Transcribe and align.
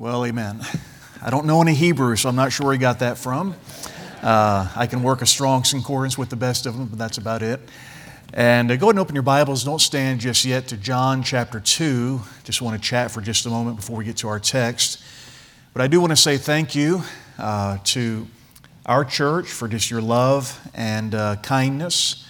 Well, 0.00 0.24
amen. 0.24 0.62
I 1.22 1.28
don't 1.28 1.44
know 1.44 1.60
any 1.60 1.74
Hebrew, 1.74 2.16
so 2.16 2.30
I'm 2.30 2.34
not 2.34 2.54
sure 2.54 2.64
where 2.64 2.72
he 2.72 2.78
got 2.78 3.00
that 3.00 3.18
from. 3.18 3.54
Uh, 4.22 4.66
I 4.74 4.86
can 4.86 5.02
work 5.02 5.20
a 5.20 5.26
strong 5.26 5.62
concordance 5.62 6.16
with 6.16 6.30
the 6.30 6.36
best 6.36 6.64
of 6.64 6.74
them, 6.74 6.86
but 6.86 6.98
that's 6.98 7.18
about 7.18 7.42
it. 7.42 7.60
And 8.32 8.70
uh, 8.70 8.76
go 8.76 8.86
ahead 8.86 8.94
and 8.94 8.98
open 8.98 9.14
your 9.14 9.22
Bibles. 9.22 9.62
Don't 9.62 9.78
stand 9.78 10.20
just 10.20 10.46
yet 10.46 10.68
to 10.68 10.78
John 10.78 11.22
chapter 11.22 11.60
2. 11.60 12.18
Just 12.44 12.62
want 12.62 12.82
to 12.82 12.88
chat 12.88 13.10
for 13.10 13.20
just 13.20 13.44
a 13.44 13.50
moment 13.50 13.76
before 13.76 13.94
we 13.94 14.06
get 14.06 14.16
to 14.16 14.28
our 14.28 14.40
text. 14.40 15.02
But 15.74 15.82
I 15.82 15.86
do 15.86 16.00
want 16.00 16.12
to 16.12 16.16
say 16.16 16.38
thank 16.38 16.74
you 16.74 17.02
uh, 17.38 17.76
to 17.84 18.26
our 18.86 19.04
church 19.04 19.48
for 19.48 19.68
just 19.68 19.90
your 19.90 20.00
love 20.00 20.58
and 20.72 21.14
uh, 21.14 21.36
kindness 21.42 22.26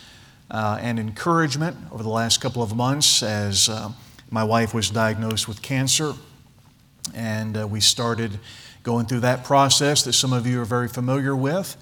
uh, 0.51 0.81
and 0.81 0.99
encouragement 0.99 1.77
over 1.93 2.03
the 2.03 2.09
last 2.09 2.41
couple 2.41 2.65
of 2.65 2.75
months 2.75 3.23
as 3.23 3.69
uh, 3.69 3.91
my 4.29 4.43
wife 4.43 4.75
was 4.75 4.91
diagnosed 4.91 5.47
with 5.47 5.63
cancer. 5.63 6.15
And 7.15 7.57
uh, 7.57 7.67
we 7.67 7.81
started 7.81 8.39
going 8.83 9.07
through 9.07 9.21
that 9.21 9.45
process 9.45 10.03
that 10.05 10.15
some 10.15 10.33
of 10.33 10.47
you 10.47 10.61
are 10.61 10.65
very 10.65 10.89
familiar 10.89 11.37
with. 11.37 11.77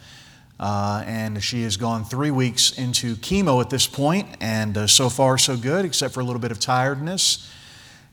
Uh, 0.61 1.05
and 1.07 1.43
she 1.43 1.63
has 1.63 1.77
gone 1.77 2.05
three 2.05 2.33
weeks 2.33 2.77
into 2.77 3.15
chemo 3.17 3.61
at 3.61 3.71
this 3.71 3.87
point, 3.87 4.27
and 4.41 4.77
uh, 4.77 4.87
so 4.89 5.09
far 5.09 5.39
so 5.39 5.57
good, 5.57 5.85
except 5.85 6.13
for 6.13 6.21
a 6.21 6.25
little 6.25 6.41
bit 6.41 6.51
of 6.51 6.59
tiredness. 6.59 7.49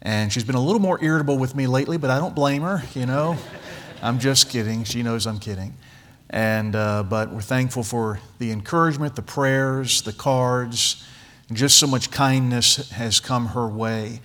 And 0.04 0.32
she's 0.32 0.44
been 0.44 0.56
a 0.56 0.62
little 0.62 0.82
more 0.82 1.04
irritable 1.04 1.40
with 1.40 1.56
me 1.56 1.66
lately, 1.66 1.98
but 1.98 2.12
I 2.12 2.20
don't 2.20 2.36
blame 2.36 2.62
her, 2.62 2.84
you 2.94 3.08
know. 3.08 3.38
I'm 4.04 4.20
just 4.20 4.50
kidding. 4.50 4.84
She 4.84 5.02
knows 5.02 5.26
I'm 5.26 5.40
kidding. 5.40 5.74
And, 6.30 6.76
uh, 6.76 7.02
but 7.04 7.32
we're 7.32 7.42
thankful 7.42 7.82
for 7.82 8.20
the 8.38 8.52
encouragement, 8.52 9.16
the 9.16 9.24
prayers, 9.24 10.04
the 10.04 10.14
cards, 10.14 11.04
just 11.52 11.80
so 11.80 11.88
much 11.88 12.12
kindness 12.12 12.92
has 12.92 13.20
come 13.20 13.48
her 13.48 13.68
way. 13.68 14.22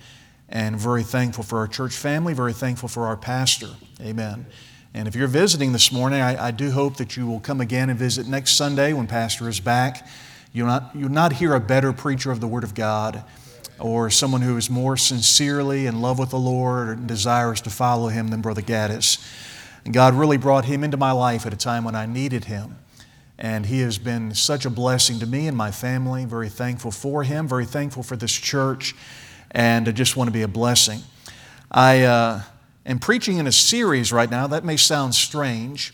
And 0.51 0.75
very 0.75 1.03
thankful 1.03 1.43
for 1.43 1.59
our 1.59 1.67
church 1.67 1.93
family, 1.93 2.33
very 2.33 2.53
thankful 2.53 2.89
for 2.89 3.07
our 3.07 3.17
pastor. 3.17 3.69
Amen. 4.01 4.45
And 4.93 5.07
if 5.07 5.15
you're 5.15 5.27
visiting 5.27 5.71
this 5.71 5.91
morning, 5.91 6.19
I, 6.19 6.47
I, 6.47 6.51
do 6.51 6.71
hope 6.71 6.97
that 6.97 7.15
you 7.15 7.25
will 7.25 7.39
come 7.39 7.61
again 7.61 7.89
and 7.89 7.97
visit 7.97 8.27
next 8.27 8.57
Sunday 8.57 8.91
when 8.91 9.07
Pastor 9.07 9.47
is 9.47 9.61
back. 9.61 10.05
You'll 10.51 10.67
not, 10.67 10.91
you'll 10.93 11.09
not 11.09 11.33
hear 11.33 11.55
a 11.55 11.61
better 11.61 11.93
preacher 11.93 12.29
of 12.29 12.41
the 12.41 12.47
Word 12.47 12.65
of 12.65 12.75
God 12.75 13.23
or 13.79 14.09
someone 14.09 14.41
who 14.41 14.57
is 14.57 14.69
more 14.69 14.97
sincerely 14.97 15.85
in 15.85 16.01
love 16.01 16.19
with 16.19 16.31
the 16.31 16.39
Lord 16.39 16.97
and 16.97 17.07
desires 17.07 17.61
to 17.61 17.69
follow 17.69 18.09
Him 18.09 18.27
than 18.27 18.41
Brother 18.41 18.61
Gaddis. 18.61 19.17
And 19.85 19.93
God 19.93 20.13
really 20.13 20.37
brought 20.37 20.65
him 20.65 20.83
into 20.83 20.97
my 20.97 21.11
life 21.11 21.45
at 21.45 21.53
a 21.53 21.57
time 21.57 21.83
when 21.83 21.95
I 21.95 22.05
needed 22.05 22.45
him. 22.45 22.77
And 23.37 23.65
he 23.65 23.79
has 23.79 23.97
been 23.97 24.35
such 24.35 24.65
a 24.65 24.69
blessing 24.69 25.19
to 25.19 25.25
me 25.25 25.47
and 25.47 25.57
my 25.57 25.71
family. 25.71 26.25
Very 26.25 26.49
thankful 26.49 26.91
for 26.91 27.23
him, 27.23 27.47
very 27.47 27.65
thankful 27.65 28.03
for 28.03 28.15
this 28.15 28.33
church, 28.33 28.93
and 29.51 29.87
I 29.87 29.91
just 29.91 30.15
want 30.15 30.29
to 30.29 30.31
be 30.31 30.41
a 30.41 30.47
blessing. 30.47 31.01
I 31.69 32.03
uh, 32.03 32.41
am 32.85 32.99
preaching 32.99 33.37
in 33.37 33.47
a 33.47 33.51
series 33.51 34.11
right 34.11 34.29
now. 34.29 34.47
That 34.47 34.63
may 34.63 34.77
sound 34.77 35.13
strange, 35.13 35.93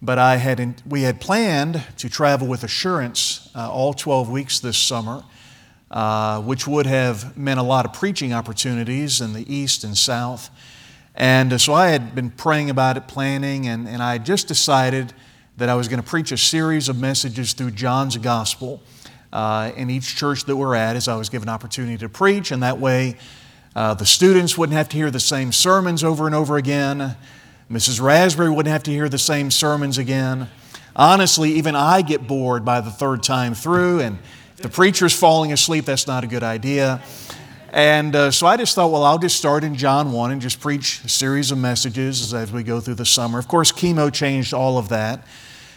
but 0.00 0.18
I 0.18 0.36
had 0.36 0.58
in, 0.58 0.76
we 0.88 1.02
had 1.02 1.20
planned 1.20 1.82
to 1.98 2.08
travel 2.08 2.48
with 2.48 2.64
Assurance 2.64 3.50
uh, 3.54 3.70
all 3.70 3.92
12 3.92 4.30
weeks 4.30 4.60
this 4.60 4.78
summer, 4.78 5.24
uh, 5.90 6.40
which 6.40 6.66
would 6.66 6.86
have 6.86 7.36
meant 7.36 7.60
a 7.60 7.62
lot 7.62 7.84
of 7.84 7.92
preaching 7.92 8.32
opportunities 8.32 9.20
in 9.20 9.34
the 9.34 9.54
East 9.54 9.84
and 9.84 9.96
South. 9.96 10.50
And 11.14 11.52
uh, 11.52 11.58
so 11.58 11.74
I 11.74 11.88
had 11.88 12.14
been 12.14 12.30
praying 12.30 12.70
about 12.70 12.96
it, 12.96 13.08
planning, 13.08 13.66
and, 13.68 13.86
and 13.86 14.02
I 14.02 14.18
just 14.18 14.48
decided 14.48 15.12
that 15.58 15.68
I 15.68 15.74
was 15.74 15.88
going 15.88 16.02
to 16.02 16.08
preach 16.08 16.32
a 16.32 16.36
series 16.36 16.88
of 16.88 16.98
messages 16.98 17.52
through 17.52 17.70
John's 17.72 18.16
Gospel 18.16 18.82
uh, 19.32 19.72
in 19.76 19.90
each 19.90 20.16
church 20.16 20.44
that 20.44 20.56
we're 20.56 20.74
at 20.74 20.96
as 20.96 21.08
I 21.08 21.16
was 21.16 21.28
given 21.28 21.48
opportunity 21.48 21.98
to 21.98 22.08
preach, 22.08 22.50
and 22.50 22.62
that 22.62 22.78
way 22.78 23.16
uh, 23.74 23.94
the 23.94 24.06
students 24.06 24.56
wouldn't 24.56 24.76
have 24.76 24.88
to 24.90 24.96
hear 24.96 25.10
the 25.10 25.20
same 25.20 25.52
sermons 25.52 26.02
over 26.02 26.26
and 26.26 26.34
over 26.34 26.56
again. 26.56 27.16
Mrs. 27.70 28.00
Rasbeary 28.00 28.54
wouldn't 28.54 28.72
have 28.72 28.84
to 28.84 28.90
hear 28.90 29.08
the 29.08 29.18
same 29.18 29.50
sermons 29.50 29.98
again. 29.98 30.48
Honestly, 30.94 31.52
even 31.52 31.74
I 31.74 32.02
get 32.02 32.26
bored 32.26 32.64
by 32.64 32.80
the 32.80 32.90
third 32.90 33.22
time 33.22 33.54
through, 33.54 34.00
and 34.00 34.18
if 34.56 34.62
the 34.62 34.68
preacher's 34.68 35.12
falling 35.12 35.52
asleep, 35.52 35.84
that's 35.84 36.06
not 36.06 36.24
a 36.24 36.26
good 36.26 36.42
idea. 36.42 37.02
And 37.70 38.16
uh, 38.16 38.30
so 38.30 38.46
I 38.46 38.56
just 38.56 38.74
thought, 38.74 38.90
well, 38.90 39.04
I'll 39.04 39.18
just 39.18 39.36
start 39.36 39.62
in 39.62 39.74
John 39.74 40.12
1 40.12 40.30
and 40.30 40.40
just 40.40 40.60
preach 40.60 41.04
a 41.04 41.10
series 41.10 41.50
of 41.50 41.58
messages 41.58 42.32
as 42.32 42.50
we 42.50 42.62
go 42.62 42.80
through 42.80 42.94
the 42.94 43.04
summer. 43.04 43.38
Of 43.38 43.48
course, 43.48 43.70
chemo 43.70 44.10
changed 44.10 44.54
all 44.54 44.78
of 44.78 44.88
that. 44.88 45.26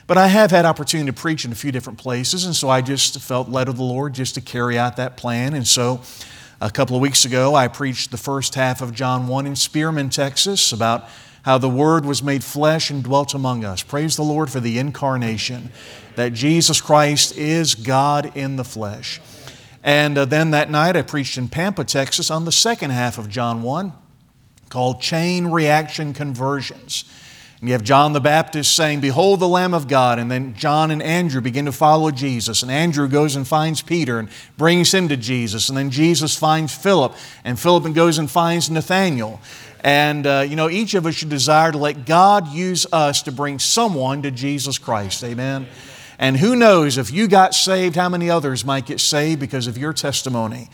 But 0.09 0.17
I 0.17 0.25
have 0.25 0.49
had 0.49 0.65
opportunity 0.65 1.11
to 1.11 1.13
preach 1.13 1.45
in 1.45 1.51
a 1.51 1.55
few 1.55 1.71
different 1.71 1.99
places, 1.99 2.43
and 2.43 2.55
so 2.55 2.67
I 2.67 2.81
just 2.81 3.19
felt 3.21 3.47
led 3.47 3.67
of 3.67 3.77
the 3.77 3.83
Lord 3.83 4.13
just 4.13 4.33
to 4.33 4.41
carry 4.41 4.75
out 4.75 4.95
that 4.95 5.17
plan. 5.17 5.53
And 5.53 5.67
so 5.67 6.01
a 6.59 6.71
couple 6.71 6.95
of 6.95 7.01
weeks 7.03 7.25
ago, 7.25 7.53
I 7.53 7.67
preached 7.67 8.09
the 8.09 8.17
first 8.17 8.55
half 8.55 8.81
of 8.81 8.91
John 8.91 9.27
1 9.27 9.45
in 9.45 9.55
Spearman, 9.55 10.09
Texas, 10.09 10.71
about 10.71 11.07
how 11.43 11.59
the 11.59 11.69
Word 11.69 12.05
was 12.05 12.23
made 12.23 12.43
flesh 12.43 12.89
and 12.89 13.03
dwelt 13.03 13.35
among 13.35 13.63
us. 13.63 13.83
Praise 13.83 14.15
the 14.15 14.23
Lord 14.23 14.49
for 14.49 14.59
the 14.59 14.79
incarnation, 14.79 15.69
that 16.15 16.33
Jesus 16.33 16.81
Christ 16.81 17.37
is 17.37 17.75
God 17.75 18.35
in 18.35 18.55
the 18.55 18.63
flesh. 18.63 19.21
And 19.83 20.17
uh, 20.17 20.25
then 20.25 20.49
that 20.49 20.71
night 20.71 20.95
I 20.95 21.03
preached 21.03 21.37
in 21.37 21.49
Pampa, 21.49 21.83
Texas 21.83 22.31
on 22.31 22.45
the 22.45 22.51
second 22.51 22.89
half 22.89 23.19
of 23.19 23.29
John 23.29 23.61
1 23.61 23.93
called 24.69 25.01
Chain 25.01 25.45
Reaction 25.51 26.15
Conversions. 26.15 27.05
And 27.59 27.67
you 27.67 27.73
have 27.73 27.83
John 27.83 28.13
the 28.13 28.21
Baptist 28.21 28.73
saying, 28.73 29.01
Behold 29.01 29.41
the 29.41 29.47
Lamb 29.47 29.73
of 29.73 29.89
God. 29.89 30.17
And 30.17 30.31
then 30.31 30.53
John 30.53 30.91
and 30.91 31.03
Andrew 31.03 31.41
begin 31.41 31.65
to 31.65 31.73
follow 31.73 32.09
Jesus. 32.09 32.63
And 32.63 32.71
Andrew 32.71 33.09
goes 33.09 33.35
and 33.35 33.45
finds 33.45 33.81
Peter 33.81 34.17
and 34.17 34.29
brings 34.57 34.93
him 34.93 35.09
to 35.09 35.17
Jesus. 35.17 35.67
And 35.67 35.77
then 35.77 35.89
Jesus 35.89 36.37
finds 36.37 36.73
Philip. 36.73 37.15
And 37.43 37.59
Philip 37.59 37.93
goes 37.93 38.17
and 38.17 38.31
finds 38.31 38.69
Nathanael. 38.69 39.41
And, 39.81 40.25
uh, 40.25 40.45
you 40.47 40.55
know, 40.55 40.69
each 40.69 40.93
of 40.93 41.05
us 41.05 41.15
should 41.15 41.29
desire 41.29 41.71
to 41.71 41.77
let 41.77 42.05
God 42.05 42.47
use 42.47 42.85
us 42.93 43.21
to 43.23 43.31
bring 43.31 43.59
someone 43.59 44.21
to 44.21 44.31
Jesus 44.31 44.77
Christ. 44.77 45.21
Amen. 45.23 45.67
And 46.17 46.37
who 46.37 46.55
knows, 46.55 46.97
if 46.97 47.11
you 47.11 47.27
got 47.27 47.53
saved, 47.53 47.95
how 47.95 48.09
many 48.09 48.29
others 48.29 48.65
might 48.65 48.85
get 48.85 48.99
saved 48.99 49.39
because 49.39 49.67
of 49.67 49.77
your 49.77 49.93
testimony. 49.93 50.69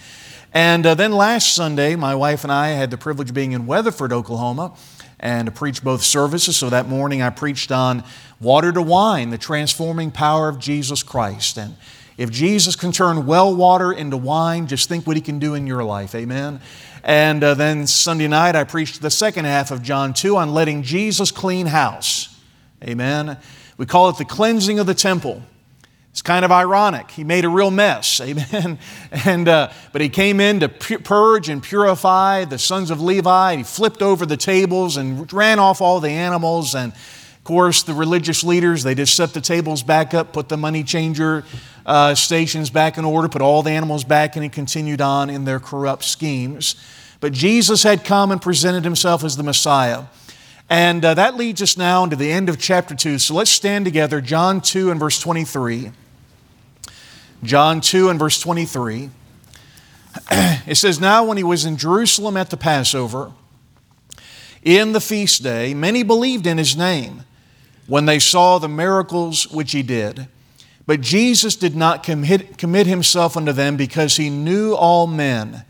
And 0.53 0.85
uh, 0.85 0.96
then 0.96 1.12
last 1.12 1.53
Sunday, 1.53 1.96
my 1.96 2.16
wife 2.16 2.44
and 2.44 2.52
I 2.52 2.69
had 2.69 2.90
the 2.90 2.97
privilege 2.97 3.29
of 3.29 3.35
being 3.35 3.52
in 3.52 3.67
Weatherford, 3.67 4.13
Oklahoma, 4.13 4.73
and 5.20 5.46
to 5.46 5.52
preach 5.52 5.84
both 5.84 6.02
services. 6.02 6.58
So 6.58 6.70
that 6.70 6.88
morning 6.88 7.22
I 7.22 7.30
preached 7.30 7.72
on 7.72 8.03
water 8.40 8.72
to 8.72 8.81
wine, 8.81 9.30
the 9.30 9.38
transforming 9.38 10.12
power 10.12 10.50
of 10.50 10.59
Jesus 10.59 11.03
Christ. 11.03 11.58
And 11.58 11.76
if 12.18 12.31
Jesus 12.31 12.76
can 12.76 12.92
turn 12.92 13.26
well 13.26 13.53
water 13.56 13.92
into 13.92 14.18
wine, 14.18 14.68
just 14.68 14.88
think 14.88 15.06
what 15.06 15.16
he 15.16 15.22
can 15.22 15.40
do 15.40 15.53
in 15.53 15.68
your 15.68 15.84
life. 15.84 16.16
Amen. 16.16 16.62
And 17.03 17.44
uh, 17.44 17.53
then 17.53 17.88
Sunday 17.88 18.28
night 18.28 18.56
I 18.56 18.64
preached 18.64 19.02
the 19.02 19.12
second 19.12 19.46
half 19.46 19.72
of 19.72 19.84
John 19.84 20.14
2 20.14 20.38
on 20.38 20.53
letting 20.53 20.81
Jesus 20.81 21.32
clean 21.32 21.68
house. 21.68 22.36
Amen. 22.84 23.38
We 23.78 23.86
call 23.86 24.09
it 24.09 24.18
the 24.18 24.26
cleansing 24.26 24.80
of 24.80 24.88
the 24.88 24.94
temple. 24.94 25.42
It's 26.16 26.22
kind 26.22 26.46
of 26.46 26.52
ironic. 26.53 27.12
He 27.12 27.26
made 27.26 27.44
a 27.44 27.50
real 27.50 27.72
mess, 27.72 28.22
amen. 28.22 28.80
And 29.26 29.50
uh, 29.50 29.70
but 29.92 30.00
he 30.00 30.08
came 30.08 30.40
in 30.40 30.62
to 30.62 30.70
purge 30.70 31.50
and 31.50 31.62
purify 31.62 32.46
the 32.46 32.58
sons 32.58 32.90
of 32.90 33.02
Levi. 33.02 33.58
He 33.58 33.64
flipped 33.64 34.02
over 34.02 34.26
the 34.26 34.38
tables 34.38 34.96
and 34.96 35.31
ran 35.34 35.59
off 35.59 35.81
all 35.81 36.00
the 36.00 36.12
animals. 36.12 36.74
And 36.74 36.94
of 36.94 37.44
course, 37.44 37.84
the 37.84 37.94
religious 37.94 38.46
leaders 38.46 38.84
they 38.84 38.96
just 38.96 39.14
set 39.14 39.34
the 39.34 39.42
tables 39.42 39.84
back 39.84 40.14
up, 40.14 40.31
put 40.31 40.48
the 40.48 40.56
money 40.56 40.86
changer 40.86 41.44
uh, 41.86 42.16
stations 42.16 42.70
back 42.70 42.97
in 42.97 43.03
order, 43.03 43.28
put 43.28 43.42
all 43.42 43.62
the 43.62 43.72
animals 43.72 44.06
back, 44.06 44.38
and 44.38 44.44
he 44.44 44.50
continued 44.50 45.02
on 45.02 45.30
in 45.30 45.44
their 45.44 45.59
corrupt 45.59 46.06
schemes. 46.06 46.76
But 47.20 47.34
Jesus 47.34 47.84
had 47.84 48.06
come 48.06 48.32
and 48.32 48.42
presented 48.42 48.86
himself 48.86 49.26
as 49.26 49.36
the 49.36 49.44
Messiah. 49.44 50.03
And 50.70 51.03
uh, 51.03 51.14
that 51.16 51.36
leads 51.36 51.62
us 51.62 51.76
now 51.76 52.06
into 52.06 52.16
the 52.16 52.32
end 52.32 52.47
of 52.47 52.58
chapter 52.58 52.96
2. 52.96 53.20
So 53.20 53.34
let's 53.34 53.52
stand 53.52 53.84
together, 53.84 54.22
John 54.22 54.62
2 54.62 54.92
and 54.92 54.97
verse 54.97 55.20
23. 55.20 55.92
John 57.46 57.82
2 57.82 58.10
and 58.10 58.20
verse 58.20 58.40
23. 58.40 59.10
it 60.32 60.78
says, 60.78 61.00
Now 61.00 61.24
when 61.24 61.38
he 61.38 61.44
was 61.44 61.66
in 61.66 61.78
Jerusalem 61.78 62.38
at 62.38 62.50
the 62.50 62.58
Passover, 62.58 63.32
in 64.64 64.94
the 64.94 65.02
feast 65.02 65.44
day, 65.44 65.74
many 65.74 66.03
believed 66.03 66.47
in 66.47 66.58
his 66.58 66.76
name 66.76 67.24
when 67.88 68.06
they 68.06 68.20
saw 68.20 68.58
the 68.58 68.68
miracles 68.68 69.47
which 69.50 69.72
he 69.72 69.84
did. 69.84 70.28
But 70.88 71.02
Jesus 71.02 71.56
did 71.56 71.76
not 71.76 72.03
commit, 72.03 72.58
commit 72.58 72.88
himself 72.88 73.38
unto 73.38 73.52
them 73.52 73.78
because 73.78 74.18
he 74.18 74.30
knew 74.30 74.74
all 74.74 75.08
men 75.08 75.64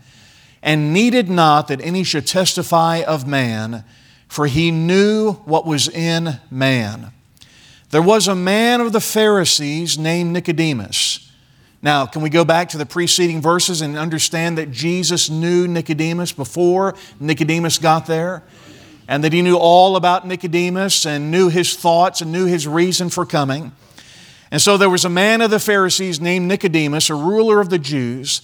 and 0.62 0.92
needed 0.92 1.28
not 1.28 1.68
that 1.68 1.80
any 1.80 2.02
should 2.02 2.26
testify 2.26 3.02
of 3.02 3.26
man 3.26 3.84
for 4.28 4.46
he 4.46 4.70
knew 4.70 5.32
what 5.44 5.66
was 5.66 5.88
in 5.88 6.40
man. 6.50 7.12
There 7.90 8.02
was 8.02 8.28
a 8.28 8.34
man 8.34 8.80
of 8.80 8.92
the 8.92 9.00
Pharisees 9.00 9.96
named 9.96 10.32
Nicodemus. 10.32 11.25
Now, 11.82 12.06
can 12.06 12.22
we 12.22 12.30
go 12.30 12.44
back 12.44 12.70
to 12.70 12.78
the 12.78 12.86
preceding 12.86 13.40
verses 13.40 13.80
and 13.80 13.96
understand 13.96 14.58
that 14.58 14.70
Jesus 14.70 15.28
knew 15.28 15.68
Nicodemus 15.68 16.32
before 16.32 16.94
Nicodemus 17.20 17.78
got 17.78 18.06
there? 18.06 18.42
And 19.08 19.22
that 19.22 19.32
he 19.32 19.40
knew 19.42 19.56
all 19.56 19.94
about 19.94 20.26
Nicodemus 20.26 21.06
and 21.06 21.30
knew 21.30 21.48
his 21.48 21.76
thoughts 21.76 22.20
and 22.20 22.32
knew 22.32 22.46
his 22.46 22.66
reason 22.66 23.08
for 23.08 23.24
coming. 23.24 23.72
And 24.50 24.60
so 24.60 24.76
there 24.76 24.90
was 24.90 25.04
a 25.04 25.10
man 25.10 25.40
of 25.40 25.50
the 25.50 25.60
Pharisees 25.60 26.20
named 26.20 26.48
Nicodemus, 26.48 27.10
a 27.10 27.14
ruler 27.14 27.60
of 27.60 27.70
the 27.70 27.78
Jews. 27.78 28.42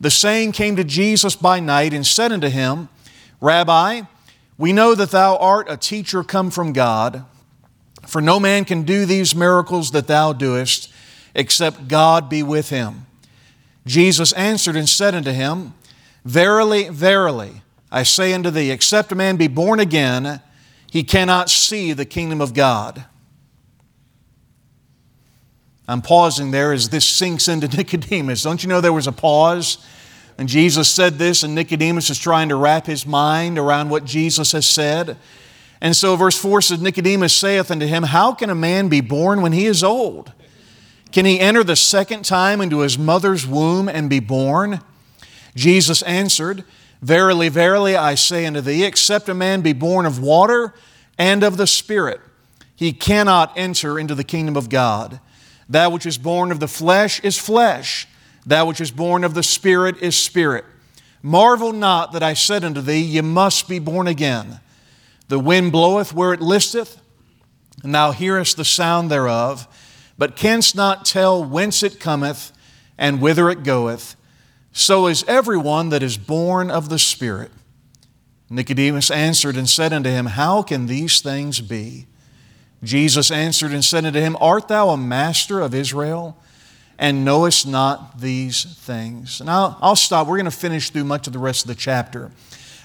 The 0.00 0.10
same 0.10 0.52
came 0.52 0.76
to 0.76 0.84
Jesus 0.84 1.36
by 1.36 1.60
night 1.60 1.92
and 1.92 2.06
said 2.06 2.32
unto 2.32 2.48
him, 2.48 2.88
Rabbi, 3.40 4.02
We 4.56 4.72
know 4.72 4.94
that 4.94 5.10
thou 5.10 5.36
art 5.36 5.66
a 5.70 5.76
teacher 5.76 6.24
come 6.24 6.50
from 6.50 6.72
God, 6.72 7.24
for 8.06 8.20
no 8.20 8.40
man 8.40 8.64
can 8.64 8.82
do 8.82 9.04
these 9.04 9.34
miracles 9.34 9.90
that 9.90 10.06
thou 10.06 10.32
doest, 10.32 10.92
except 11.40 11.88
God 11.88 12.28
be 12.28 12.42
with 12.42 12.68
him. 12.68 13.06
Jesus 13.86 14.32
answered 14.34 14.76
and 14.76 14.88
said 14.88 15.14
unto 15.14 15.32
him, 15.32 15.72
Verily, 16.24 16.90
verily, 16.90 17.62
I 17.90 18.02
say 18.02 18.34
unto 18.34 18.50
thee, 18.50 18.70
except 18.70 19.10
a 19.10 19.14
man 19.14 19.36
be 19.36 19.48
born 19.48 19.80
again, 19.80 20.42
he 20.90 21.02
cannot 21.02 21.48
see 21.48 21.92
the 21.94 22.04
kingdom 22.04 22.42
of 22.42 22.52
God. 22.52 23.06
I'm 25.88 26.02
pausing 26.02 26.50
there 26.50 26.72
as 26.72 26.90
this 26.90 27.06
sinks 27.06 27.48
into 27.48 27.68
Nicodemus. 27.76 28.42
Don't 28.42 28.62
you 28.62 28.68
know 28.68 28.82
there 28.82 28.92
was 28.92 29.06
a 29.06 29.12
pause? 29.12 29.84
And 30.36 30.46
Jesus 30.48 30.90
said 30.90 31.14
this, 31.18 31.42
and 31.42 31.54
Nicodemus 31.54 32.10
is 32.10 32.18
trying 32.18 32.50
to 32.50 32.56
wrap 32.56 32.86
his 32.86 33.06
mind 33.06 33.58
around 33.58 33.88
what 33.88 34.04
Jesus 34.04 34.52
has 34.52 34.66
said. 34.66 35.16
And 35.80 35.96
so, 35.96 36.16
verse 36.16 36.38
4 36.38 36.60
says, 36.60 36.82
Nicodemus 36.82 37.32
saith 37.32 37.70
unto 37.70 37.86
him, 37.86 38.02
How 38.02 38.34
can 38.34 38.50
a 38.50 38.54
man 38.54 38.88
be 38.88 39.00
born 39.00 39.40
when 39.40 39.52
he 39.52 39.64
is 39.64 39.82
old? 39.82 40.32
Can 41.12 41.26
he 41.26 41.40
enter 41.40 41.64
the 41.64 41.76
second 41.76 42.24
time 42.24 42.60
into 42.60 42.80
his 42.80 42.98
mother's 42.98 43.46
womb 43.46 43.88
and 43.88 44.08
be 44.08 44.20
born? 44.20 44.80
Jesus 45.54 46.02
answered, 46.02 46.64
Verily, 47.02 47.48
verily, 47.48 47.96
I 47.96 48.14
say 48.14 48.46
unto 48.46 48.60
thee, 48.60 48.84
except 48.84 49.28
a 49.28 49.34
man 49.34 49.62
be 49.62 49.72
born 49.72 50.06
of 50.06 50.20
water 50.20 50.74
and 51.18 51.42
of 51.42 51.56
the 51.56 51.66
Spirit, 51.66 52.20
he 52.76 52.92
cannot 52.92 53.52
enter 53.56 53.98
into 53.98 54.14
the 54.14 54.24
kingdom 54.24 54.56
of 54.56 54.68
God. 54.68 55.20
That 55.68 55.92
which 55.92 56.06
is 56.06 56.18
born 56.18 56.50
of 56.50 56.60
the 56.60 56.68
flesh 56.68 57.20
is 57.20 57.38
flesh, 57.38 58.06
that 58.46 58.66
which 58.66 58.80
is 58.80 58.90
born 58.90 59.24
of 59.24 59.34
the 59.34 59.42
Spirit 59.42 59.96
is 60.02 60.16
spirit. 60.16 60.64
Marvel 61.22 61.72
not 61.72 62.12
that 62.12 62.22
I 62.22 62.34
said 62.34 62.64
unto 62.64 62.80
thee, 62.80 63.00
Ye 63.00 63.20
must 63.20 63.68
be 63.68 63.78
born 63.78 64.06
again. 64.06 64.60
The 65.28 65.38
wind 65.38 65.72
bloweth 65.72 66.12
where 66.12 66.32
it 66.32 66.40
listeth, 66.40 67.00
and 67.82 67.94
thou 67.94 68.12
hearest 68.12 68.56
the 68.56 68.64
sound 68.64 69.10
thereof, 69.10 69.68
but 70.20 70.36
canst 70.36 70.76
not 70.76 71.04
tell 71.04 71.42
whence 71.42 71.82
it 71.82 71.98
cometh 71.98 72.52
and 72.96 73.20
whither 73.20 73.50
it 73.50 73.64
goeth 73.64 74.14
so 74.72 75.06
is 75.06 75.24
everyone 75.24 75.88
that 75.88 76.02
is 76.02 76.16
born 76.16 76.70
of 76.70 76.88
the 76.88 76.98
Spirit. 76.98 77.50
Nicodemus 78.48 79.10
answered 79.10 79.56
and 79.56 79.68
said 79.68 79.92
unto 79.92 80.10
him, 80.10 80.26
How 80.26 80.62
can 80.62 80.86
these 80.86 81.20
things 81.20 81.60
be? 81.60 82.06
Jesus 82.82 83.30
answered 83.30 83.72
and 83.72 83.84
said 83.84 84.04
unto 84.04 84.20
him, 84.20 84.36
Art 84.40 84.68
thou 84.68 84.90
a 84.90 84.96
master 84.96 85.60
of 85.60 85.74
Israel, 85.74 86.36
and 86.98 87.24
knowest 87.24 87.66
not 87.66 88.20
these 88.20 88.64
things? 88.64 89.40
And 89.40 89.50
I'll, 89.50 89.76
I'll 89.80 89.96
stop. 89.96 90.26
We're 90.26 90.36
going 90.36 90.44
to 90.44 90.50
finish 90.50 90.90
through 90.90 91.04
much 91.04 91.26
of 91.26 91.32
the 91.32 91.38
rest 91.38 91.64
of 91.64 91.68
the 91.68 91.74
chapter. 91.74 92.30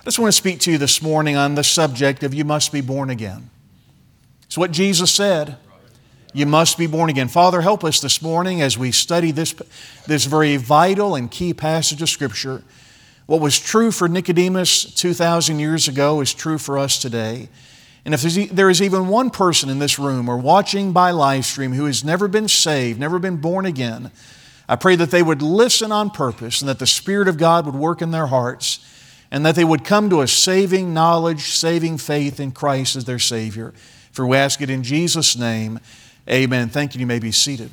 I 0.01 0.03
just 0.03 0.19
want 0.19 0.31
to 0.31 0.37
speak 0.37 0.59
to 0.61 0.71
you 0.71 0.77
this 0.77 1.01
morning 1.01 1.35
on 1.35 1.55
the 1.55 1.63
subject 1.63 2.23
of 2.23 2.33
you 2.33 2.45
must 2.45 2.71
be 2.71 2.81
born 2.81 3.09
again. 3.09 3.49
It's 4.45 4.57
what 4.57 4.71
Jesus 4.71 5.11
said. 5.11 5.57
You 6.35 6.45
must 6.45 6.77
be 6.77 6.85
born 6.85 7.09
again. 7.09 7.29
Father, 7.29 7.61
help 7.61 7.85
us 7.85 8.01
this 8.01 8.21
morning 8.21 8.61
as 8.61 8.77
we 8.77 8.91
study 8.91 9.31
this, 9.31 9.55
this 10.05 10.25
very 10.25 10.57
vital 10.57 11.15
and 11.15 11.31
key 11.31 11.53
passage 11.53 12.01
of 12.01 12.09
Scripture. 12.09 12.61
What 13.25 13.39
was 13.39 13.57
true 13.57 13.89
for 13.89 14.09
Nicodemus 14.09 14.83
2,000 14.95 15.59
years 15.59 15.87
ago 15.87 16.19
is 16.19 16.33
true 16.33 16.57
for 16.57 16.77
us 16.77 16.99
today. 16.99 17.47
And 18.03 18.13
if 18.13 18.21
there 18.51 18.69
is 18.69 18.81
even 18.81 19.07
one 19.07 19.29
person 19.29 19.69
in 19.69 19.79
this 19.79 19.97
room 19.97 20.27
or 20.27 20.35
watching 20.35 20.91
by 20.91 21.11
live 21.11 21.45
stream 21.45 21.71
who 21.71 21.85
has 21.85 22.03
never 22.03 22.27
been 22.27 22.49
saved, 22.49 22.99
never 22.99 23.17
been 23.17 23.37
born 23.37 23.65
again, 23.65 24.11
I 24.67 24.75
pray 24.75 24.97
that 24.97 25.11
they 25.11 25.23
would 25.23 25.41
listen 25.41 25.93
on 25.93 26.09
purpose 26.09 26.59
and 26.59 26.67
that 26.67 26.79
the 26.79 26.85
Spirit 26.85 27.29
of 27.29 27.37
God 27.37 27.65
would 27.65 27.75
work 27.75 28.01
in 28.01 28.11
their 28.11 28.27
hearts 28.27 28.85
and 29.31 29.45
that 29.45 29.55
they 29.55 29.63
would 29.63 29.85
come 29.85 30.09
to 30.09 30.19
a 30.19 30.27
saving 30.27 30.93
knowledge, 30.93 31.51
saving 31.51 31.97
faith 31.97 32.41
in 32.41 32.51
Christ 32.51 32.97
as 32.97 33.05
their 33.05 33.19
Savior. 33.19 33.73
For 34.11 34.25
we 34.25 34.35
ask 34.35 34.61
it 34.61 34.69
in 34.69 34.83
Jesus' 34.83 35.37
name. 35.37 35.79
Amen. 36.27 36.69
Thank 36.69 36.95
you. 36.95 36.99
You 36.99 37.05
may 37.05 37.19
be 37.19 37.31
seated. 37.31 37.69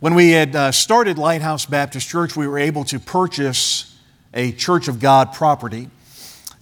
When 0.00 0.14
we 0.14 0.32
had 0.32 0.54
uh, 0.54 0.72
started 0.72 1.16
Lighthouse 1.16 1.64
Baptist 1.64 2.06
Church, 2.06 2.36
we 2.36 2.46
were 2.46 2.58
able 2.58 2.84
to 2.84 3.00
purchase 3.00 3.96
a 4.34 4.52
Church 4.52 4.88
of 4.88 5.00
God 5.00 5.32
property 5.32 5.88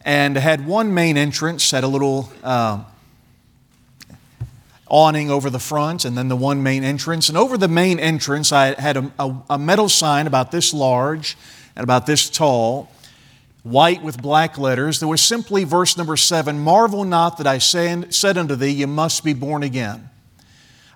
and 0.05 0.37
had 0.37 0.67
one 0.67 0.94
main 0.94 1.17
entrance, 1.17 1.69
had 1.73 1.82
a 1.82 1.88
little 1.88 2.31
uh, 2.44 2.85
awning 4.87 5.32
over 5.32 5.50
the 5.50 5.59
front, 5.59 6.05
and 6.05 6.17
then 6.17 6.29
the 6.29 6.37
one 6.37 6.62
main 6.62 6.85
entrance. 6.85 7.29
And 7.29 7.37
over 7.37 7.59
the 7.59 7.67
main 7.67 7.99
entrance, 7.99 8.53
I 8.53 8.81
had 8.81 8.97
a, 8.97 9.12
a, 9.19 9.37
a 9.50 9.59
metal 9.59 9.88
sign 9.88 10.29
about 10.29 10.53
this 10.53 10.73
large 10.73 11.37
and 11.75 11.82
about 11.82 12.06
this 12.06 12.31
tall 12.31 12.88
white 13.62 14.02
with 14.02 14.20
black 14.20 14.58
letters. 14.58 15.00
There 15.00 15.08
was 15.08 15.20
simply 15.20 15.64
verse 15.64 15.96
number 15.96 16.16
seven 16.16 16.58
Marvel 16.58 17.04
not 17.04 17.38
that 17.38 17.46
I 17.46 17.58
said 17.58 18.38
unto 18.38 18.56
thee, 18.56 18.70
You 18.70 18.86
must 18.86 19.24
be 19.24 19.34
born 19.34 19.62
again. 19.62 20.08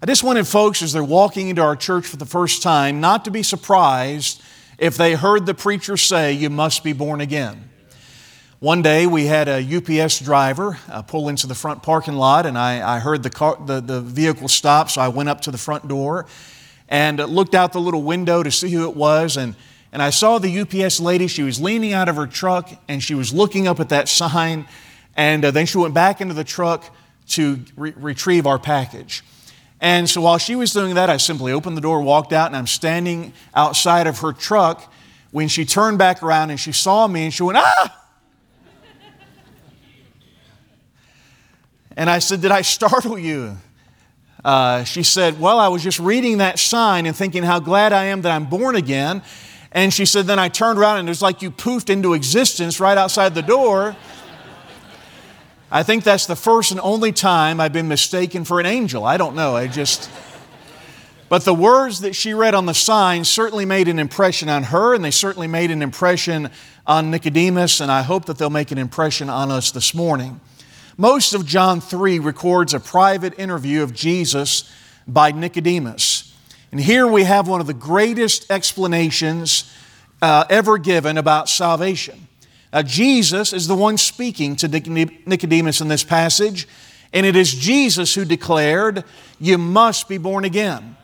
I 0.03 0.07
just 0.07 0.23
wanted 0.23 0.47
folks, 0.47 0.83
as 0.83 0.93
they're 0.93 1.03
walking 1.03 1.49
into 1.49 1.63
our 1.63 1.77
church 1.77 2.07
for 2.07 2.17
the 2.17 2.27
first 2.27 2.63
time, 2.63 3.01
not 3.01 3.25
to 3.25 3.31
be 3.31 3.43
surprised 3.43 4.43
if 4.79 4.97
they 4.97 5.15
heard 5.15 5.47
the 5.47 5.55
preacher 5.55 5.97
say, 5.97 6.33
You 6.33 6.51
must 6.51 6.85
be 6.85 6.93
born 6.93 7.21
again. 7.21 7.71
One 8.61 8.81
day 8.81 9.07
we 9.07 9.27
had 9.27 9.47
a 9.47 9.61
UPS 9.63 10.21
driver 10.21 10.79
uh, 10.89 11.03
pull 11.03 11.29
into 11.29 11.47
the 11.47 11.55
front 11.55 11.83
parking 11.83 12.15
lot, 12.15 12.47
and 12.47 12.57
I, 12.57 12.97
I 12.97 12.99
heard 12.99 13.23
the, 13.23 13.29
car, 13.29 13.59
the, 13.65 13.81
the 13.81 14.01
vehicle 14.01 14.49
stop, 14.49 14.91
so 14.91 15.03
I 15.03 15.09
went 15.09 15.29
up 15.29 15.43
to 15.43 15.51
the 15.51 15.59
front 15.59 15.87
door 15.87 16.25
and 16.89 17.19
looked 17.19 17.55
out 17.55 17.73
the 17.73 17.81
little 17.81 18.03
window 18.03 18.43
to 18.43 18.51
see 18.51 18.71
who 18.71 18.89
it 18.89 18.97
was. 18.97 19.37
And 19.37 19.55
and 19.95 20.03
I 20.03 20.11
saw 20.11 20.39
the 20.41 20.59
UPS 20.59 20.99
lady. 20.99 21.29
She 21.29 21.45
was 21.45 21.61
leaning 21.61 21.93
out 21.93 22.09
of 22.09 22.17
her 22.17 22.27
truck 22.27 22.69
and 22.89 23.01
she 23.01 23.15
was 23.15 23.33
looking 23.33 23.69
up 23.69 23.79
at 23.79 23.91
that 23.91 24.09
sign. 24.09 24.67
And 25.17 25.45
uh, 25.45 25.53
then 25.53 25.67
she 25.67 25.79
went 25.79 25.95
back 25.95 26.21
into 26.21 26.35
the 26.35 26.43
truck 26.43 26.85
to 27.29 27.61
re- 27.77 27.95
retrieve 27.97 28.45
our 28.45 28.59
package. 28.59 29.23
And 29.81 30.11
so 30.11 30.23
while 30.23 30.39
she 30.39 30.57
was 30.57 30.73
doing 30.73 30.97
that, 30.97 31.11
I 31.11 31.17
simply 31.17 31.53
opened 31.53 31.77
the 31.77 31.81
door, 31.81 32.03
walked 32.03 32.33
out, 32.33 32.49
and 32.49 32.57
I'm 32.57 32.67
standing 32.67 33.33
outside 33.55 34.09
of 34.09 34.19
her 34.19 34.33
truck 34.33 34.93
when 35.31 35.47
she 35.47 35.65
turned 35.65 35.97
back 35.97 36.25
around 36.25 36.51
and 36.51 36.59
she 36.59 36.73
saw 36.73 37.07
me 37.07 37.27
and 37.27 37.33
she 37.33 37.45
went, 37.45 37.59
Ah! 37.59 38.01
And 41.97 42.11
I 42.11 42.19
said, 42.19 42.41
Did 42.41 42.51
I 42.51 42.63
startle 42.63 43.17
you? 43.17 43.59
Uh, 44.45 44.83
she 44.83 45.05
said, 45.05 45.39
Well, 45.39 45.61
I 45.61 45.69
was 45.69 45.85
just 45.85 46.01
reading 46.01 46.39
that 46.39 46.59
sign 46.59 47.07
and 47.07 47.15
thinking 47.15 47.45
how 47.45 47.61
glad 47.61 47.93
I 47.93 48.07
am 48.07 48.23
that 48.23 48.33
I'm 48.33 48.47
born 48.47 48.75
again. 48.75 49.23
And 49.75 49.93
she 49.93 50.07
said, 50.07 50.27
Then 50.27 50.39
I 50.39 50.49
turned 50.49 50.79
around 50.79 51.01
and 51.01 51.09
it 51.09 51.11
was 51.11 51.21
like 51.21 51.43
you 51.43 51.51
poofed 51.51 51.91
into 51.91 52.15
existence 52.15 52.81
right 52.81 52.97
outside 52.97 53.35
the 53.35 53.43
door. 53.43 53.97
I 55.71 55.83
think 55.83 56.05
that's 56.05 56.27
the 56.27 56.37
first 56.37 56.71
and 56.71 56.79
only 56.81 57.11
time 57.11 57.61
I've 57.61 57.73
been 57.73 57.89
mistaken 57.89 58.45
for 58.45 58.61
an 58.61 58.67
angel. 58.67 59.05
I 59.05 59.17
don't 59.17 59.35
know. 59.35 59.57
I 59.57 59.67
just. 59.67 60.09
But 61.29 61.45
the 61.45 61.55
words 61.55 62.03
that 62.03 62.15
she 62.15 62.33
read 62.33 62.55
on 62.55 62.67
the 62.67 62.75
sign 62.75 63.25
certainly 63.25 63.65
made 63.65 63.89
an 63.89 63.99
impression 63.99 64.49
on 64.49 64.63
her, 64.65 64.95
and 64.95 65.05
they 65.05 65.11
certainly 65.11 65.49
made 65.49 65.73
an 65.73 65.83
impression 65.83 66.49
on 66.87 67.11
Nicodemus, 67.11 67.81
and 67.81 67.91
I 67.91 68.03
hope 68.03 68.27
that 68.27 68.39
they'll 68.39 68.51
make 68.51 68.71
an 68.71 68.79
impression 68.79 69.29
on 69.29 69.51
us 69.51 69.73
this 69.73 69.95
morning. 69.95 70.39
Most 70.97 71.35
of 71.35 71.45
John 71.45 71.81
3 71.81 72.21
records 72.21 72.73
a 72.73 72.79
private 72.79 73.37
interview 73.37 73.83
of 73.83 73.93
Jesus 73.93 74.71
by 75.09 75.33
Nicodemus. 75.33 76.14
And 76.75 76.83
here 76.83 77.07
we 77.07 77.23
have 77.23 77.47
one 77.47 77.61
of 77.61 77.69
the 77.69 77.73
greatest 77.73 78.51
explanations 78.51 79.73
uh, 80.21 80.45
ever 80.51 80.77
given 80.77 81.19
about 81.19 81.49
salvation. 81.49 82.27
Now, 82.73 82.83
Jesus 82.83 83.53
is 83.53 83.69
the 83.69 83.77
one 83.77 83.97
speaking 83.97 84.57
to 84.57 84.67
Nicodemus 84.67 85.81
in 85.81 85.87
this 85.87 86.03
passage, 86.03 86.67
and 87.13 87.25
it 87.25 87.37
is 87.37 87.55
Jesus 87.55 88.17
who 88.17 88.25
declared, 88.25 89.05
You 89.39 89.57
must 89.57 90.09
be 90.09 90.19
born 90.19 90.45
again. 90.45 90.97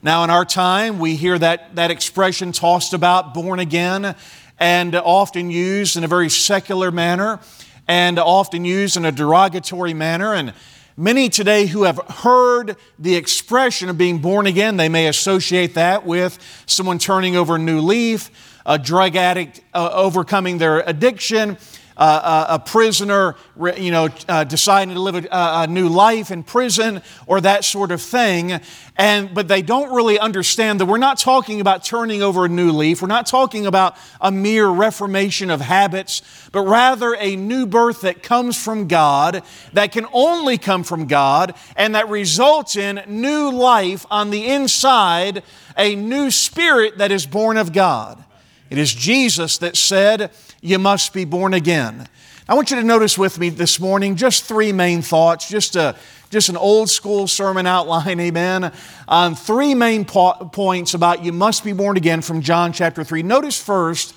Now, 0.00 0.22
in 0.22 0.30
our 0.30 0.44
time, 0.44 1.00
we 1.00 1.16
hear 1.16 1.36
that, 1.40 1.74
that 1.74 1.90
expression 1.90 2.52
tossed 2.52 2.92
about, 2.92 3.34
born 3.34 3.58
again, 3.58 4.14
and 4.60 4.94
often 4.94 5.50
used 5.50 5.96
in 5.96 6.04
a 6.04 6.08
very 6.08 6.30
secular 6.30 6.92
manner 6.92 7.40
and 7.88 8.20
often 8.20 8.64
used 8.64 8.96
in 8.96 9.04
a 9.04 9.10
derogatory 9.10 9.92
manner. 9.92 10.34
And 10.34 10.54
Many 10.98 11.28
today 11.28 11.66
who 11.66 11.82
have 11.82 11.98
heard 12.08 12.74
the 12.98 13.16
expression 13.16 13.90
of 13.90 13.98
being 13.98 14.20
born 14.20 14.46
again, 14.46 14.78
they 14.78 14.88
may 14.88 15.08
associate 15.08 15.74
that 15.74 16.06
with 16.06 16.38
someone 16.64 16.98
turning 16.98 17.36
over 17.36 17.56
a 17.56 17.58
new 17.58 17.82
leaf, 17.82 18.30
a 18.64 18.78
drug 18.78 19.14
addict 19.14 19.60
uh, 19.74 19.90
overcoming 19.92 20.56
their 20.56 20.80
addiction, 20.80 21.58
uh, 21.96 22.46
a 22.50 22.58
prisoner, 22.58 23.36
you 23.76 23.90
know, 23.90 24.08
uh, 24.28 24.44
deciding 24.44 24.94
to 24.94 25.00
live 25.00 25.14
a, 25.14 25.28
a, 25.30 25.66
new 25.66 25.88
life 25.88 26.30
in 26.30 26.42
prison 26.42 27.02
or 27.26 27.40
that 27.40 27.64
sort 27.64 27.90
of 27.90 28.02
thing. 28.02 28.60
And, 28.96 29.34
but 29.34 29.48
they 29.48 29.62
don't 29.62 29.94
really 29.94 30.18
understand 30.18 30.80
that 30.80 30.86
we're 30.86 30.98
not 30.98 31.18
talking 31.18 31.60
about 31.60 31.84
turning 31.84 32.22
over 32.22 32.44
a 32.44 32.48
new 32.48 32.70
leaf. 32.70 33.00
We're 33.00 33.08
not 33.08 33.26
talking 33.26 33.66
about 33.66 33.96
a 34.20 34.30
mere 34.30 34.68
reformation 34.68 35.50
of 35.50 35.60
habits, 35.60 36.22
but 36.52 36.62
rather 36.62 37.16
a 37.18 37.36
new 37.36 37.66
birth 37.66 38.02
that 38.02 38.22
comes 38.22 38.62
from 38.62 38.88
God, 38.88 39.42
that 39.72 39.92
can 39.92 40.06
only 40.12 40.58
come 40.58 40.84
from 40.84 41.06
God, 41.06 41.54
and 41.76 41.94
that 41.94 42.08
results 42.08 42.76
in 42.76 43.02
new 43.06 43.50
life 43.50 44.04
on 44.10 44.30
the 44.30 44.46
inside, 44.46 45.42
a 45.78 45.94
new 45.94 46.30
spirit 46.30 46.98
that 46.98 47.10
is 47.10 47.26
born 47.26 47.56
of 47.56 47.72
God. 47.72 48.22
It 48.68 48.78
is 48.78 48.92
Jesus 48.92 49.58
that 49.58 49.76
said, 49.76 50.30
You 50.62 50.78
must 50.78 51.12
be 51.12 51.24
born 51.24 51.52
again. 51.52 52.08
I 52.48 52.54
want 52.54 52.70
you 52.70 52.76
to 52.76 52.82
notice 52.82 53.18
with 53.18 53.38
me 53.38 53.50
this 53.50 53.78
morning 53.78 54.16
just 54.16 54.44
three 54.44 54.72
main 54.72 55.02
thoughts, 55.02 55.48
just, 55.48 55.76
a, 55.76 55.96
just 56.30 56.48
an 56.48 56.56
old 56.56 56.88
school 56.88 57.26
sermon 57.26 57.66
outline, 57.66 58.18
amen, 58.20 58.72
on 59.06 59.34
three 59.34 59.74
main 59.74 60.04
po- 60.04 60.48
points 60.52 60.94
about 60.94 61.24
you 61.24 61.32
must 61.32 61.62
be 61.62 61.72
born 61.72 61.96
again 61.96 62.22
from 62.22 62.40
John 62.40 62.72
chapter 62.72 63.04
3. 63.04 63.22
Notice 63.22 63.60
first, 63.60 64.14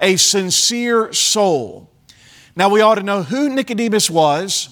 a 0.00 0.16
sincere 0.16 1.12
soul. 1.12 1.90
Now, 2.54 2.68
we 2.68 2.80
ought 2.80 2.96
to 2.96 3.02
know 3.02 3.22
who 3.22 3.48
Nicodemus 3.48 4.10
was, 4.10 4.68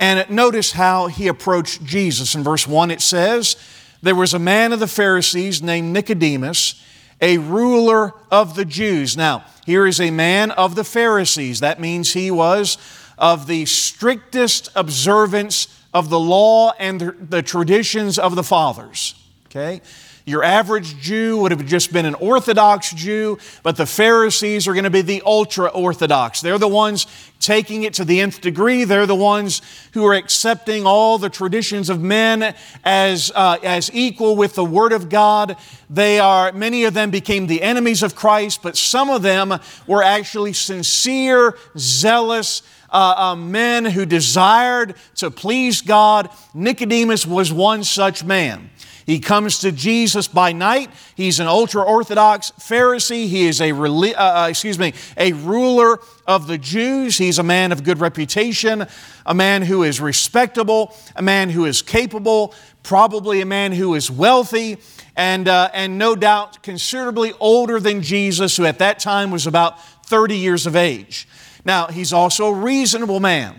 and 0.00 0.28
notice 0.30 0.72
how 0.72 1.08
he 1.08 1.26
approached 1.26 1.84
Jesus. 1.84 2.34
In 2.34 2.42
verse 2.42 2.66
1, 2.66 2.90
it 2.90 3.02
says, 3.02 3.56
There 4.02 4.14
was 4.14 4.32
a 4.32 4.38
man 4.38 4.72
of 4.72 4.80
the 4.80 4.86
Pharisees 4.86 5.60
named 5.60 5.92
Nicodemus 5.92 6.82
a 7.20 7.38
ruler 7.38 8.12
of 8.30 8.54
the 8.54 8.64
Jews. 8.64 9.16
Now, 9.16 9.44
here 9.66 9.86
is 9.86 10.00
a 10.00 10.10
man 10.10 10.50
of 10.52 10.74
the 10.74 10.84
Pharisees. 10.84 11.60
That 11.60 11.80
means 11.80 12.12
he 12.12 12.30
was 12.30 12.78
of 13.18 13.46
the 13.46 13.64
strictest 13.66 14.70
observance 14.74 15.68
of 15.92 16.10
the 16.10 16.20
law 16.20 16.72
and 16.78 17.00
the, 17.00 17.42
traditions 17.42 18.18
of 18.18 18.36
the 18.36 18.42
fathers. 18.42 19.14
Okay? 19.46 19.80
Your 20.28 20.44
average 20.44 20.98
Jew 20.98 21.38
would 21.38 21.52
have 21.52 21.64
just 21.64 21.90
been 21.90 22.04
an 22.04 22.14
Orthodox 22.14 22.92
Jew, 22.92 23.38
but 23.62 23.78
the 23.78 23.86
Pharisees 23.86 24.68
are 24.68 24.74
going 24.74 24.84
to 24.84 24.90
be 24.90 25.00
the 25.00 25.22
ultra 25.24 25.68
Orthodox. 25.68 26.42
They're 26.42 26.58
the 26.58 26.68
ones 26.68 27.06
taking 27.40 27.84
it 27.84 27.94
to 27.94 28.04
the 28.04 28.20
nth 28.20 28.42
degree. 28.42 28.84
They're 28.84 29.06
the 29.06 29.14
ones 29.14 29.62
who 29.94 30.04
are 30.04 30.12
accepting 30.12 30.84
all 30.84 31.16
the 31.16 31.30
traditions 31.30 31.88
of 31.88 32.02
men 32.02 32.54
as, 32.84 33.32
uh, 33.34 33.56
as 33.62 33.90
equal 33.94 34.36
with 34.36 34.54
the 34.54 34.64
Word 34.66 34.92
of 34.92 35.08
God. 35.08 35.56
They 35.88 36.18
are, 36.18 36.52
many 36.52 36.84
of 36.84 36.92
them 36.92 37.10
became 37.10 37.46
the 37.46 37.62
enemies 37.62 38.02
of 38.02 38.14
Christ, 38.14 38.60
but 38.62 38.76
some 38.76 39.08
of 39.08 39.22
them 39.22 39.58
were 39.86 40.02
actually 40.02 40.52
sincere, 40.52 41.56
zealous, 41.78 42.60
uh, 42.90 43.14
uh, 43.16 43.36
men 43.36 43.84
who 43.84 44.04
desired 44.04 44.94
to 45.16 45.30
please 45.30 45.80
God. 45.80 46.30
Nicodemus 46.52 47.26
was 47.26 47.50
one 47.50 47.82
such 47.84 48.24
man. 48.24 48.70
He 49.08 49.20
comes 49.20 49.60
to 49.60 49.72
Jesus 49.72 50.28
by 50.28 50.52
night. 50.52 50.90
He's 51.14 51.40
an 51.40 51.46
ultra 51.46 51.82
orthodox 51.82 52.52
Pharisee. 52.60 53.26
He 53.26 53.46
is 53.46 53.58
a 53.62 53.72
uh, 53.72 54.12
uh, 54.14 54.46
excuse 54.50 54.78
me, 54.78 54.92
a 55.16 55.32
ruler 55.32 55.98
of 56.26 56.46
the 56.46 56.58
Jews. 56.58 57.16
He's 57.16 57.38
a 57.38 57.42
man 57.42 57.72
of 57.72 57.84
good 57.84 58.00
reputation, 58.00 58.86
a 59.24 59.34
man 59.34 59.62
who 59.62 59.82
is 59.82 59.98
respectable, 59.98 60.94
a 61.16 61.22
man 61.22 61.48
who 61.48 61.64
is 61.64 61.80
capable, 61.80 62.52
probably 62.82 63.40
a 63.40 63.46
man 63.46 63.72
who 63.72 63.94
is 63.94 64.10
wealthy, 64.10 64.76
and, 65.16 65.48
uh, 65.48 65.70
and 65.72 65.96
no 65.96 66.14
doubt 66.14 66.62
considerably 66.62 67.32
older 67.40 67.80
than 67.80 68.02
Jesus, 68.02 68.58
who 68.58 68.66
at 68.66 68.78
that 68.80 68.98
time 68.98 69.30
was 69.30 69.46
about 69.46 69.82
30 70.04 70.36
years 70.36 70.66
of 70.66 70.76
age. 70.76 71.26
Now, 71.64 71.86
he's 71.86 72.12
also 72.12 72.48
a 72.48 72.54
reasonable 72.54 73.20
man. 73.20 73.58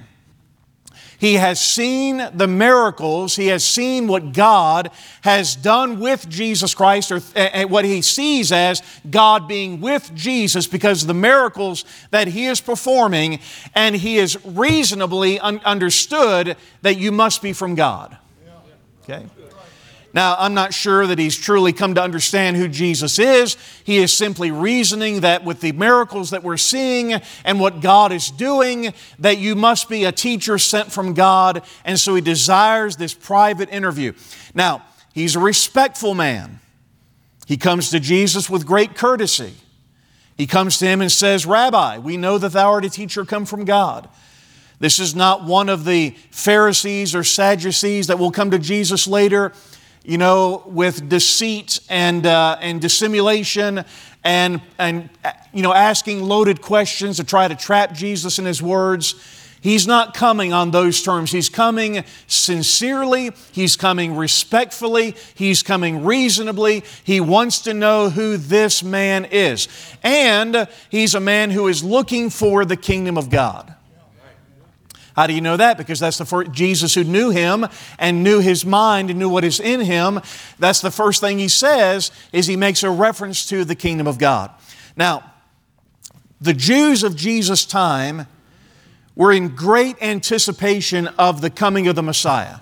He 1.20 1.34
has 1.34 1.60
seen 1.60 2.30
the 2.34 2.48
miracles. 2.48 3.36
He 3.36 3.48
has 3.48 3.66
seen 3.66 4.08
what 4.08 4.32
God 4.32 4.90
has 5.22 5.56
done 5.56 6.00
with 6.00 6.30
Jesus 6.30 6.74
Christ, 6.74 7.12
or 7.12 7.18
eh, 7.36 7.50
eh, 7.54 7.64
what 7.66 7.84
he 7.84 8.02
sees 8.02 8.54
as 8.54 8.82
God 9.10 9.48
being 9.48 9.82
with 9.82 10.16
Jesus 10.16 10.66
because 10.66 11.02
of 11.02 11.08
the 11.10 11.14
miracles 11.14 11.84
that 12.12 12.30
he 12.30 12.46
is 12.46 12.62
performing, 12.62 13.40
and 13.76 13.96
he 13.96 14.18
is 14.18 14.38
reasonably 14.46 15.40
un- 15.42 15.62
understood 15.66 16.56
that 16.84 16.98
you 16.98 17.12
must 17.12 17.42
be 17.42 17.52
from 17.52 17.76
God. 17.76 18.18
Okay? 19.04 19.26
Now, 20.12 20.36
I'm 20.40 20.56
not 20.56 20.74
sure 20.74 21.06
that 21.06 21.20
he's 21.20 21.38
truly 21.38 21.72
come 21.72 21.94
to 21.96 22.02
understand 22.02 22.58
who 22.58 22.68
Jesus 22.68 23.20
is. 23.20 23.58
He 23.84 23.98
is 23.98 24.12
simply 24.12 24.50
reasoning 24.50 25.22
that 25.22 25.44
with 25.44 25.62
the 25.62 25.72
miracles 25.72 26.32
that 26.32 26.44
we're 26.44 26.58
seeing 26.58 27.22
and 27.46 27.60
what 27.60 27.82
God 27.82 28.12
is 28.12 28.32
doing, 28.32 28.94
that 29.20 29.38
you 29.38 29.56
must 29.56 29.88
be 29.88 30.06
a 30.06 30.12
teacher 30.12 30.58
sent 30.58 30.92
from 30.92 31.14
God. 31.14 31.62
And 31.86 32.00
so 32.00 32.16
he 32.16 32.22
desires 32.22 32.96
this 32.96 33.14
private 33.14 33.70
interview. 33.70 34.14
Now, 34.56 34.84
he's 35.14 35.36
a 35.36 35.40
respectful 35.40 36.16
man. 36.16 36.60
He 37.46 37.58
comes 37.58 37.92
to 37.92 38.00
Jesus 38.00 38.50
with 38.50 38.66
great 38.66 38.96
courtesy. 38.96 39.54
He 40.38 40.48
comes 40.48 40.80
to 40.80 40.88
him 40.88 41.02
and 41.02 41.12
says, 41.12 41.46
Rabbi, 41.46 42.00
we 42.00 42.18
know 42.18 42.38
that 42.40 42.54
thou 42.54 42.72
art 42.72 42.86
a 42.86 42.90
teacher 42.90 43.26
come 43.26 43.46
from 43.46 43.66
God. 43.66 44.10
This 44.80 44.98
is 44.98 45.14
not 45.14 45.44
one 45.44 45.68
of 45.68 45.84
the 45.84 46.16
Pharisees 46.32 47.14
or 47.14 47.24
Sadducees 47.24 48.08
that 48.08 48.18
will 48.18 48.32
come 48.32 48.50
to 48.52 48.60
Jesus 48.60 49.06
later 49.06 49.52
you 50.04 50.18
know, 50.18 50.64
with 50.66 51.10
deceit 51.10 51.80
and, 51.90 52.26
uh, 52.26 52.58
and 52.62 52.82
dissimulation 52.82 53.86
and, 54.24 54.62
and, 54.78 55.10
you 55.54 55.62
know, 55.62 55.74
asking 55.74 56.24
loaded 56.24 56.62
questions 56.62 57.18
to 57.18 57.24
try 57.24 57.48
to 57.48 57.56
trap 57.56 57.94
Jesus 57.94 58.40
in 58.40 58.46
his 58.46 58.62
words. 58.62 59.16
He's 59.62 59.86
not 59.86 60.14
coming 60.14 60.54
on 60.54 60.72
those 60.72 61.02
terms. 61.02 61.32
He's 61.32 61.50
coming 61.50 62.06
sincerely. 62.28 63.32
He's 63.52 63.76
coming 63.76 64.16
respectfully. 64.16 65.16
He's 65.36 65.64
coming 65.64 66.06
reasonably. 66.06 66.84
He 67.04 67.20
wants 67.20 67.60
to 67.64 67.74
know 67.74 68.10
who 68.10 68.38
this 68.38 68.84
man 68.84 69.26
is. 69.26 69.68
And 70.02 70.68
he's 70.90 71.14
a 71.14 71.20
man 71.20 71.52
who 71.52 71.68
is 71.68 71.84
looking 71.84 72.30
for 72.30 72.64
the 72.64 72.78
kingdom 72.78 73.18
of 73.18 73.30
God. 73.30 73.76
How 75.20 75.28
do 75.28 75.34
you 75.34 75.42
know 75.42 75.58
that? 75.58 75.78
Because 75.78 76.00
that's 76.00 76.18
the 76.18 76.24
first, 76.24 76.54
Jesus 76.54 76.96
who 76.96 77.04
knew 77.04 77.30
him 77.30 77.68
and 77.98 78.24
knew 78.24 78.40
his 78.40 78.66
mind 78.66 79.10
and 79.10 79.20
knew 79.20 79.28
what 79.28 79.44
is 79.44 79.60
in 79.60 79.82
him. 79.82 80.22
That's 80.60 80.80
the 80.80 80.92
first 80.92 81.20
thing 81.20 81.40
he 81.40 81.50
says 81.50 82.12
is 82.32 82.48
he 82.48 82.56
makes 82.56 82.84
a 82.84 82.90
reference 82.90 83.46
to 83.48 83.66
the 83.66 83.76
kingdom 83.76 84.08
of 84.08 84.18
God. 84.18 84.50
Now, 84.96 85.30
the 86.40 86.54
Jews 86.54 87.04
of 87.04 87.18
Jesus' 87.18 87.66
time 87.66 88.28
were 89.14 89.34
in 89.34 89.50
great 89.50 90.02
anticipation 90.02 91.08
of 91.20 91.42
the 91.42 91.50
coming 91.50 91.90
of 91.90 91.98
the 91.98 92.04
Messiah. 92.04 92.60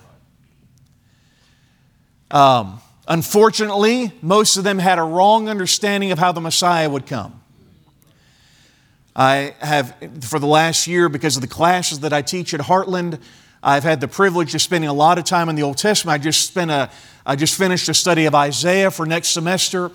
Um, 2.28 2.80
unfortunately, 3.06 4.10
most 4.20 4.56
of 4.56 4.64
them 4.64 4.80
had 4.80 4.98
a 4.98 5.04
wrong 5.04 5.48
understanding 5.48 6.10
of 6.10 6.18
how 6.18 6.32
the 6.32 6.40
Messiah 6.40 6.90
would 6.90 7.06
come. 7.06 7.37
I 9.18 9.52
have, 9.58 9.96
for 10.20 10.38
the 10.38 10.46
last 10.46 10.86
year, 10.86 11.08
because 11.08 11.34
of 11.34 11.42
the 11.42 11.48
classes 11.48 11.98
that 12.00 12.12
I 12.12 12.22
teach 12.22 12.54
at 12.54 12.60
Heartland, 12.60 13.20
I've 13.60 13.82
had 13.82 14.00
the 14.00 14.06
privilege 14.06 14.54
of 14.54 14.62
spending 14.62 14.88
a 14.88 14.92
lot 14.92 15.18
of 15.18 15.24
time 15.24 15.48
in 15.48 15.56
the 15.56 15.64
Old 15.64 15.76
Testament. 15.76 16.14
I 16.14 16.22
just 16.22 16.46
spent 16.46 16.70
a, 16.70 16.88
I 17.26 17.34
just 17.34 17.58
finished 17.58 17.88
a 17.88 17.94
study 17.94 18.26
of 18.26 18.36
Isaiah 18.36 18.92
for 18.92 19.06
next 19.06 19.30
semester. 19.30 19.90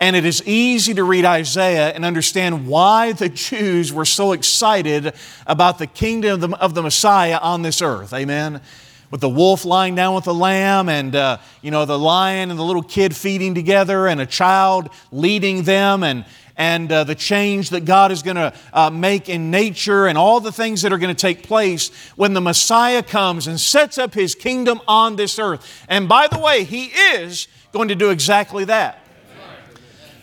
And 0.00 0.16
it 0.16 0.24
is 0.24 0.42
easy 0.48 0.94
to 0.94 1.04
read 1.04 1.24
Isaiah 1.24 1.90
and 1.90 2.04
understand 2.04 2.66
why 2.66 3.12
the 3.12 3.28
Jews 3.28 3.92
were 3.92 4.04
so 4.04 4.32
excited 4.32 5.14
about 5.46 5.78
the 5.78 5.86
kingdom 5.86 6.42
of 6.42 6.50
the, 6.50 6.56
of 6.58 6.74
the 6.74 6.82
Messiah 6.82 7.38
on 7.40 7.62
this 7.62 7.80
earth. 7.80 8.12
Amen 8.12 8.60
with 9.08 9.20
the 9.20 9.28
wolf 9.28 9.64
lying 9.64 9.94
down 9.94 10.16
with 10.16 10.24
the 10.24 10.34
lamb 10.34 10.88
and 10.88 11.14
uh, 11.14 11.38
you 11.62 11.70
know 11.70 11.84
the 11.84 11.96
lion 11.96 12.50
and 12.50 12.58
the 12.58 12.64
little 12.64 12.82
kid 12.82 13.14
feeding 13.14 13.54
together 13.54 14.08
and 14.08 14.20
a 14.20 14.26
child 14.26 14.90
leading 15.12 15.62
them 15.62 16.02
and 16.02 16.24
and 16.56 16.90
uh, 16.90 17.04
the 17.04 17.14
change 17.14 17.70
that 17.70 17.84
God 17.84 18.10
is 18.10 18.22
going 18.22 18.36
to 18.36 18.52
uh, 18.72 18.90
make 18.90 19.28
in 19.28 19.50
nature 19.50 20.06
and 20.06 20.16
all 20.16 20.40
the 20.40 20.52
things 20.52 20.82
that 20.82 20.92
are 20.92 20.98
going 20.98 21.14
to 21.14 21.20
take 21.20 21.42
place 21.42 21.90
when 22.16 22.32
the 22.32 22.40
Messiah 22.40 23.02
comes 23.02 23.46
and 23.46 23.60
sets 23.60 23.98
up 23.98 24.14
his 24.14 24.34
kingdom 24.34 24.80
on 24.88 25.16
this 25.16 25.38
earth. 25.38 25.84
And 25.88 26.08
by 26.08 26.28
the 26.28 26.38
way, 26.38 26.64
he 26.64 26.86
is 26.86 27.46
going 27.72 27.88
to 27.88 27.94
do 27.94 28.10
exactly 28.10 28.64
that. 28.64 29.00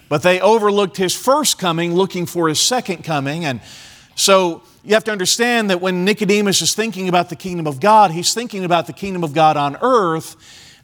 But 0.10 0.24
they 0.24 0.40
overlooked 0.40 0.98
his 0.98 1.16
first 1.16 1.58
coming, 1.58 1.94
looking 1.94 2.26
for 2.26 2.50
his 2.50 2.60
second 2.60 3.04
coming. 3.04 3.46
And 3.46 3.62
so 4.16 4.64
you 4.84 4.96
have 4.96 5.04
to 5.06 5.12
understand 5.12 5.70
that 5.70 5.82
when 5.82 6.04
Nicodemus 6.04 6.62
is 6.62 6.76
thinking 6.76 7.10
about 7.10 7.30
the 7.30 7.36
kingdom 7.36 7.68
of 7.68 7.80
God, 7.80 8.12
he's 8.12 8.34
thinking 8.34 8.66
about 8.66 8.86
the 8.88 8.94
kingdom 8.94 9.24
of 9.24 9.34
God 9.34 9.56
on 9.56 9.78
earth 9.82 10.36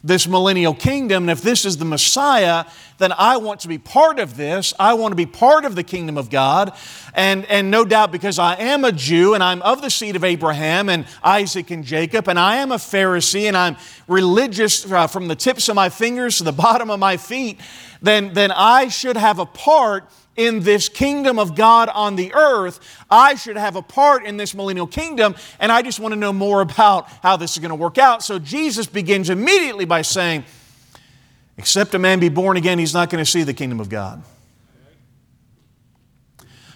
this 0.02 0.26
millennial 0.26 0.74
kingdom. 0.74 1.24
And 1.24 1.30
if 1.30 1.42
this 1.42 1.64
is 1.64 1.76
the 1.76 1.84
Messiah, 1.84 2.64
then 2.98 3.12
I 3.12 3.36
want 3.36 3.60
to 3.60 3.68
be 3.68 3.78
part 3.78 4.18
of 4.18 4.36
this. 4.36 4.72
I 4.78 4.94
want 4.94 5.12
to 5.12 5.16
be 5.16 5.26
part 5.26 5.64
of 5.64 5.74
the 5.74 5.82
kingdom 5.82 6.16
of 6.16 6.30
God. 6.30 6.72
And, 7.14 7.44
and 7.46 7.70
no 7.70 7.84
doubt 7.84 8.12
because 8.12 8.38
I 8.38 8.54
am 8.56 8.84
a 8.84 8.92
Jew 8.92 9.34
and 9.34 9.42
I'm 9.42 9.60
of 9.62 9.82
the 9.82 9.90
seed 9.90 10.16
of 10.16 10.24
Abraham 10.24 10.88
and 10.88 11.06
Isaac 11.22 11.70
and 11.70 11.84
Jacob, 11.84 12.28
and 12.28 12.38
I 12.38 12.56
am 12.56 12.72
a 12.72 12.76
Pharisee 12.76 13.44
and 13.44 13.56
I'm 13.56 13.76
religious 14.08 14.90
uh, 14.90 15.06
from 15.06 15.28
the 15.28 15.36
tips 15.36 15.68
of 15.68 15.74
my 15.74 15.88
fingers 15.88 16.38
to 16.38 16.44
the 16.44 16.52
bottom 16.60 16.90
of 16.90 16.98
my 16.98 17.16
feet, 17.16 17.60
then, 18.02 18.32
then 18.32 18.52
I 18.52 18.88
should 18.88 19.16
have 19.16 19.38
a 19.38 19.46
part 19.46 20.10
in 20.36 20.60
this 20.60 20.88
kingdom 20.88 21.38
of 21.38 21.54
God 21.54 21.88
on 21.88 22.16
the 22.16 22.32
earth. 22.34 22.80
I 23.10 23.34
should 23.34 23.56
have 23.56 23.76
a 23.76 23.82
part 23.82 24.24
in 24.24 24.36
this 24.36 24.54
millennial 24.54 24.86
kingdom, 24.86 25.34
and 25.58 25.70
I 25.70 25.82
just 25.82 26.00
want 26.00 26.12
to 26.12 26.18
know 26.18 26.32
more 26.32 26.60
about 26.60 27.08
how 27.22 27.36
this 27.36 27.52
is 27.52 27.58
going 27.58 27.70
to 27.70 27.74
work 27.74 27.98
out. 27.98 28.22
So 28.22 28.38
Jesus 28.38 28.86
begins 28.86 29.30
immediately 29.30 29.84
by 29.84 30.02
saying, 30.02 30.44
Except 31.56 31.94
a 31.94 31.98
man 31.98 32.20
be 32.20 32.30
born 32.30 32.56
again, 32.56 32.78
he's 32.78 32.94
not 32.94 33.10
going 33.10 33.22
to 33.22 33.30
see 33.30 33.42
the 33.42 33.52
kingdom 33.52 33.80
of 33.80 33.90
God. 33.90 34.22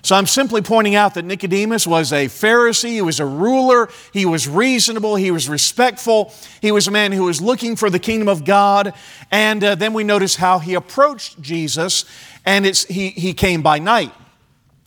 So 0.05 0.15
I'm 0.15 0.27
simply 0.27 0.61
pointing 0.61 0.95
out 0.97 1.15
that 1.15 1.25
Nicodemus 1.25 1.87
was 1.87 2.13
a 2.13 2.27
Pharisee, 2.27 2.91
he 2.91 3.01
was 3.01 3.21
a 3.21 3.25
ruler, 3.25 3.89
he 4.13 4.27
was 4.27 4.47
reasonable, 4.47 5.17
he 5.17 5.31
was 5.31 5.49
respectful, 5.49 6.31
he 6.61 6.71
was 6.71 6.87
a 6.87 6.91
man 6.91 7.11
who 7.11 7.25
was 7.25 7.41
looking 7.41 7.75
for 7.75 7.89
the 7.89 7.99
kingdom 7.99 8.29
of 8.29 8.45
God. 8.45 8.93
And 9.31 9.65
uh, 9.65 9.77
then 9.77 9.95
we 9.95 10.05
notice 10.05 10.37
how 10.37 10.59
he 10.59 10.75
approached 10.75 11.41
Jesus, 11.41 12.05
and 12.45 12.67
it's, 12.67 12.85
he, 12.85 13.09
he 13.13 13.33
came 13.33 13.63
by 13.63 13.79
night. 13.79 14.13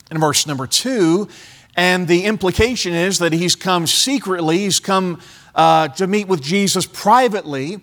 In 0.08 0.20
verse 0.20 0.46
number 0.46 0.68
two, 0.68 1.26
and 1.74 2.06
the 2.06 2.24
implication 2.24 2.94
is 2.94 3.18
that 3.18 3.32
he's 3.32 3.56
come 3.56 3.88
secretly, 3.88 4.58
he's 4.58 4.78
come 4.78 5.20
uh, 5.52 5.88
to 5.88 6.06
meet 6.06 6.28
with 6.28 6.40
Jesus 6.40 6.86
privately. 6.86 7.80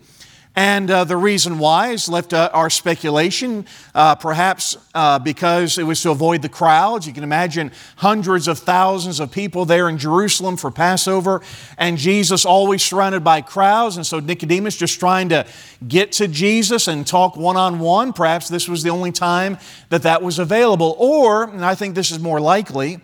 And 0.57 0.89
uh, 0.89 1.03
the 1.03 1.17
reason 1.17 1.59
why 1.59 1.89
is 1.89 2.07
left 2.07 2.33
our 2.33 2.69
speculation, 2.69 3.65
uh, 3.93 4.15
perhaps 4.15 4.77
uh, 4.93 5.19
because 5.19 5.77
it 5.77 5.83
was 5.83 6.01
to 6.03 6.11
avoid 6.11 6.41
the 6.41 6.49
crowds. 6.49 7.05
You 7.05 7.11
can 7.11 7.25
imagine 7.25 7.73
hundreds 7.97 8.47
of 8.47 8.59
thousands 8.59 9.19
of 9.19 9.31
people 9.31 9.65
there 9.65 9.89
in 9.89 9.97
Jerusalem 9.97 10.55
for 10.55 10.71
Passover, 10.71 11.41
and 11.77 11.97
Jesus 11.97 12.45
always 12.45 12.81
surrounded 12.81 13.21
by 13.21 13.41
crowds. 13.41 13.97
And 13.97 14.07
so 14.07 14.21
Nicodemus 14.21 14.77
just 14.77 14.97
trying 14.97 15.27
to 15.29 15.45
get 15.85 16.13
to 16.13 16.27
Jesus 16.29 16.87
and 16.87 17.05
talk 17.05 17.35
one 17.35 17.57
on 17.57 17.79
one. 17.79 18.13
Perhaps 18.13 18.47
this 18.47 18.69
was 18.69 18.81
the 18.81 18.91
only 18.91 19.11
time 19.11 19.57
that 19.89 20.03
that 20.03 20.21
was 20.21 20.39
available. 20.39 20.95
Or, 20.97 21.49
and 21.49 21.65
I 21.65 21.75
think 21.75 21.95
this 21.95 22.11
is 22.11 22.19
more 22.19 22.39
likely, 22.39 23.01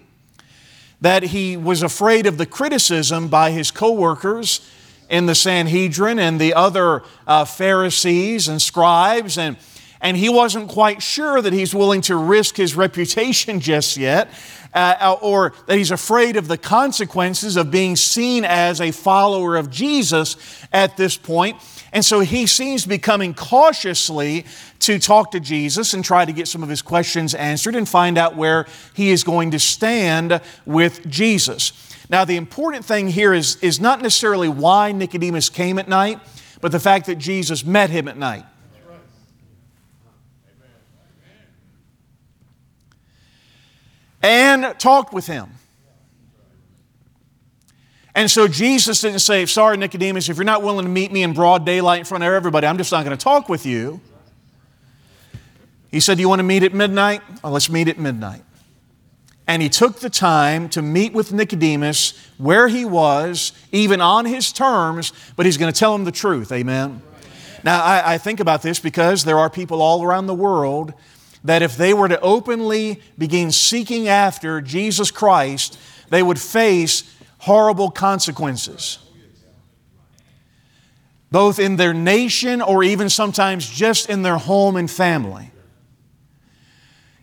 that 1.01 1.23
he 1.23 1.57
was 1.57 1.83
afraid 1.83 2.27
of 2.27 2.37
the 2.37 2.45
criticism 2.45 3.27
by 3.27 3.51
his 3.51 3.71
coworkers 3.71 4.61
in 5.11 5.25
the 5.25 5.35
Sanhedrin 5.35 6.17
and 6.19 6.39
the 6.39 6.53
other 6.53 7.03
uh, 7.27 7.43
Pharisees 7.43 8.47
and 8.47 8.61
scribes, 8.61 9.37
and, 9.37 9.57
and 9.99 10.15
he 10.15 10.29
wasn't 10.29 10.69
quite 10.69 11.03
sure 11.03 11.41
that 11.41 11.51
he's 11.51 11.75
willing 11.75 11.99
to 12.01 12.15
risk 12.15 12.55
his 12.55 12.75
reputation 12.75 13.59
just 13.59 13.97
yet, 13.97 14.29
uh, 14.73 14.95
uh, 15.01 15.17
or 15.21 15.53
that 15.67 15.77
he's 15.77 15.91
afraid 15.91 16.37
of 16.37 16.47
the 16.47 16.57
consequences 16.57 17.57
of 17.57 17.69
being 17.69 17.97
seen 17.97 18.45
as 18.45 18.79
a 18.79 18.91
follower 18.91 19.57
of 19.57 19.69
Jesus 19.69 20.37
at 20.71 20.95
this 20.95 21.17
point. 21.17 21.57
And 21.91 22.05
so 22.05 22.21
he 22.21 22.47
seems 22.47 22.83
to 22.83 22.89
be 22.89 22.97
coming 22.97 23.33
cautiously 23.33 24.45
to 24.79 24.97
talk 24.97 25.31
to 25.31 25.41
Jesus 25.41 25.93
and 25.93 26.05
try 26.05 26.23
to 26.23 26.31
get 26.31 26.47
some 26.47 26.63
of 26.63 26.69
his 26.69 26.81
questions 26.81 27.35
answered 27.35 27.75
and 27.75 27.87
find 27.87 28.17
out 28.17 28.37
where 28.37 28.65
he 28.93 29.11
is 29.11 29.25
going 29.25 29.51
to 29.51 29.59
stand 29.59 30.39
with 30.65 31.05
Jesus. 31.09 31.90
Now, 32.11 32.25
the 32.25 32.35
important 32.35 32.83
thing 32.83 33.07
here 33.07 33.33
is, 33.33 33.55
is 33.61 33.79
not 33.79 34.01
necessarily 34.01 34.49
why 34.49 34.91
Nicodemus 34.91 35.49
came 35.49 35.79
at 35.79 35.87
night, 35.87 36.19
but 36.59 36.73
the 36.73 36.79
fact 36.79 37.05
that 37.05 37.15
Jesus 37.15 37.63
met 37.63 37.89
him 37.89 38.09
at 38.09 38.17
night. 38.17 38.43
And 44.21 44.77
talked 44.77 45.13
with 45.13 45.25
him. 45.25 45.51
And 48.13 48.29
so 48.29 48.45
Jesus 48.47 48.99
didn't 48.99 49.19
say, 49.19 49.45
Sorry, 49.45 49.77
Nicodemus, 49.77 50.27
if 50.27 50.35
you're 50.35 50.43
not 50.43 50.61
willing 50.61 50.85
to 50.85 50.91
meet 50.91 51.13
me 51.13 51.23
in 51.23 51.31
broad 51.31 51.65
daylight 51.65 51.99
in 51.99 52.05
front 52.05 52.25
of 52.25 52.31
everybody, 52.31 52.67
I'm 52.67 52.77
just 52.77 52.91
not 52.91 53.05
going 53.05 53.17
to 53.17 53.23
talk 53.23 53.47
with 53.47 53.65
you. 53.65 54.01
He 55.89 56.01
said, 56.01 56.17
Do 56.17 56.21
you 56.21 56.29
want 56.29 56.39
to 56.39 56.43
meet 56.43 56.61
at 56.61 56.73
midnight? 56.73 57.21
Well, 57.41 57.53
let's 57.53 57.69
meet 57.69 57.87
at 57.87 57.97
midnight 57.97 58.43
and 59.47 59.61
he 59.61 59.69
took 59.69 59.99
the 59.99 60.09
time 60.09 60.69
to 60.69 60.81
meet 60.81 61.13
with 61.13 61.33
Nicodemus 61.33 62.13
where 62.37 62.67
he 62.67 62.85
was, 62.85 63.51
even 63.71 63.99
on 63.99 64.25
his 64.25 64.51
terms, 64.51 65.11
but 65.35 65.45
he's 65.45 65.57
going 65.57 65.71
to 65.71 65.77
tell 65.77 65.93
him 65.95 66.05
the 66.05 66.11
truth. 66.11 66.51
Amen. 66.51 67.01
Now, 67.63 67.83
I, 67.83 68.13
I, 68.13 68.17
think 68.17 68.39
about 68.39 68.61
this 68.61 68.79
because 68.79 69.23
there 69.23 69.37
are 69.37 69.49
people 69.49 69.81
all 69.81 70.03
around 70.03 70.25
the 70.25 70.33
world 70.33 70.93
that 71.43 71.61
if 71.61 71.77
they 71.77 71.93
were 71.93 72.07
to 72.07 72.19
openly 72.21 73.01
begin 73.17 73.51
seeking 73.51 74.07
after 74.07 74.61
Jesus 74.61 75.11
Christ, 75.11 75.77
they 76.09 76.23
would 76.23 76.39
face 76.39 77.03
horrible 77.39 77.91
consequences. 77.91 78.99
Both 81.31 81.59
in 81.59 81.77
their 81.77 81.93
nation 81.93 82.61
or 82.61 82.83
even 82.83 83.09
sometimes 83.09 83.69
just 83.69 84.09
in 84.09 84.21
their 84.21 84.37
home 84.37 84.75
and 84.75 84.89
family 84.89 85.51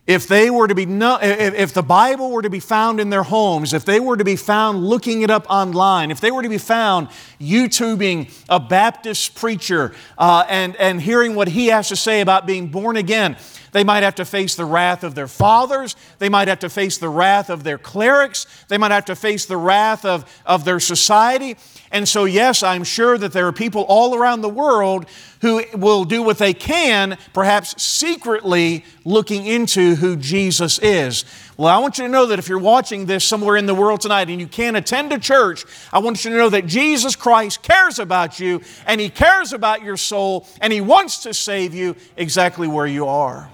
if 0.09 0.27
they 0.27 0.49
were 0.49 0.67
to 0.67 0.73
be 0.73 0.87
no, 0.87 1.19
if 1.21 1.71
the 1.71 1.83
bible 1.83 2.31
were 2.31 2.41
to 2.41 2.49
be 2.49 2.59
found 2.59 2.99
in 2.99 3.11
their 3.11 3.21
homes 3.21 3.73
if 3.73 3.85
they 3.85 3.99
were 3.99 4.17
to 4.17 4.23
be 4.23 4.35
found 4.35 4.83
looking 4.83 5.21
it 5.21 5.29
up 5.29 5.45
online 5.49 6.09
if 6.09 6.19
they 6.19 6.31
were 6.31 6.41
to 6.41 6.49
be 6.49 6.57
found 6.57 7.07
youtubing 7.39 8.27
a 8.49 8.59
baptist 8.59 9.35
preacher 9.35 9.93
uh, 10.17 10.43
and, 10.49 10.75
and 10.77 10.99
hearing 10.99 11.35
what 11.35 11.47
he 11.47 11.67
has 11.67 11.89
to 11.89 11.95
say 11.95 12.21
about 12.21 12.47
being 12.47 12.67
born 12.67 12.97
again 12.97 13.37
they 13.71 13.83
might 13.83 14.03
have 14.03 14.15
to 14.15 14.25
face 14.25 14.55
the 14.55 14.65
wrath 14.65 15.03
of 15.03 15.15
their 15.15 15.27
fathers. 15.27 15.95
They 16.17 16.29
might 16.29 16.47
have 16.47 16.59
to 16.59 16.69
face 16.69 16.97
the 16.97 17.09
wrath 17.09 17.49
of 17.49 17.63
their 17.63 17.77
clerics. 17.77 18.47
They 18.67 18.77
might 18.77 18.91
have 18.91 19.05
to 19.05 19.15
face 19.15 19.45
the 19.45 19.57
wrath 19.57 20.05
of, 20.05 20.25
of 20.45 20.65
their 20.65 20.79
society. 20.79 21.55
And 21.91 22.07
so, 22.07 22.25
yes, 22.25 22.61
I'm 22.61 22.83
sure 22.83 23.17
that 23.17 23.31
there 23.31 23.47
are 23.47 23.51
people 23.51 23.81
all 23.83 24.15
around 24.15 24.41
the 24.41 24.49
world 24.49 25.07
who 25.41 25.63
will 25.73 26.05
do 26.05 26.21
what 26.21 26.37
they 26.37 26.53
can, 26.53 27.17
perhaps 27.33 27.81
secretly 27.81 28.85
looking 29.05 29.45
into 29.45 29.95
who 29.95 30.15
Jesus 30.15 30.77
is. 30.79 31.25
Well, 31.57 31.67
I 31.67 31.79
want 31.79 31.97
you 31.97 32.03
to 32.03 32.09
know 32.09 32.27
that 32.27 32.37
if 32.37 32.47
you're 32.47 32.59
watching 32.59 33.05
this 33.05 33.25
somewhere 33.25 33.57
in 33.57 33.65
the 33.65 33.73
world 33.73 34.01
tonight 34.01 34.29
and 34.29 34.39
you 34.39 34.47
can't 34.47 34.77
attend 34.77 35.11
a 35.13 35.19
church, 35.19 35.65
I 35.91 35.99
want 35.99 36.23
you 36.23 36.31
to 36.31 36.37
know 36.37 36.49
that 36.49 36.67
Jesus 36.67 37.15
Christ 37.15 37.63
cares 37.63 37.97
about 37.97 38.39
you 38.39 38.61
and 38.85 39.01
He 39.01 39.09
cares 39.09 39.51
about 39.51 39.81
your 39.81 39.97
soul 39.97 40.47
and 40.61 40.71
He 40.71 40.81
wants 40.81 41.23
to 41.23 41.33
save 41.33 41.73
you 41.73 41.95
exactly 42.17 42.67
where 42.67 42.87
you 42.87 43.07
are. 43.07 43.49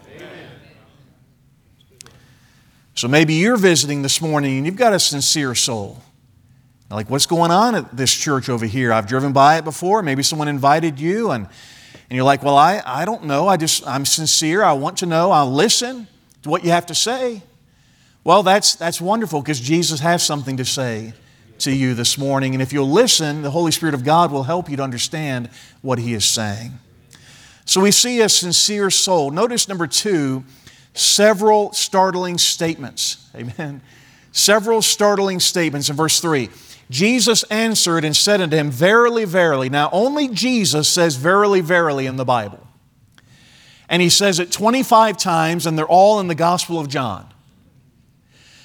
So 2.95 3.09
maybe 3.09 3.33
you're 3.33 3.57
visiting 3.57 4.03
this 4.03 4.21
morning 4.21 4.57
and 4.57 4.65
you've 4.65 4.77
got 4.77 4.93
a 4.93 4.99
sincere 4.99 5.53
soul. 5.53 6.01
Like, 6.95 7.10
what's 7.10 7.25
going 7.25 7.51
on 7.51 7.75
at 7.75 7.97
this 7.97 8.13
church 8.13 8.47
over 8.47 8.65
here? 8.65 8.93
I've 8.93 9.05
driven 9.05 9.34
by 9.34 9.58
it 9.58 9.65
before. 9.65 10.01
Maybe 10.01 10.23
someone 10.23 10.47
invited 10.47 10.97
you, 10.97 11.31
and, 11.31 11.45
and 12.10 12.15
you're 12.15 12.23
like, 12.23 12.41
well, 12.41 12.55
I, 12.55 12.81
I 12.86 13.03
don't 13.03 13.25
know. 13.25 13.49
I 13.49 13.58
just, 13.58 13.86
I'm 13.86 14.05
sincere. 14.05 14.63
I 14.63 14.71
want 14.71 14.99
to 14.99 15.05
know. 15.05 15.31
I'll 15.31 15.51
listen 15.51 16.08
to 16.43 16.49
what 16.49 16.63
you 16.63 16.71
have 16.71 16.86
to 16.86 16.95
say. 16.95 17.43
Well, 18.23 18.43
that's, 18.43 18.75
that's 18.75 19.01
wonderful 19.01 19.41
because 19.41 19.60
Jesus 19.60 19.99
has 19.99 20.23
something 20.23 20.55
to 20.55 20.63
say 20.63 21.13
to 21.60 21.71
you 21.71 21.95
this 21.95 22.17
morning. 22.17 22.55
And 22.55 22.62
if 22.62 22.71
you'll 22.71 22.89
listen, 22.89 23.41
the 23.41 23.51
Holy 23.51 23.73
Spirit 23.73 23.93
of 23.93 24.05
God 24.05 24.31
will 24.31 24.43
help 24.43 24.69
you 24.69 24.77
to 24.77 24.84
understand 24.84 25.49
what 25.81 25.99
He 25.99 26.13
is 26.13 26.23
saying. 26.23 26.79
So 27.65 27.81
we 27.81 27.91
see 27.91 28.21
a 28.21 28.29
sincere 28.29 28.89
soul. 28.89 29.31
Notice 29.31 29.67
number 29.67 29.86
two, 29.86 30.45
several 30.93 31.73
startling 31.73 32.38
statements. 32.38 33.29
Amen. 33.36 33.81
Several 34.31 34.81
startling 34.81 35.39
statements 35.39 35.89
in 35.89 35.95
verse 35.95 36.19
3. 36.19 36.49
Jesus 36.89 37.43
answered 37.43 38.05
and 38.05 38.15
said 38.15 38.41
unto 38.41 38.55
him, 38.55 38.69
Verily, 38.69 39.25
verily. 39.25 39.69
Now, 39.69 39.89
only 39.91 40.27
Jesus 40.27 40.87
says 40.87 41.15
verily, 41.15 41.61
verily 41.61 42.05
in 42.05 42.15
the 42.15 42.25
Bible. 42.25 42.65
And 43.89 44.01
he 44.01 44.09
says 44.09 44.39
it 44.39 44.51
25 44.51 45.17
times, 45.17 45.65
and 45.65 45.77
they're 45.77 45.87
all 45.87 46.19
in 46.19 46.27
the 46.27 46.35
Gospel 46.35 46.79
of 46.79 46.87
John. 46.87 47.27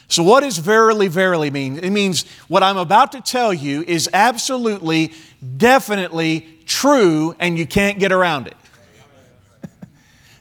So, 0.08 0.22
what 0.22 0.40
does 0.40 0.58
verily, 0.58 1.08
verily 1.08 1.50
mean? 1.50 1.78
It 1.78 1.90
means 1.90 2.24
what 2.48 2.62
I'm 2.62 2.78
about 2.78 3.12
to 3.12 3.20
tell 3.20 3.54
you 3.54 3.84
is 3.86 4.08
absolutely, 4.12 5.12
definitely 5.56 6.48
true, 6.66 7.36
and 7.38 7.56
you 7.56 7.66
can't 7.66 7.98
get 7.98 8.10
around 8.10 8.48
it. 8.48 8.56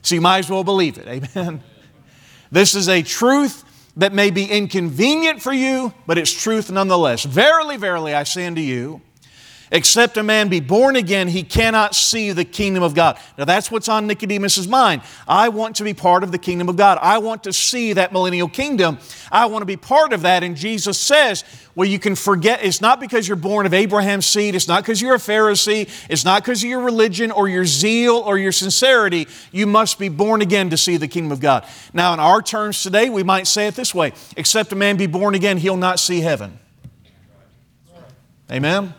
so, 0.02 0.16
you 0.16 0.20
might 0.20 0.38
as 0.38 0.50
well 0.50 0.64
believe 0.64 0.98
it. 0.98 1.06
Amen. 1.06 1.62
This 2.50 2.74
is 2.74 2.88
a 2.88 3.02
truth 3.02 3.64
that 3.96 4.12
may 4.12 4.30
be 4.30 4.44
inconvenient 4.44 5.42
for 5.42 5.52
you, 5.52 5.92
but 6.06 6.18
it's 6.18 6.30
truth 6.32 6.70
nonetheless. 6.70 7.24
Verily, 7.24 7.76
verily, 7.76 8.14
I 8.14 8.22
say 8.24 8.46
unto 8.46 8.60
you, 8.60 9.00
Except 9.72 10.16
a 10.16 10.22
man 10.24 10.48
be 10.48 10.58
born 10.58 10.96
again, 10.96 11.28
he 11.28 11.44
cannot 11.44 11.94
see 11.94 12.32
the 12.32 12.44
kingdom 12.44 12.82
of 12.82 12.92
God. 12.92 13.18
Now 13.38 13.44
that's 13.44 13.70
what's 13.70 13.88
on 13.88 14.08
Nicodemus' 14.08 14.66
mind. 14.66 15.02
I 15.28 15.48
want 15.48 15.76
to 15.76 15.84
be 15.84 15.94
part 15.94 16.24
of 16.24 16.32
the 16.32 16.38
kingdom 16.38 16.68
of 16.68 16.76
God. 16.76 16.98
I 17.00 17.18
want 17.18 17.44
to 17.44 17.52
see 17.52 17.92
that 17.92 18.12
millennial 18.12 18.48
kingdom. 18.48 18.98
I 19.30 19.46
want 19.46 19.62
to 19.62 19.66
be 19.66 19.76
part 19.76 20.12
of 20.12 20.22
that. 20.22 20.42
And 20.42 20.56
Jesus 20.56 20.98
says, 20.98 21.44
well, 21.76 21.88
you 21.88 22.00
can 22.00 22.16
forget, 22.16 22.64
it's 22.64 22.80
not 22.80 22.98
because 22.98 23.28
you're 23.28 23.36
born 23.36 23.64
of 23.64 23.72
Abraham's 23.72 24.26
seed, 24.26 24.56
it's 24.56 24.66
not 24.66 24.82
because 24.82 25.00
you're 25.00 25.14
a 25.14 25.18
Pharisee, 25.18 25.88
it's 26.10 26.24
not 26.24 26.42
because 26.42 26.64
of 26.64 26.68
your 26.68 26.80
religion 26.80 27.30
or 27.30 27.48
your 27.48 27.64
zeal 27.64 28.16
or 28.16 28.38
your 28.38 28.52
sincerity. 28.52 29.28
You 29.52 29.68
must 29.68 30.00
be 30.00 30.08
born 30.08 30.42
again 30.42 30.70
to 30.70 30.76
see 30.76 30.96
the 30.96 31.06
kingdom 31.06 31.30
of 31.30 31.38
God. 31.38 31.64
Now, 31.94 32.12
in 32.12 32.18
our 32.18 32.42
terms 32.42 32.82
today, 32.82 33.08
we 33.08 33.22
might 33.22 33.46
say 33.46 33.68
it 33.68 33.76
this 33.76 33.94
way 33.94 34.12
except 34.36 34.72
a 34.72 34.76
man 34.76 34.96
be 34.96 35.06
born 35.06 35.36
again, 35.36 35.58
he'll 35.58 35.76
not 35.76 36.00
see 36.00 36.20
heaven. 36.20 36.58
Amen? 38.50 38.94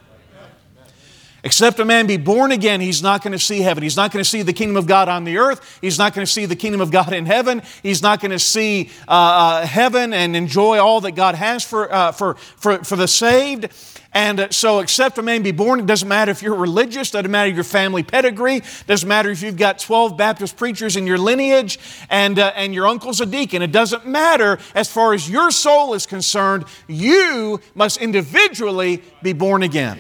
Except 1.43 1.79
a 1.79 1.85
man 1.85 2.05
be 2.05 2.17
born 2.17 2.51
again, 2.51 2.81
he's 2.81 3.01
not 3.01 3.23
going 3.23 3.31
to 3.31 3.39
see 3.39 3.61
heaven. 3.61 3.81
He's 3.81 3.97
not 3.97 4.11
going 4.11 4.23
to 4.23 4.29
see 4.29 4.43
the 4.43 4.53
kingdom 4.53 4.77
of 4.77 4.85
God 4.85 5.09
on 5.09 5.23
the 5.23 5.37
earth. 5.37 5.79
He's 5.81 5.97
not 5.97 6.13
going 6.13 6.25
to 6.25 6.31
see 6.31 6.45
the 6.45 6.55
kingdom 6.55 6.81
of 6.81 6.91
God 6.91 7.13
in 7.13 7.25
heaven. 7.25 7.63
He's 7.81 8.03
not 8.03 8.19
going 8.19 8.31
to 8.31 8.39
see 8.39 8.91
uh, 9.07 9.11
uh, 9.11 9.65
heaven 9.65 10.13
and 10.13 10.35
enjoy 10.35 10.77
all 10.77 11.01
that 11.01 11.13
God 11.13 11.33
has 11.33 11.63
for, 11.63 11.91
uh, 11.91 12.11
for, 12.11 12.35
for, 12.35 12.83
for 12.83 12.95
the 12.95 13.07
saved. 13.07 13.69
And 14.13 14.39
uh, 14.39 14.49
so, 14.51 14.79
except 14.79 15.17
a 15.17 15.23
man 15.23 15.41
be 15.41 15.51
born, 15.51 15.79
it 15.79 15.85
doesn't 15.87 16.07
matter 16.07 16.31
if 16.31 16.43
you're 16.43 16.53
religious, 16.53 17.09
it 17.09 17.13
doesn't 17.13 17.31
matter 17.31 17.49
your 17.49 17.63
family 17.63 18.03
pedigree, 18.03 18.61
doesn't 18.85 19.07
matter 19.07 19.31
if 19.31 19.41
you've 19.41 19.57
got 19.57 19.79
12 19.79 20.17
Baptist 20.17 20.57
preachers 20.57 20.95
in 20.95 21.07
your 21.07 21.17
lineage 21.17 21.79
and, 22.09 22.37
uh, 22.37 22.51
and 22.55 22.73
your 22.73 22.87
uncle's 22.87 23.21
a 23.21 23.25
deacon. 23.25 23.61
It 23.61 23.71
doesn't 23.71 24.05
matter 24.05 24.59
as 24.75 24.91
far 24.91 25.13
as 25.13 25.29
your 25.29 25.49
soul 25.49 25.93
is 25.95 26.05
concerned. 26.05 26.65
You 26.87 27.61
must 27.73 27.97
individually 27.97 29.01
be 29.23 29.33
born 29.33 29.63
again. 29.63 29.97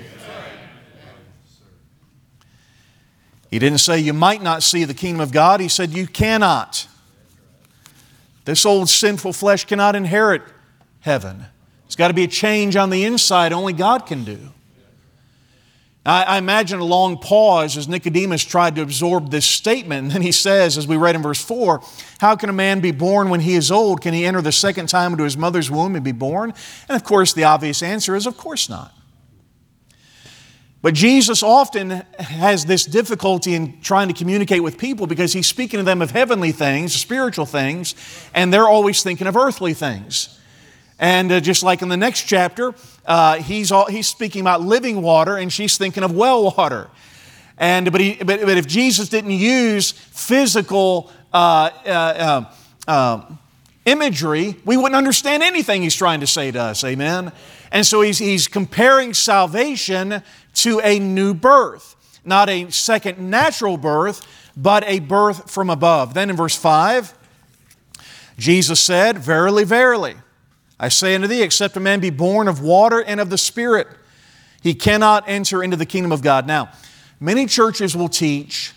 He 3.51 3.59
didn't 3.59 3.79
say 3.79 3.99
you 3.99 4.13
might 4.13 4.41
not 4.41 4.63
see 4.63 4.85
the 4.85 4.93
kingdom 4.93 5.19
of 5.19 5.31
God, 5.31 5.59
he 5.59 5.67
said 5.67 5.91
you 5.91 6.07
cannot. 6.07 6.87
This 8.45 8.65
old 8.65 8.89
sinful 8.89 9.33
flesh 9.33 9.65
cannot 9.65 9.95
inherit 9.95 10.41
heaven. 11.01 11.45
It's 11.85 11.97
got 11.97 12.07
to 12.07 12.13
be 12.13 12.23
a 12.23 12.27
change 12.27 12.77
on 12.77 12.89
the 12.89 13.03
inside, 13.03 13.51
only 13.51 13.73
God 13.73 14.07
can 14.07 14.23
do. 14.23 14.39
I, 16.03 16.39
imagine 16.39 16.79
a 16.79 16.83
long 16.83 17.19
pause 17.19 17.77
as 17.77 17.87
Nicodemus 17.87 18.43
tried 18.43 18.75
to 18.77 18.81
absorb 18.81 19.29
this 19.29 19.45
statement. 19.45 20.05
And 20.05 20.11
then 20.11 20.21
he 20.23 20.31
says, 20.31 20.75
as 20.75 20.87
we 20.87 20.97
read 20.97 21.13
in 21.13 21.21
verse 21.21 21.43
4, 21.43 21.79
How 22.19 22.35
can 22.35 22.49
a 22.49 22.53
man 22.53 22.79
be 22.79 22.91
born 22.91 23.29
when 23.29 23.41
he 23.41 23.53
is 23.53 23.69
old? 23.69 24.01
Can 24.01 24.15
he 24.15 24.25
enter 24.25 24.41
the 24.41 24.51
second 24.51 24.89
time 24.89 25.11
into 25.11 25.25
his 25.25 25.37
mother's 25.37 25.69
womb 25.69 25.95
and 25.95 26.03
be 26.03 26.11
born? 26.11 26.53
And 26.89 26.95
of 26.95 27.03
course, 27.03 27.33
the 27.33 27.43
obvious 27.43 27.83
answer 27.83 28.15
is, 28.15 28.25
Of 28.25 28.35
course 28.35 28.67
not. 28.67 28.95
But 30.81 30.95
Jesus 30.95 31.43
often 31.43 31.91
has 32.17 32.65
this 32.65 32.85
difficulty 32.85 33.53
in 33.53 33.79
trying 33.81 34.07
to 34.07 34.15
communicate 34.15 34.63
with 34.63 34.79
people 34.79 35.05
because 35.05 35.31
he's 35.31 35.45
speaking 35.45 35.77
to 35.77 35.83
them 35.83 36.01
of 36.01 36.09
heavenly 36.09 36.51
things, 36.51 36.93
spiritual 36.93 37.45
things, 37.45 37.93
and 38.33 38.51
they're 38.51 38.67
always 38.67 39.03
thinking 39.03 39.27
of 39.27 39.37
earthly 39.37 39.75
things. 39.75 40.39
And 40.97 41.31
uh, 41.31 41.39
just 41.39 41.61
like 41.61 41.83
in 41.83 41.89
the 41.89 41.97
next 41.97 42.23
chapter, 42.23 42.73
uh, 43.05 43.37
he's, 43.37 43.71
all, 43.71 43.85
he's 43.85 44.07
speaking 44.07 44.41
about 44.41 44.61
living 44.61 45.01
water 45.03 45.37
and 45.37 45.53
she's 45.53 45.77
thinking 45.77 46.03
of 46.03 46.15
well 46.15 46.51
water. 46.55 46.89
And, 47.57 47.91
but, 47.91 48.01
he, 48.01 48.15
but, 48.15 48.41
but 48.41 48.57
if 48.57 48.67
Jesus 48.67 49.09
didn't 49.09 49.31
use 49.31 49.91
physical 49.91 51.11
uh, 51.31 51.69
uh, 51.85 51.89
uh 51.89 52.53
um, 52.87 53.39
imagery, 53.85 54.55
we 54.65 54.77
wouldn't 54.77 54.95
understand 54.95 55.43
anything 55.43 55.83
he's 55.83 55.95
trying 55.95 56.21
to 56.21 56.27
say 56.27 56.51
to 56.51 56.59
us. 56.59 56.83
Amen? 56.83 57.31
And 57.71 57.85
so 57.85 58.01
he's, 58.01 58.17
he's 58.17 58.47
comparing 58.47 59.13
salvation 59.13 60.21
to 60.55 60.79
a 60.81 60.99
new 60.99 61.33
birth, 61.33 61.95
not 62.25 62.49
a 62.49 62.69
second 62.69 63.17
natural 63.17 63.77
birth, 63.77 64.27
but 64.57 64.83
a 64.85 64.99
birth 64.99 65.49
from 65.49 65.69
above. 65.69 66.13
Then 66.13 66.29
in 66.29 66.35
verse 66.35 66.55
5, 66.55 67.17
Jesus 68.37 68.79
said, 68.79 69.19
Verily, 69.19 69.63
verily, 69.63 70.15
I 70.79 70.89
say 70.89 71.15
unto 71.15 71.27
thee, 71.27 71.43
except 71.43 71.77
a 71.77 71.79
man 71.79 71.99
be 71.99 72.09
born 72.09 72.47
of 72.47 72.61
water 72.61 73.01
and 73.01 73.19
of 73.19 73.29
the 73.29 73.37
Spirit, 73.37 73.87
he 74.61 74.73
cannot 74.73 75.23
enter 75.27 75.63
into 75.63 75.77
the 75.77 75.85
kingdom 75.85 76.11
of 76.11 76.21
God. 76.21 76.47
Now, 76.47 76.71
many 77.19 77.45
churches 77.45 77.95
will 77.95 78.09
teach 78.09 78.73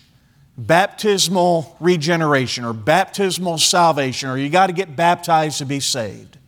baptismal 0.56 1.76
regeneration 1.80 2.64
or 2.64 2.72
baptismal 2.72 3.58
salvation, 3.58 4.28
or 4.28 4.36
you 4.36 4.48
got 4.48 4.68
to 4.68 4.72
get 4.72 4.94
baptized 4.94 5.58
to 5.58 5.66
be 5.66 5.80
saved. 5.80 6.38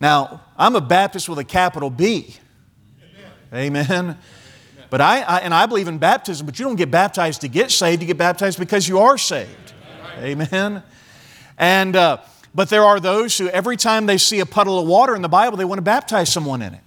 Now, 0.00 0.40
I'm 0.56 0.76
a 0.76 0.80
Baptist 0.80 1.28
with 1.28 1.38
a 1.38 1.44
capital 1.44 1.90
B. 1.90 2.36
Amen. 3.52 3.86
Amen. 3.90 4.18
But 4.90 5.00
I, 5.00 5.22
I, 5.22 5.38
and 5.40 5.52
I 5.52 5.66
believe 5.66 5.88
in 5.88 5.98
baptism, 5.98 6.46
but 6.46 6.58
you 6.58 6.64
don't 6.64 6.76
get 6.76 6.90
baptized 6.90 7.40
to 7.40 7.48
get 7.48 7.70
saved. 7.70 8.00
You 8.00 8.06
get 8.06 8.18
baptized 8.18 8.58
because 8.58 8.88
you 8.88 9.00
are 9.00 9.18
saved. 9.18 9.72
Amen. 10.18 10.82
And 11.58 11.96
uh, 11.96 12.18
but 12.54 12.68
there 12.68 12.84
are 12.84 13.00
those 13.00 13.36
who 13.36 13.48
every 13.48 13.76
time 13.76 14.06
they 14.06 14.18
see 14.18 14.40
a 14.40 14.46
puddle 14.46 14.78
of 14.78 14.86
water 14.86 15.16
in 15.16 15.22
the 15.22 15.28
Bible, 15.28 15.56
they 15.56 15.64
want 15.64 15.78
to 15.78 15.82
baptize 15.82 16.32
someone 16.32 16.62
in 16.62 16.74
it. 16.74 16.80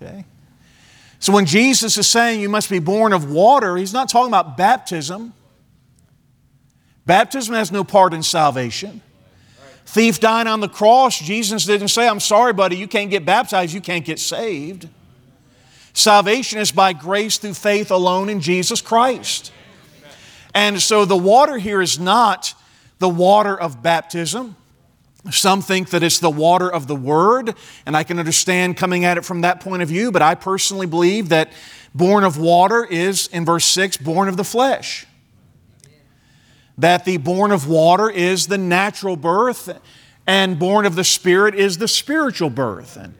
Okay. 0.00 0.24
So 1.18 1.34
when 1.34 1.44
Jesus 1.44 1.98
is 1.98 2.06
saying 2.06 2.40
you 2.40 2.48
must 2.48 2.70
be 2.70 2.78
born 2.78 3.12
of 3.12 3.30
water, 3.30 3.76
he's 3.76 3.92
not 3.92 4.08
talking 4.08 4.30
about 4.30 4.56
baptism. 4.56 5.34
Baptism 7.04 7.54
has 7.54 7.70
no 7.70 7.84
part 7.84 8.14
in 8.14 8.22
salvation. 8.22 9.02
Thief 9.90 10.20
dying 10.20 10.46
on 10.46 10.60
the 10.60 10.68
cross, 10.68 11.18
Jesus 11.18 11.66
didn't 11.66 11.88
say, 11.88 12.06
I'm 12.06 12.20
sorry, 12.20 12.52
buddy, 12.52 12.76
you 12.76 12.86
can't 12.86 13.10
get 13.10 13.24
baptized, 13.24 13.74
you 13.74 13.80
can't 13.80 14.04
get 14.04 14.20
saved. 14.20 14.88
Salvation 15.94 16.60
is 16.60 16.70
by 16.70 16.92
grace 16.92 17.38
through 17.38 17.54
faith 17.54 17.90
alone 17.90 18.28
in 18.28 18.40
Jesus 18.40 18.80
Christ. 18.80 19.52
And 20.54 20.80
so 20.80 21.04
the 21.04 21.16
water 21.16 21.58
here 21.58 21.82
is 21.82 21.98
not 21.98 22.54
the 23.00 23.08
water 23.08 23.60
of 23.60 23.82
baptism. 23.82 24.54
Some 25.32 25.60
think 25.60 25.90
that 25.90 26.04
it's 26.04 26.20
the 26.20 26.30
water 26.30 26.72
of 26.72 26.86
the 26.86 26.94
Word, 26.94 27.56
and 27.84 27.96
I 27.96 28.04
can 28.04 28.20
understand 28.20 28.76
coming 28.76 29.04
at 29.04 29.18
it 29.18 29.24
from 29.24 29.40
that 29.40 29.58
point 29.58 29.82
of 29.82 29.88
view, 29.88 30.12
but 30.12 30.22
I 30.22 30.36
personally 30.36 30.86
believe 30.86 31.30
that 31.30 31.50
born 31.96 32.22
of 32.22 32.38
water 32.38 32.84
is, 32.84 33.26
in 33.26 33.44
verse 33.44 33.64
6, 33.64 33.96
born 33.96 34.28
of 34.28 34.36
the 34.36 34.44
flesh. 34.44 35.04
That 36.80 37.04
the 37.04 37.16
born 37.18 37.52
of 37.52 37.68
water 37.68 38.10
is 38.10 38.46
the 38.46 38.58
natural 38.58 39.16
birth, 39.16 39.80
and 40.26 40.58
born 40.58 40.86
of 40.86 40.96
the 40.96 41.04
Spirit 41.04 41.54
is 41.54 41.78
the 41.78 41.88
spiritual 41.88 42.50
birth. 42.50 42.96
And 42.96 43.14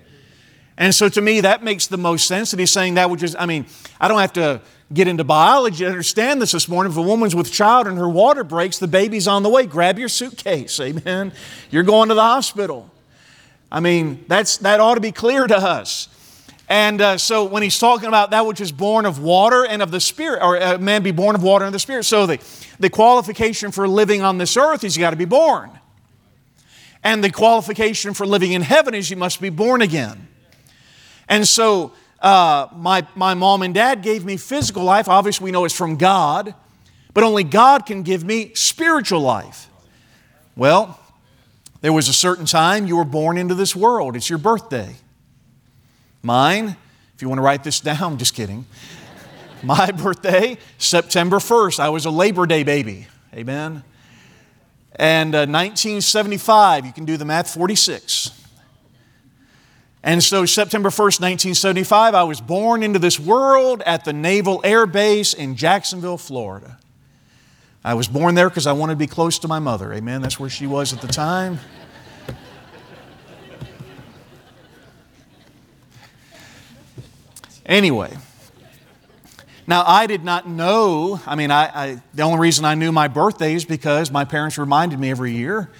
and 0.80 0.94
so 0.94 1.10
to 1.10 1.20
me, 1.20 1.42
that 1.42 1.62
makes 1.62 1.88
the 1.88 1.98
most 1.98 2.26
sense 2.26 2.52
that 2.52 2.58
he's 2.58 2.70
saying 2.70 2.94
that, 2.94 3.10
which 3.10 3.22
is, 3.22 3.36
I 3.38 3.44
mean, 3.44 3.66
I 4.00 4.08
don't 4.08 4.18
have 4.18 4.32
to 4.32 4.62
get 4.90 5.08
into 5.08 5.24
biology 5.24 5.84
to 5.84 5.90
understand 5.90 6.40
this 6.40 6.52
this 6.52 6.68
morning. 6.68 6.90
If 6.90 6.96
a 6.96 7.02
woman's 7.02 7.36
with 7.36 7.52
child 7.52 7.86
and 7.86 7.98
her 7.98 8.08
water 8.08 8.44
breaks, 8.44 8.78
the 8.78 8.88
baby's 8.88 9.28
on 9.28 9.42
the 9.42 9.50
way. 9.50 9.66
Grab 9.66 9.98
your 9.98 10.08
suitcase, 10.08 10.80
amen. 10.80 11.34
You're 11.70 11.82
going 11.82 12.08
to 12.08 12.14
the 12.14 12.22
hospital. 12.22 12.90
I 13.70 13.80
mean, 13.80 14.24
that's, 14.26 14.56
that 14.58 14.80
ought 14.80 14.94
to 14.94 15.02
be 15.02 15.12
clear 15.12 15.46
to 15.46 15.56
us. 15.56 16.08
And 16.70 17.00
uh, 17.00 17.18
so 17.18 17.44
when 17.46 17.64
he's 17.64 17.80
talking 17.80 18.06
about 18.06 18.30
that 18.30 18.46
which 18.46 18.60
is 18.60 18.70
born 18.70 19.04
of 19.04 19.20
water 19.20 19.66
and 19.66 19.82
of 19.82 19.90
the 19.90 19.98
Spirit, 19.98 20.40
or 20.40 20.56
a 20.56 20.78
man 20.78 21.02
be 21.02 21.10
born 21.10 21.34
of 21.34 21.42
water 21.42 21.64
and 21.64 21.74
the 21.74 21.80
Spirit, 21.80 22.04
so 22.04 22.26
the, 22.26 22.38
the 22.78 22.88
qualification 22.88 23.72
for 23.72 23.88
living 23.88 24.22
on 24.22 24.38
this 24.38 24.56
earth 24.56 24.84
is 24.84 24.96
you 24.96 25.00
got 25.00 25.10
to 25.10 25.16
be 25.16 25.24
born. 25.24 25.68
And 27.02 27.24
the 27.24 27.30
qualification 27.30 28.14
for 28.14 28.24
living 28.24 28.52
in 28.52 28.62
heaven 28.62 28.94
is 28.94 29.10
you 29.10 29.16
must 29.16 29.40
be 29.40 29.48
born 29.50 29.82
again. 29.82 30.28
And 31.28 31.46
so 31.46 31.92
uh, 32.20 32.68
my, 32.76 33.04
my 33.16 33.34
mom 33.34 33.62
and 33.62 33.74
dad 33.74 34.00
gave 34.00 34.24
me 34.24 34.36
physical 34.36 34.84
life. 34.84 35.08
Obviously, 35.08 35.46
we 35.46 35.50
know 35.50 35.64
it's 35.64 35.76
from 35.76 35.96
God, 35.96 36.54
but 37.12 37.24
only 37.24 37.42
God 37.42 37.84
can 37.84 38.04
give 38.04 38.22
me 38.22 38.52
spiritual 38.54 39.22
life. 39.22 39.68
Well, 40.54 41.00
there 41.80 41.92
was 41.92 42.08
a 42.08 42.12
certain 42.12 42.44
time 42.44 42.86
you 42.86 42.96
were 42.96 43.04
born 43.04 43.38
into 43.38 43.56
this 43.56 43.74
world. 43.74 44.14
It's 44.14 44.30
your 44.30 44.38
birthday. 44.38 44.94
Mine, 46.22 46.76
if 47.14 47.22
you 47.22 47.28
want 47.28 47.38
to 47.38 47.42
write 47.42 47.64
this 47.64 47.80
down, 47.80 48.18
just 48.18 48.34
kidding. 48.34 48.66
My 49.62 49.90
birthday, 49.90 50.58
September 50.78 51.36
1st. 51.36 51.80
I 51.80 51.88
was 51.88 52.04
a 52.04 52.10
Labor 52.10 52.46
Day 52.46 52.62
baby. 52.62 53.06
Amen. 53.34 53.82
And 54.96 55.34
uh, 55.34 55.46
1975, 55.46 56.84
you 56.84 56.92
can 56.92 57.04
do 57.04 57.16
the 57.16 57.24
math, 57.24 57.54
46. 57.54 58.32
And 60.02 60.22
so, 60.22 60.46
September 60.46 60.88
1st, 60.88 61.20
1975, 61.20 62.14
I 62.14 62.24
was 62.24 62.40
born 62.40 62.82
into 62.82 62.98
this 62.98 63.20
world 63.20 63.82
at 63.84 64.04
the 64.04 64.12
Naval 64.12 64.60
Air 64.64 64.86
Base 64.86 65.34
in 65.34 65.56
Jacksonville, 65.56 66.16
Florida. 66.18 66.78
I 67.84 67.94
was 67.94 68.08
born 68.08 68.34
there 68.34 68.48
because 68.48 68.66
I 68.66 68.72
wanted 68.72 68.94
to 68.94 68.98
be 68.98 69.06
close 69.06 69.38
to 69.40 69.48
my 69.48 69.58
mother. 69.58 69.92
Amen. 69.92 70.20
That's 70.20 70.38
where 70.38 70.50
she 70.50 70.66
was 70.66 70.92
at 70.92 71.00
the 71.00 71.08
time. 71.08 71.60
Anyway, 77.70 78.12
now 79.68 79.84
I 79.86 80.08
did 80.08 80.24
not 80.24 80.48
know. 80.48 81.20
I 81.24 81.36
mean, 81.36 81.52
I, 81.52 81.66
I, 81.72 82.02
the 82.12 82.22
only 82.22 82.40
reason 82.40 82.64
I 82.64 82.74
knew 82.74 82.90
my 82.90 83.06
birthday 83.06 83.54
is 83.54 83.64
because 83.64 84.10
my 84.10 84.24
parents 84.24 84.58
reminded 84.58 84.98
me 84.98 85.08
every 85.08 85.30
year, 85.30 85.70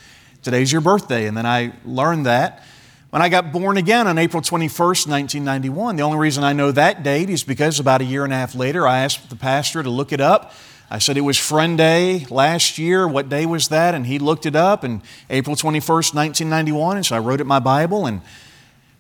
today's 0.45 0.71
your 0.71 0.83
birthday. 0.83 1.27
And 1.27 1.37
then 1.37 1.47
I 1.47 1.73
learned 1.85 2.27
that. 2.27 2.63
When 3.11 3.23
I 3.23 3.29
got 3.29 3.51
born 3.51 3.77
again 3.77 4.07
on 4.07 4.19
April 4.19 4.41
21st, 4.41 5.09
1991, 5.09 5.97
the 5.97 6.05
only 6.05 6.19
reason 6.19 6.45
I 6.45 6.53
know 6.53 6.71
that 6.71 7.03
date 7.03 7.29
is 7.29 7.43
because 7.43 7.81
about 7.81 8.03
a 8.03 8.05
year 8.05 8.23
and 8.23 8.33
a 8.33 8.37
half 8.37 8.55
later, 8.55 8.87
I 8.87 9.01
asked 9.01 9.29
the 9.29 9.35
pastor 9.35 9.83
to 9.83 9.91
look 9.91 10.13
it 10.13 10.21
up. 10.21 10.53
I 10.93 11.01
said 11.01 11.17
it 11.17 11.23
was 11.23 11.39
Friend 11.39 11.77
Day 11.77 12.25
last 12.31 12.79
year. 12.79 13.09
What 13.09 13.29
day 13.29 13.47
was 13.47 13.67
that? 13.67 13.97
And 13.97 14.07
he 14.07 14.21
looked 14.21 14.47
it 14.47 14.55
up, 14.55 14.85
and 14.85 15.03
April 15.29 15.57
21st, 15.57 16.15
1991. 16.15 16.99
And 16.99 17.07
so 17.07 17.17
I 17.17 17.19
wrote 17.19 17.41
it 17.41 17.43
in 17.43 17.47
my 17.49 17.59
Bible. 17.59 18.07
And, 18.07 18.21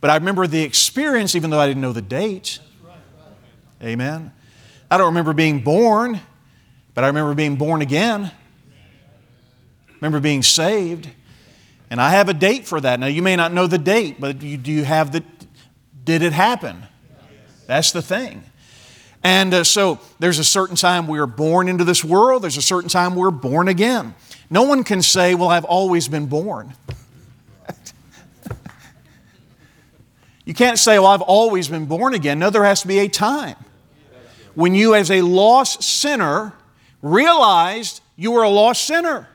but 0.00 0.10
I 0.10 0.16
remember 0.16 0.48
the 0.48 0.64
experience, 0.64 1.36
even 1.36 1.50
though 1.50 1.60
I 1.60 1.68
didn't 1.68 1.82
know 1.82 1.92
the 1.92 2.02
date. 2.02 2.58
Amen. 3.82 4.30
I 4.90 4.98
don't 4.98 5.06
remember 5.06 5.32
being 5.32 5.60
born, 5.60 6.20
but 6.94 7.04
I 7.04 7.06
remember 7.06 7.34
being 7.34 7.56
born 7.56 7.80
again. 7.80 8.24
I 8.24 9.92
remember 10.00 10.20
being 10.20 10.42
saved. 10.42 11.08
And 11.90 12.00
I 12.00 12.10
have 12.10 12.28
a 12.28 12.34
date 12.34 12.66
for 12.66 12.80
that. 12.80 13.00
Now, 13.00 13.06
you 13.06 13.22
may 13.22 13.36
not 13.36 13.52
know 13.52 13.66
the 13.66 13.78
date, 13.78 14.20
but 14.20 14.42
you, 14.42 14.58
do 14.58 14.70
you 14.70 14.84
have 14.84 15.12
the, 15.12 15.24
did 16.04 16.22
it 16.22 16.32
happen? 16.32 16.82
That's 17.66 17.92
the 17.92 18.02
thing. 18.02 18.42
And 19.22 19.54
uh, 19.54 19.64
so 19.64 19.98
there's 20.18 20.38
a 20.38 20.44
certain 20.44 20.76
time 20.76 21.06
we 21.06 21.18
are 21.18 21.26
born 21.26 21.68
into 21.68 21.84
this 21.84 22.04
world, 22.04 22.42
there's 22.42 22.56
a 22.56 22.62
certain 22.62 22.90
time 22.90 23.14
we're 23.14 23.30
born 23.30 23.68
again. 23.68 24.14
No 24.50 24.64
one 24.64 24.84
can 24.84 25.02
say, 25.02 25.34
Well, 25.34 25.48
I've 25.48 25.64
always 25.64 26.08
been 26.08 26.26
born. 26.26 26.74
you 30.44 30.54
can't 30.54 30.78
say, 30.78 30.98
Well, 30.98 31.08
I've 31.08 31.20
always 31.22 31.68
been 31.68 31.86
born 31.86 32.14
again. 32.14 32.38
No, 32.38 32.50
there 32.50 32.64
has 32.64 32.82
to 32.82 32.88
be 32.88 32.98
a 33.00 33.08
time 33.08 33.56
when 34.54 34.74
you, 34.74 34.94
as 34.94 35.10
a 35.10 35.22
lost 35.22 35.82
sinner, 35.82 36.52
realized 37.02 38.00
you 38.16 38.32
were 38.32 38.42
a 38.42 38.48
lost 38.48 38.84
sinner 38.84 39.28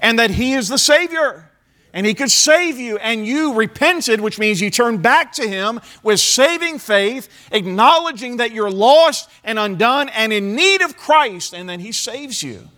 and 0.00 0.18
that 0.18 0.30
He 0.30 0.54
is 0.54 0.68
the 0.68 0.78
Savior 0.78 1.48
and 1.94 2.06
He 2.06 2.14
could 2.14 2.30
save 2.30 2.78
you, 2.78 2.96
and 2.98 3.26
you 3.26 3.54
repented, 3.54 4.20
which 4.20 4.38
means 4.38 4.60
you 4.60 4.70
turned 4.70 5.02
back 5.02 5.32
to 5.34 5.46
Him 5.46 5.80
with 6.02 6.20
saving 6.20 6.78
faith, 6.78 7.28
acknowledging 7.50 8.38
that 8.38 8.52
you're 8.52 8.70
lost 8.70 9.28
and 9.44 9.58
undone 9.58 10.08
and 10.08 10.32
in 10.32 10.56
need 10.56 10.80
of 10.80 10.96
Christ, 10.96 11.52
and 11.52 11.68
then 11.68 11.80
He 11.80 11.92
saves 11.92 12.42
you. 12.42 12.68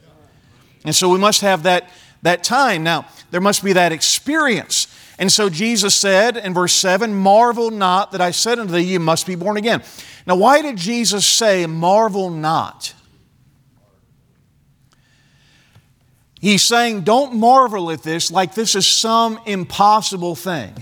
And 0.85 0.95
so 0.95 1.09
we 1.09 1.19
must 1.19 1.43
have 1.43 1.63
that, 1.63 1.91
that 2.23 2.43
time. 2.43 2.83
Now, 2.83 3.07
there 3.31 3.41
must 3.41 3.65
be 3.65 3.73
that 3.75 3.93
experience. 3.93 4.89
And 5.19 5.31
so 5.31 5.49
Jesus 5.49 5.95
said 5.95 6.37
in 6.37 6.55
verse 6.55 6.73
7 6.73 7.15
Marvel 7.15 7.71
not 7.71 8.13
that 8.13 8.21
I 8.21 8.31
said 8.33 8.59
unto 8.59 8.73
thee, 8.73 8.81
You 8.81 9.01
must 9.01 9.27
be 9.27 9.35
born 9.35 9.57
again. 9.57 9.83
Now, 10.27 10.37
why 10.37 10.63
did 10.63 10.77
Jesus 10.77 11.27
say, 11.27 11.67
Marvel 11.67 12.31
not? 12.31 12.95
He's 16.45 16.63
saying, 16.63 17.05
don't 17.05 17.37
marvel 17.37 17.91
at 17.91 18.03
this 18.03 18.31
like 18.31 18.55
this 18.55 18.75
is 18.75 18.87
some 18.87 19.41
impossible 19.47 20.35
thing. 20.35 20.75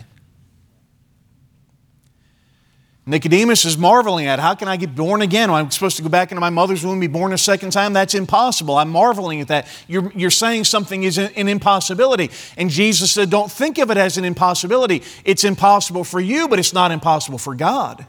Nicodemus 3.05 3.65
is 3.65 3.77
marveling 3.77 4.27
at 4.27 4.39
how 4.39 4.55
can 4.55 4.69
I 4.69 4.77
get 4.77 4.95
born 4.95 5.23
again? 5.23 5.51
I'm 5.51 5.73
supposed 5.73 5.97
to 5.97 6.05
go 6.05 6.09
back 6.09 6.31
into 6.31 6.41
my 6.41 6.51
mother's 6.51 6.85
womb 6.85 6.93
and 6.93 7.01
be 7.01 7.09
born 7.09 7.33
a 7.33 7.39
second 7.39 7.73
time? 7.73 7.93
That's 7.93 8.15
impossible. 8.15 8.77
I'm 8.77 8.91
marveling 8.91 9.41
at 9.41 9.49
that. 9.49 9.67
You're, 9.89 10.13
you're 10.13 10.31
saying 10.31 10.65
something 10.65 11.03
is 11.03 11.19
an 11.19 11.49
impossibility. 11.49 12.31
And 12.57 12.71
Jesus 12.71 13.11
said, 13.11 13.29
Don't 13.29 13.51
think 13.51 13.79
of 13.79 13.91
it 13.91 13.97
as 13.97 14.19
an 14.19 14.25
impossibility. 14.25 15.03
It's 15.25 15.43
impossible 15.43 16.05
for 16.05 16.21
you, 16.21 16.47
but 16.47 16.61
it's 16.61 16.73
not 16.73 16.93
impossible 16.93 17.39
for 17.39 17.57
God, 17.57 18.07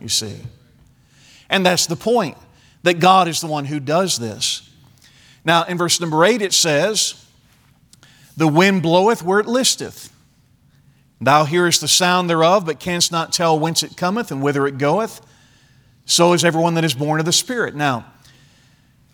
you 0.00 0.08
see. 0.08 0.36
And 1.50 1.66
that's 1.66 1.84
the 1.86 1.96
point 1.96 2.38
that 2.84 3.00
God 3.00 3.28
is 3.28 3.40
the 3.40 3.46
one 3.46 3.66
who 3.66 3.80
does 3.80 4.18
this. 4.18 4.68
Now, 5.44 5.64
in 5.64 5.76
verse 5.76 6.00
number 6.00 6.24
8, 6.24 6.40
it 6.40 6.54
says, 6.54 7.26
The 8.36 8.48
wind 8.48 8.80
bloweth 8.82 9.22
where 9.22 9.40
it 9.40 9.46
listeth. 9.46 10.11
Thou 11.22 11.44
hearest 11.44 11.80
the 11.80 11.88
sound 11.88 12.28
thereof, 12.28 12.66
but 12.66 12.80
canst 12.80 13.12
not 13.12 13.32
tell 13.32 13.56
whence 13.56 13.84
it 13.84 13.96
cometh 13.96 14.32
and 14.32 14.42
whither 14.42 14.66
it 14.66 14.76
goeth. 14.76 15.20
So 16.04 16.32
is 16.32 16.44
everyone 16.44 16.74
that 16.74 16.84
is 16.84 16.94
born 16.94 17.20
of 17.20 17.26
the 17.26 17.32
Spirit. 17.32 17.76
Now, 17.76 18.06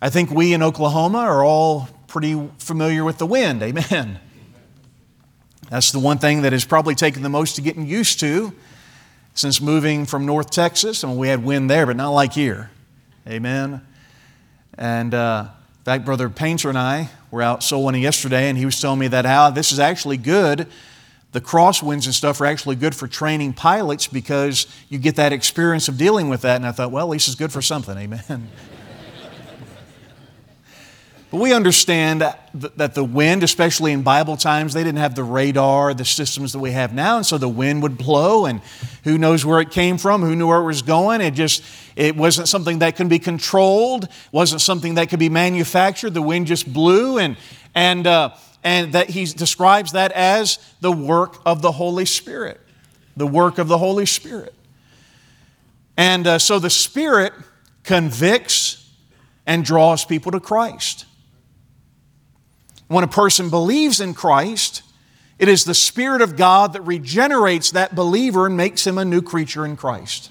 I 0.01 0.09
think 0.09 0.31
we 0.31 0.55
in 0.55 0.63
Oklahoma 0.63 1.19
are 1.19 1.45
all 1.45 1.89
pretty 2.07 2.49
familiar 2.59 3.05
with 3.05 3.19
the 3.19 3.27
wind. 3.27 3.63
Amen. 3.63 4.19
That's 5.69 5.93
the 5.93 5.99
one 5.99 6.17
thing 6.17 6.43
that 6.43 6.53
has 6.53 6.65
probably 6.65 6.95
taken 6.95 7.23
the 7.23 7.29
most 7.29 7.57
to 7.57 7.61
getting 7.63 7.87
used 7.87 8.21
to 8.21 8.55
since 9.35 9.61
moving 9.61 10.07
from 10.07 10.25
North 10.25 10.51
Texas. 10.51 11.05
I 11.05 11.09
mean, 11.09 11.19
we 11.19 11.29
had 11.29 11.45
wind 11.45 11.69
there, 11.69 11.85
but 11.85 11.97
not 11.97 12.11
like 12.11 12.33
here. 12.33 12.71
Amen. 13.29 13.83
And 14.79 15.13
uh, 15.13 15.49
in 15.81 15.85
fact, 15.85 16.07
Brother 16.07 16.31
Painter 16.31 16.71
and 16.71 16.79
I 16.79 17.11
were 17.31 17.43
out 17.43 17.63
soul 17.63 17.85
winning 17.85 18.03
yesterday, 18.03 18.49
and 18.49 18.57
he 18.57 18.65
was 18.65 18.81
telling 18.81 18.99
me 18.99 19.09
that 19.09 19.27
how 19.27 19.51
this 19.51 19.73
is 19.73 19.79
actually 19.79 20.17
good. 20.17 20.69
The 21.39 21.45
crosswinds 21.45 22.07
and 22.07 22.13
stuff 22.13 22.41
are 22.41 22.47
actually 22.47 22.75
good 22.75 22.97
for 22.97 23.07
training 23.07 23.53
pilots 23.53 24.09
because 24.09 24.67
you 24.89 24.99
get 24.99 25.15
that 25.15 25.33
experience 25.33 25.87
of 25.87 25.97
dealing 25.97 26.29
with 26.29 26.41
that. 26.41 26.57
And 26.57 26.67
I 26.67 26.73
thought, 26.73 26.91
well, 26.91 27.07
at 27.07 27.09
least 27.09 27.29
it's 27.29 27.37
good 27.37 27.53
for 27.53 27.63
something. 27.63 27.97
Amen. 27.97 28.49
But 31.31 31.41
we 31.43 31.53
understand 31.53 32.23
that 32.23 32.95
the 32.95 33.05
wind, 33.05 33.43
especially 33.43 33.93
in 33.93 34.03
Bible 34.03 34.39
times, 34.39 34.73
they 34.73 34.83
didn't 34.83 35.01
have 35.01 35.15
the 35.15 35.23
radar, 35.23 35.93
the 35.93 36.07
systems 36.07 36.55
that 36.55 36.59
we 36.59 36.71
have 36.71 36.95
now, 36.95 37.19
and 37.19 37.27
so 37.27 37.37
the 37.37 37.51
wind 37.51 37.83
would 37.83 37.99
blow, 37.99 38.47
and 38.47 38.63
who 39.05 39.19
knows 39.19 39.45
where 39.45 39.61
it 39.61 39.71
came 39.71 39.99
from, 39.99 40.23
who 40.23 40.35
knew 40.35 40.47
where 40.47 40.61
it 40.61 40.65
was 40.65 40.81
going. 40.81 41.21
It 41.21 41.33
just 41.33 41.63
it 41.97 42.17
wasn't 42.17 42.49
something 42.49 42.79
that 42.79 42.97
could 42.97 43.11
be 43.11 43.19
controlled, 43.19 44.09
wasn't 44.33 44.63
something 44.63 44.95
that 44.95 45.11
could 45.11 45.19
be 45.19 45.29
manufactured. 45.29 46.15
The 46.15 46.23
wind 46.23 46.47
just 46.47 46.73
blew, 46.73 47.19
and 47.19 47.37
and 47.75 48.07
uh, 48.07 48.31
and 48.63 48.93
that 48.93 49.11
he 49.11 49.25
describes 49.25 49.93
that 49.93 50.13
as 50.13 50.59
the 50.81 50.93
work 50.93 51.37
of 51.47 51.63
the 51.63 51.73
Holy 51.73 52.05
Spirit, 52.05 52.61
the 53.17 53.27
work 53.27 53.59
of 53.59 53.69
the 53.69 53.79
Holy 53.79 54.07
Spirit. 54.07 54.55
And 55.97 56.27
uh, 56.27 56.39
so 56.39 56.59
the 56.59 56.71
Spirit 56.71 57.33
convicts 57.85 58.91
and 59.47 59.65
draws 59.65 60.05
people 60.05 60.33
to 60.33 60.41
Christ. 60.41 61.07
When 62.87 63.05
a 63.05 63.09
person 63.09 63.51
believes 63.51 64.01
in 64.01 64.15
Christ, 64.15 64.83
it 65.39 65.49
is 65.49 65.65
the 65.65 65.75
Spirit 65.75 66.23
of 66.23 66.37
God 66.37 66.73
that 66.73 66.83
regenerates 66.83 67.71
that 67.73 67.95
believer 67.95 68.47
and 68.47 68.57
makes 68.57 68.87
him 68.87 68.99
a 68.99 69.05
new 69.05 69.23
creature 69.23 69.65
in 69.65 69.77
Christ. 69.77 70.31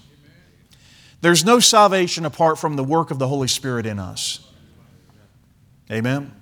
There's 1.21 1.43
no 1.43 1.59
salvation 1.59 2.25
apart 2.25 2.59
from 2.59 2.75
the 2.75 2.83
work 2.83 3.09
of 3.09 3.19
the 3.19 3.27
Holy 3.27 3.47
Spirit 3.47 3.85
in 3.85 3.99
us. 3.99 4.45
Amen. 5.91 6.36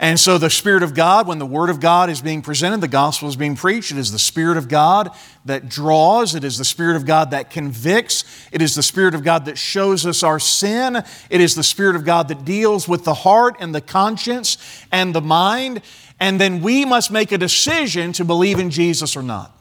And 0.00 0.18
so, 0.18 0.38
the 0.38 0.50
Spirit 0.50 0.82
of 0.82 0.92
God, 0.92 1.28
when 1.28 1.38
the 1.38 1.46
Word 1.46 1.70
of 1.70 1.78
God 1.78 2.10
is 2.10 2.20
being 2.20 2.42
presented, 2.42 2.80
the 2.80 2.88
gospel 2.88 3.28
is 3.28 3.36
being 3.36 3.54
preached, 3.54 3.92
it 3.92 3.98
is 3.98 4.10
the 4.10 4.18
Spirit 4.18 4.56
of 4.56 4.68
God 4.68 5.10
that 5.44 5.68
draws, 5.68 6.34
it 6.34 6.42
is 6.42 6.58
the 6.58 6.64
Spirit 6.64 6.96
of 6.96 7.06
God 7.06 7.30
that 7.30 7.50
convicts, 7.50 8.24
it 8.50 8.60
is 8.60 8.74
the 8.74 8.82
Spirit 8.82 9.14
of 9.14 9.22
God 9.22 9.44
that 9.44 9.56
shows 9.56 10.04
us 10.04 10.24
our 10.24 10.40
sin, 10.40 10.96
it 11.30 11.40
is 11.40 11.54
the 11.54 11.62
Spirit 11.62 11.94
of 11.94 12.04
God 12.04 12.26
that 12.28 12.44
deals 12.44 12.88
with 12.88 13.04
the 13.04 13.14
heart 13.14 13.56
and 13.60 13.72
the 13.72 13.80
conscience 13.80 14.58
and 14.90 15.14
the 15.14 15.20
mind. 15.20 15.80
And 16.18 16.40
then 16.40 16.60
we 16.60 16.84
must 16.84 17.12
make 17.12 17.30
a 17.30 17.38
decision 17.38 18.12
to 18.14 18.24
believe 18.24 18.58
in 18.58 18.70
Jesus 18.70 19.16
or 19.16 19.22
not. 19.22 19.53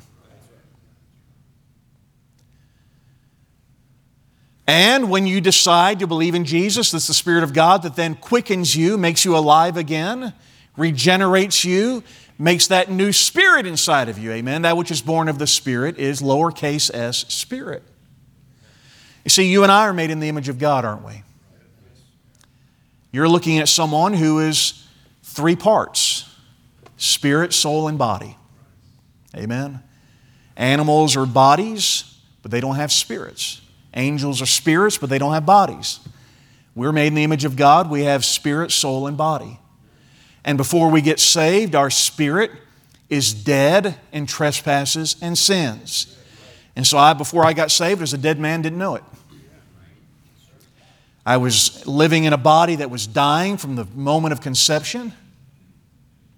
And 4.66 5.10
when 5.10 5.28
you 5.28 5.42
decide 5.42 6.00
to 6.00 6.08
believe 6.08 6.36
in 6.36 6.46
Jesus, 6.46 6.92
that's 6.92 7.08
the 7.08 7.14
Spirit 7.14 7.44
of 7.44 7.54
God 7.54 7.84
that 7.84 7.96
then 7.96 8.16
quickens 8.16 8.76
you, 8.76 8.98
makes 8.98 9.26
you 9.26 9.36
alive 9.36 9.76
again, 9.76 10.34
regenerates 10.78 11.66
you, 11.66 12.04
makes 12.40 12.68
that 12.68 12.90
new 12.90 13.12
spirit 13.12 13.66
inside 13.66 14.10
of 14.10 14.18
you. 14.18 14.32
Amen. 14.32 14.62
That 14.62 14.78
which 14.78 14.90
is 14.90 15.02
born 15.02 15.28
of 15.28 15.38
the 15.38 15.48
Spirit 15.48 15.98
is 15.98 16.22
lowercase 16.22 16.94
s 16.94 17.26
spirit. 17.28 17.84
You 19.24 19.30
see, 19.30 19.52
you 19.52 19.64
and 19.64 19.72
I 19.72 19.88
are 19.88 19.94
made 19.94 20.10
in 20.10 20.20
the 20.20 20.30
image 20.30 20.50
of 20.50 20.60
God, 20.60 20.86
aren't 20.86 21.06
we? 21.06 21.24
You're 23.12 23.30
looking 23.30 23.60
at 23.60 23.70
someone 23.70 24.14
who 24.14 24.40
is 24.40 24.88
three 25.24 25.56
parts 25.56 26.30
spirit, 26.98 27.54
soul, 27.54 27.90
and 27.90 27.98
body. 27.98 28.38
Amen. 29.36 29.84
Animals 30.56 31.18
are 31.18 31.26
bodies, 31.26 32.18
but 32.42 32.52
they 32.52 32.62
don't 32.62 32.76
have 32.76 32.92
spirits. 32.92 33.62
Angels 33.94 34.42
are 34.42 34.48
spirits, 34.48 34.98
but 34.98 35.10
they 35.10 35.18
don't 35.18 35.34
have 35.34 35.46
bodies. 35.46 36.00
We're 36.76 36.92
made 36.92 37.08
in 37.08 37.16
the 37.16 37.24
image 37.24 37.46
of 37.46 37.56
God. 37.56 37.90
We 37.90 38.04
have 38.04 38.26
spirit, 38.26 38.72
soul, 38.72 39.06
and 39.08 39.16
body. 39.16 39.60
And 40.44 40.58
before 40.58 40.90
we 40.90 41.02
get 41.02 41.20
saved, 41.20 41.76
our 41.76 41.90
spirit 41.90 42.52
is 43.10 43.34
dead 43.34 43.98
in 44.12 44.26
trespasses 44.26 45.16
and 45.22 45.38
sins. 45.38 46.18
And 46.76 46.86
so 46.86 46.98
I, 46.98 47.14
before 47.14 47.46
I 47.46 47.54
got 47.54 47.70
saved, 47.70 48.02
as 48.02 48.14
a 48.14 48.18
dead 48.18 48.40
man, 48.40 48.62
didn't 48.64 48.80
know 48.80 48.96
it. 48.96 49.04
I 51.26 51.38
was 51.38 51.86
living 51.88 52.26
in 52.26 52.34
a 52.34 52.38
body 52.38 52.78
that 52.78 52.90
was 52.90 53.08
dying 53.08 53.58
from 53.58 53.76
the 53.76 53.86
moment 53.94 54.34
of 54.34 54.42
conception. 54.42 55.14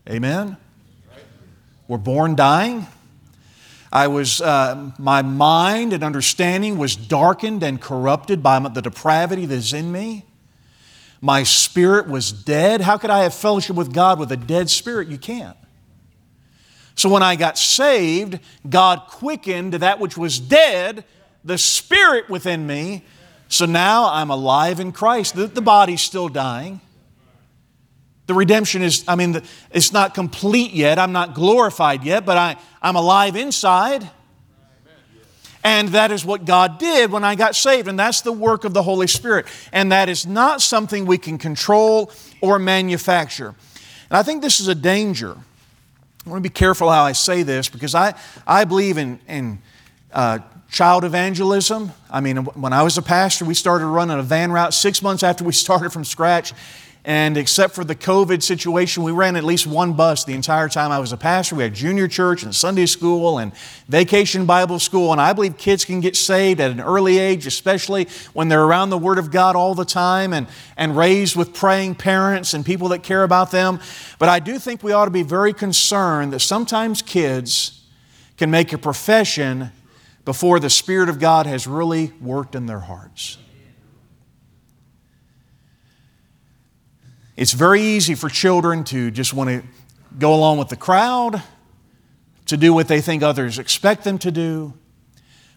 Amen. 0.08 0.58
We're 1.88 1.98
born 1.98 2.36
dying. 2.36 2.86
I 3.92 4.08
was, 4.08 4.42
uh, 4.42 4.92
my 4.98 5.22
mind 5.22 5.94
and 5.94 6.04
understanding 6.04 6.78
was 6.78 6.96
darkened 6.96 7.64
and 7.64 7.80
corrupted 7.80 8.44
by 8.44 8.60
the 8.60 8.82
depravity 8.82 9.46
that 9.46 9.56
is 9.56 9.74
in 9.74 9.92
me. 9.92 10.26
My 11.22 11.44
spirit 11.44 12.08
was 12.08 12.32
dead. 12.32 12.82
How 12.82 12.98
could 12.98 13.10
I 13.10 13.24
have 13.24 13.34
fellowship 13.34 13.76
with 13.76 13.94
God 13.94 14.20
with 14.20 14.32
a 14.32 14.38
dead 14.38 14.70
spirit? 14.70 15.08
You 15.08 15.18
can't. 15.18 15.58
So 16.96 17.10
when 17.10 17.24
I 17.24 17.36
got 17.36 17.58
saved, 17.58 18.40
God 18.68 19.04
quickened 19.08 19.74
that 19.74 20.00
which 20.00 20.18
was 20.18 20.40
dead, 20.40 21.04
the 21.44 21.58
spirit 21.58 22.30
within 22.30 22.66
me. 22.66 23.04
So 23.48 23.66
now 23.66 24.10
I'm 24.12 24.30
alive 24.30 24.80
in 24.80 24.92
Christ. 24.92 25.36
The, 25.36 25.48
the 25.48 25.62
body's 25.62 26.02
still 26.02 26.30
dying. 26.30 26.82
The 28.28 28.34
redemption 28.34 28.82
is, 28.82 29.04
I 29.08 29.16
mean, 29.16 29.42
it's 29.72 29.94
not 29.94 30.14
complete 30.14 30.72
yet. 30.72 30.98
I'm 30.98 31.12
not 31.12 31.36
glorified 31.36 32.04
yet, 32.04 32.26
but 32.26 32.38
I, 32.38 32.56
I'm 32.82 32.96
alive 32.96 33.36
inside. 33.36 34.10
And 35.64 35.90
that 35.90 36.12
is 36.12 36.24
what 36.24 36.46
God 36.46 36.78
did 36.78 37.12
when 37.12 37.24
I 37.24 37.34
got 37.34 37.56
saved. 37.56 37.88
And 37.88 37.98
that's 37.98 38.22
the 38.22 38.32
work 38.32 38.66
of 38.66 38.74
the 38.74 38.84
Holy 38.84 39.08
Spirit. 39.08 39.48
And 39.72 39.92
that 39.92 40.10
is 40.10 40.26
not 40.26 40.62
something 40.62 41.08
we 41.08 41.18
can 41.18 41.40
control 41.40 42.12
or 42.40 42.60
manufacture. 42.60 43.56
And 44.10 44.18
I 44.18 44.22
think 44.22 44.44
this 44.44 44.60
is 44.60 44.68
a 44.68 44.76
danger. 44.76 45.36
I 46.26 46.30
want 46.30 46.44
to 46.44 46.50
be 46.50 46.54
careful 46.54 46.92
how 46.92 47.04
I 47.04 47.14
say 47.14 47.42
this 47.44 47.68
because 47.68 47.96
I, 47.96 48.14
I 48.46 48.66
believe 48.66 48.98
in, 48.98 49.20
in 49.28 49.60
uh, 50.12 50.40
child 50.72 51.04
evangelism. 51.04 51.92
I 52.12 52.22
mean, 52.22 52.38
when 52.38 52.74
I 52.74 52.84
was 52.84 52.98
a 52.98 53.02
pastor, 53.02 53.46
we 53.46 53.54
started 53.54 53.86
running 53.86 54.20
a 54.20 54.24
van 54.24 54.52
route 54.52 54.74
six 54.74 55.02
months 55.02 55.24
after 55.24 55.44
we 55.44 55.52
started 55.66 55.92
from 55.92 56.04
scratch. 56.04 56.54
And 57.06 57.38
except 57.38 57.76
for 57.76 57.84
the 57.84 57.94
COVID 57.94 58.42
situation, 58.42 59.04
we 59.04 59.12
ran 59.12 59.36
at 59.36 59.44
least 59.44 59.68
one 59.68 59.94
bus 59.94 60.24
the 60.24 60.34
entire 60.34 60.68
time 60.68 60.92
I 60.92 60.98
was 60.98 61.14
a 61.14 61.18
pastor. 61.18 61.54
We 61.54 61.62
had 61.62 61.76
junior 61.76 62.08
church 62.08 62.42
and 62.42 62.54
Sunday 62.54 62.88
school 62.88 63.38
and 63.38 63.54
vacation 63.88 64.48
Bible 64.48 64.80
school. 64.80 65.12
And 65.12 65.22
I 65.22 65.32
believe 65.32 65.56
kids 65.56 65.86
can 65.86 66.00
get 66.00 66.16
saved 66.16 66.60
at 66.60 66.72
an 66.72 66.82
early 66.82 67.20
age, 67.20 67.46
especially 67.46 68.08
when 68.34 68.50
they're 68.50 68.64
around 68.64 68.90
the 68.90 68.98
Word 68.98 69.20
of 69.20 69.30
God 69.30 69.56
all 69.56 69.76
the 69.76 69.86
time 69.86 70.34
and, 70.34 70.48
and 70.78 70.98
raised 70.98 71.36
with 71.36 71.54
praying 71.54 71.94
parents 71.94 72.56
and 72.56 72.66
people 72.66 72.88
that 72.90 73.04
care 73.04 73.22
about 73.22 73.52
them. 73.52 73.80
But 74.18 74.30
I 74.30 74.40
do 74.40 74.58
think 74.58 74.82
we 74.82 74.92
ought 74.92 75.06
to 75.06 75.12
be 75.12 75.22
very 75.22 75.54
concerned 75.54 76.34
that 76.34 76.40
sometimes 76.40 77.04
kids 77.04 77.84
can 78.36 78.50
make 78.50 78.74
a 78.74 78.80
profession 78.80 79.72
before 80.26 80.60
the 80.60 80.72
Spirit 80.72 81.10
of 81.10 81.20
God 81.20 81.46
has 81.46 81.68
really 81.68 82.14
worked 82.20 82.56
in 82.56 82.66
their 82.66 82.80
hearts. 82.80 83.38
It's 87.38 87.52
very 87.52 87.82
easy 87.82 88.16
for 88.16 88.30
children 88.30 88.86
to 88.86 89.12
just 89.12 89.34
want 89.34 89.50
to 89.50 89.64
go 90.18 90.34
along 90.34 90.58
with 90.58 90.70
the 90.70 90.78
crowd, 90.78 91.44
to 92.46 92.56
do 92.56 92.74
what 92.74 92.88
they 92.88 93.02
think 93.02 93.24
others 93.24 93.60
expect 93.60 94.06
them 94.06 94.18
to 94.20 94.32
do, 94.32 94.74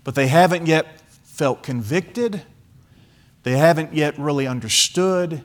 but 0.03 0.17
they 0.17 0.27
haven't 0.27 0.67
yet 0.67 1.01
felt 1.25 1.63
convicted. 1.63 2.43
They 3.45 3.53
haven't 3.53 3.95
yet 3.95 4.19
really 4.19 4.47
understood. 4.47 5.45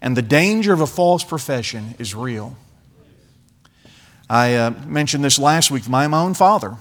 And 0.00 0.16
the 0.16 0.22
danger 0.22 0.72
of 0.72 0.80
a 0.80 0.86
false 0.86 1.24
profession 1.24 1.96
is 1.98 2.14
real. 2.14 2.56
I 4.30 4.54
uh, 4.54 4.70
mentioned 4.86 5.24
this 5.24 5.40
last 5.40 5.72
week. 5.72 5.82
To 5.84 5.90
my 5.90 6.04
own 6.04 6.34
father, 6.34 6.76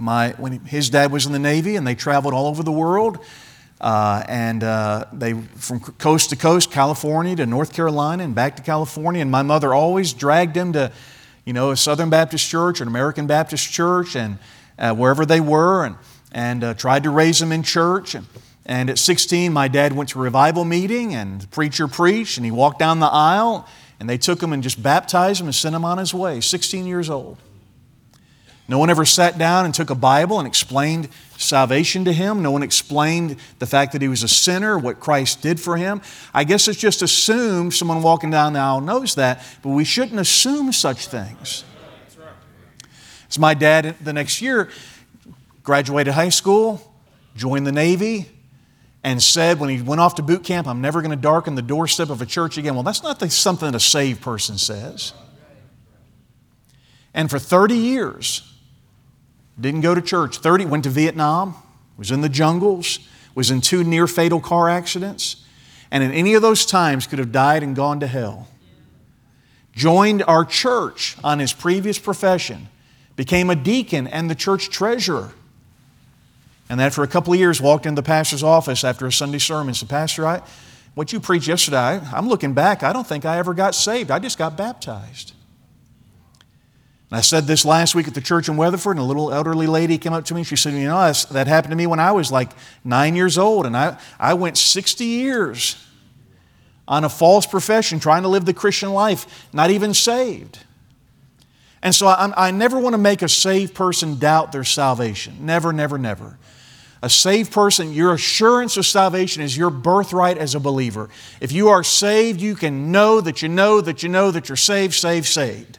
my, 0.00 0.30
when 0.38 0.64
his 0.66 0.88
dad 0.88 1.10
was 1.10 1.26
in 1.26 1.32
the 1.32 1.40
Navy 1.40 1.74
and 1.74 1.84
they 1.84 1.96
traveled 1.96 2.32
all 2.32 2.46
over 2.46 2.62
the 2.62 2.72
world, 2.72 3.18
uh, 3.80 4.24
and 4.28 4.64
uh, 4.64 5.04
they 5.12 5.34
from 5.34 5.80
coast 5.80 6.30
to 6.30 6.36
coast, 6.36 6.70
California 6.70 7.36
to 7.36 7.46
North 7.46 7.72
Carolina 7.72 8.24
and 8.24 8.34
back 8.34 8.56
to 8.56 8.62
California. 8.62 9.20
And 9.20 9.30
my 9.30 9.42
mother 9.42 9.74
always 9.74 10.12
dragged 10.12 10.54
them 10.54 10.72
to, 10.72 10.92
you 11.44 11.52
know, 11.52 11.70
a 11.70 11.76
Southern 11.76 12.10
Baptist 12.10 12.48
church, 12.48 12.80
an 12.80 12.88
American 12.88 13.26
Baptist 13.26 13.70
church, 13.70 14.16
and 14.16 14.38
uh, 14.78 14.94
wherever 14.94 15.26
they 15.26 15.40
were, 15.40 15.84
and 15.84 15.96
and 16.32 16.64
uh, 16.64 16.74
tried 16.74 17.02
to 17.04 17.10
raise 17.10 17.38
them 17.38 17.52
in 17.52 17.62
church. 17.62 18.14
And, 18.14 18.26
and 18.64 18.90
at 18.90 18.98
16, 18.98 19.52
my 19.52 19.68
dad 19.68 19.92
went 19.92 20.10
to 20.10 20.18
a 20.18 20.22
revival 20.22 20.64
meeting, 20.64 21.14
and 21.14 21.40
the 21.40 21.46
preacher 21.46 21.86
preached, 21.86 22.36
and 22.36 22.44
he 22.44 22.50
walked 22.50 22.78
down 22.78 22.98
the 22.98 23.06
aisle, 23.06 23.68
and 24.00 24.08
they 24.08 24.18
took 24.18 24.42
him 24.42 24.52
and 24.52 24.62
just 24.62 24.82
baptized 24.82 25.40
him 25.40 25.46
and 25.46 25.54
sent 25.54 25.74
him 25.74 25.84
on 25.84 25.98
his 25.98 26.12
way. 26.12 26.40
16 26.40 26.84
years 26.86 27.08
old. 27.08 27.38
No 28.68 28.78
one 28.78 28.90
ever 28.90 29.04
sat 29.04 29.38
down 29.38 29.64
and 29.64 29.72
took 29.72 29.90
a 29.90 29.94
Bible 29.94 30.38
and 30.40 30.46
explained 30.46 31.08
salvation 31.38 32.04
to 32.04 32.12
him. 32.12 32.42
No 32.42 32.50
one 32.50 32.64
explained 32.64 33.36
the 33.60 33.66
fact 33.66 33.92
that 33.92 34.02
he 34.02 34.08
was 34.08 34.24
a 34.24 34.28
sinner, 34.28 34.76
what 34.76 34.98
Christ 34.98 35.40
did 35.40 35.60
for 35.60 35.76
him. 35.76 36.00
I 36.34 36.42
guess 36.44 36.66
it's 36.66 36.78
just 36.78 37.02
assumed 37.02 37.74
someone 37.74 38.02
walking 38.02 38.30
down 38.30 38.54
the 38.54 38.58
aisle 38.58 38.80
knows 38.80 39.14
that, 39.14 39.42
but 39.62 39.70
we 39.70 39.84
shouldn't 39.84 40.18
assume 40.18 40.72
such 40.72 41.06
things. 41.06 41.64
As 43.30 43.38
my 43.38 43.54
dad 43.54 43.96
the 44.00 44.12
next 44.12 44.42
year 44.42 44.70
graduated 45.62 46.14
high 46.14 46.28
school, 46.30 46.92
joined 47.36 47.66
the 47.66 47.72
Navy, 47.72 48.28
and 49.04 49.22
said 49.22 49.60
when 49.60 49.70
he 49.70 49.80
went 49.80 50.00
off 50.00 50.16
to 50.16 50.22
boot 50.22 50.42
camp, 50.42 50.66
I'm 50.66 50.80
never 50.80 51.00
going 51.00 51.10
to 51.12 51.16
darken 51.16 51.54
the 51.54 51.62
doorstep 51.62 52.10
of 52.10 52.20
a 52.20 52.26
church 52.26 52.58
again. 52.58 52.74
Well, 52.74 52.82
that's 52.82 53.04
not 53.04 53.20
the, 53.20 53.30
something 53.30 53.72
a 53.72 53.78
saved 53.78 54.20
person 54.20 54.58
says. 54.58 55.12
And 57.14 57.30
for 57.30 57.38
30 57.38 57.76
years, 57.76 58.52
didn't 59.60 59.80
go 59.80 59.94
to 59.94 60.02
church. 60.02 60.38
30, 60.38 60.66
went 60.66 60.84
to 60.84 60.90
Vietnam, 60.90 61.54
was 61.96 62.10
in 62.10 62.20
the 62.20 62.28
jungles, 62.28 62.98
was 63.34 63.50
in 63.50 63.60
two 63.60 63.84
near 63.84 64.06
fatal 64.06 64.40
car 64.40 64.68
accidents, 64.68 65.44
and 65.90 66.02
in 66.02 66.12
any 66.12 66.34
of 66.34 66.42
those 66.42 66.66
times 66.66 67.06
could 67.06 67.18
have 67.18 67.32
died 67.32 67.62
and 67.62 67.76
gone 67.76 68.00
to 68.00 68.06
hell. 68.06 68.48
Joined 69.72 70.22
our 70.26 70.44
church 70.44 71.16
on 71.22 71.38
his 71.38 71.52
previous 71.52 71.98
profession, 71.98 72.68
became 73.14 73.50
a 73.50 73.56
deacon 73.56 74.06
and 74.06 74.30
the 74.30 74.34
church 74.34 74.70
treasurer. 74.70 75.32
And 76.68 76.80
then 76.80 76.90
for 76.90 77.04
a 77.04 77.08
couple 77.08 77.32
of 77.32 77.38
years 77.38 77.60
walked 77.60 77.86
into 77.86 78.00
the 78.00 78.06
pastor's 78.06 78.42
office 78.42 78.84
after 78.84 79.06
a 79.06 79.12
Sunday 79.12 79.38
sermon 79.38 79.74
said, 79.74 79.88
Pastor, 79.88 80.26
I, 80.26 80.42
what 80.94 81.12
you 81.12 81.20
preached 81.20 81.46
yesterday, 81.46 82.00
I'm 82.12 82.28
looking 82.28 82.54
back, 82.54 82.82
I 82.82 82.92
don't 82.92 83.06
think 83.06 83.24
I 83.24 83.38
ever 83.38 83.54
got 83.54 83.74
saved. 83.74 84.10
I 84.10 84.18
just 84.18 84.38
got 84.38 84.56
baptized. 84.56 85.32
I 87.10 87.20
said 87.20 87.44
this 87.44 87.64
last 87.64 87.94
week 87.94 88.08
at 88.08 88.14
the 88.14 88.20
church 88.20 88.48
in 88.48 88.56
Weatherford, 88.56 88.96
and 88.96 89.00
a 89.00 89.04
little 89.04 89.32
elderly 89.32 89.68
lady 89.68 89.96
came 89.96 90.12
up 90.12 90.24
to 90.24 90.34
me. 90.34 90.42
She 90.42 90.56
said, 90.56 90.74
You 90.74 90.88
know, 90.88 91.12
that 91.30 91.46
happened 91.46 91.70
to 91.70 91.76
me 91.76 91.86
when 91.86 92.00
I 92.00 92.10
was 92.12 92.32
like 92.32 92.50
nine 92.84 93.14
years 93.14 93.38
old, 93.38 93.64
and 93.64 93.76
I, 93.76 93.98
I 94.18 94.34
went 94.34 94.58
60 94.58 95.04
years 95.04 95.76
on 96.88 97.04
a 97.04 97.08
false 97.08 97.46
profession, 97.46 98.00
trying 98.00 98.22
to 98.22 98.28
live 98.28 98.44
the 98.44 98.54
Christian 98.54 98.92
life, 98.92 99.48
not 99.52 99.70
even 99.70 99.94
saved. 99.94 100.58
And 101.82 101.94
so 101.94 102.08
I, 102.08 102.48
I 102.48 102.50
never 102.50 102.78
want 102.78 102.94
to 102.94 102.98
make 102.98 103.22
a 103.22 103.28
saved 103.28 103.74
person 103.74 104.18
doubt 104.18 104.50
their 104.50 104.64
salvation. 104.64 105.46
Never, 105.46 105.72
never, 105.72 105.98
never. 105.98 106.38
A 107.02 107.10
saved 107.10 107.52
person, 107.52 107.92
your 107.92 108.14
assurance 108.14 108.76
of 108.76 108.86
salvation 108.86 109.42
is 109.42 109.56
your 109.56 109.70
birthright 109.70 110.38
as 110.38 110.56
a 110.56 110.60
believer. 110.60 111.08
If 111.40 111.52
you 111.52 111.68
are 111.68 111.84
saved, 111.84 112.40
you 112.40 112.56
can 112.56 112.90
know 112.90 113.20
that 113.20 113.42
you 113.42 113.48
know 113.48 113.80
that 113.80 114.02
you 114.02 114.08
know 114.08 114.32
that 114.32 114.48
you're 114.48 114.56
saved, 114.56 114.94
saved, 114.94 115.26
saved. 115.26 115.78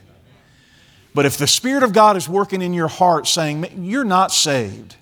But 1.18 1.26
if 1.26 1.36
the 1.36 1.48
Spirit 1.48 1.82
of 1.82 1.92
God 1.92 2.16
is 2.16 2.28
working 2.28 2.62
in 2.62 2.72
your 2.72 2.86
heart 2.86 3.26
saying, 3.26 3.66
You're 3.84 4.04
not 4.04 4.30
saved, 4.30 4.94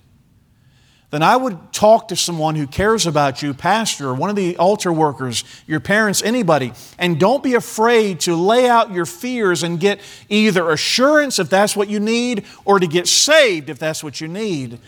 then 1.11 1.21
I 1.21 1.35
would 1.37 1.71
talk 1.71 2.07
to 2.07 2.15
someone 2.15 2.55
who 2.55 2.65
cares 2.65 3.05
about 3.05 3.43
you, 3.43 3.53
pastor, 3.53 4.11
one 4.15 4.31
of 4.31 4.35
the 4.35 4.57
altar 4.57 4.91
workers, 4.91 5.43
your 5.67 5.79
parents, 5.79 6.23
anybody, 6.23 6.73
and 6.97 7.19
don't 7.19 7.43
be 7.43 7.53
afraid 7.53 8.19
to 8.21 8.35
lay 8.35 8.67
out 8.67 8.91
your 8.91 9.05
fears 9.05 9.61
and 9.61 9.79
get 9.79 10.01
either 10.27 10.71
assurance 10.71 11.37
if 11.37 11.51
that's 11.51 11.75
what 11.75 11.87
you 11.87 11.99
need 11.99 12.45
or 12.65 12.79
to 12.79 12.87
get 12.87 13.07
saved 13.07 13.69
if 13.69 13.77
that's 13.77 14.03
what 14.03 14.19
you 14.19 14.27
need. 14.27 14.79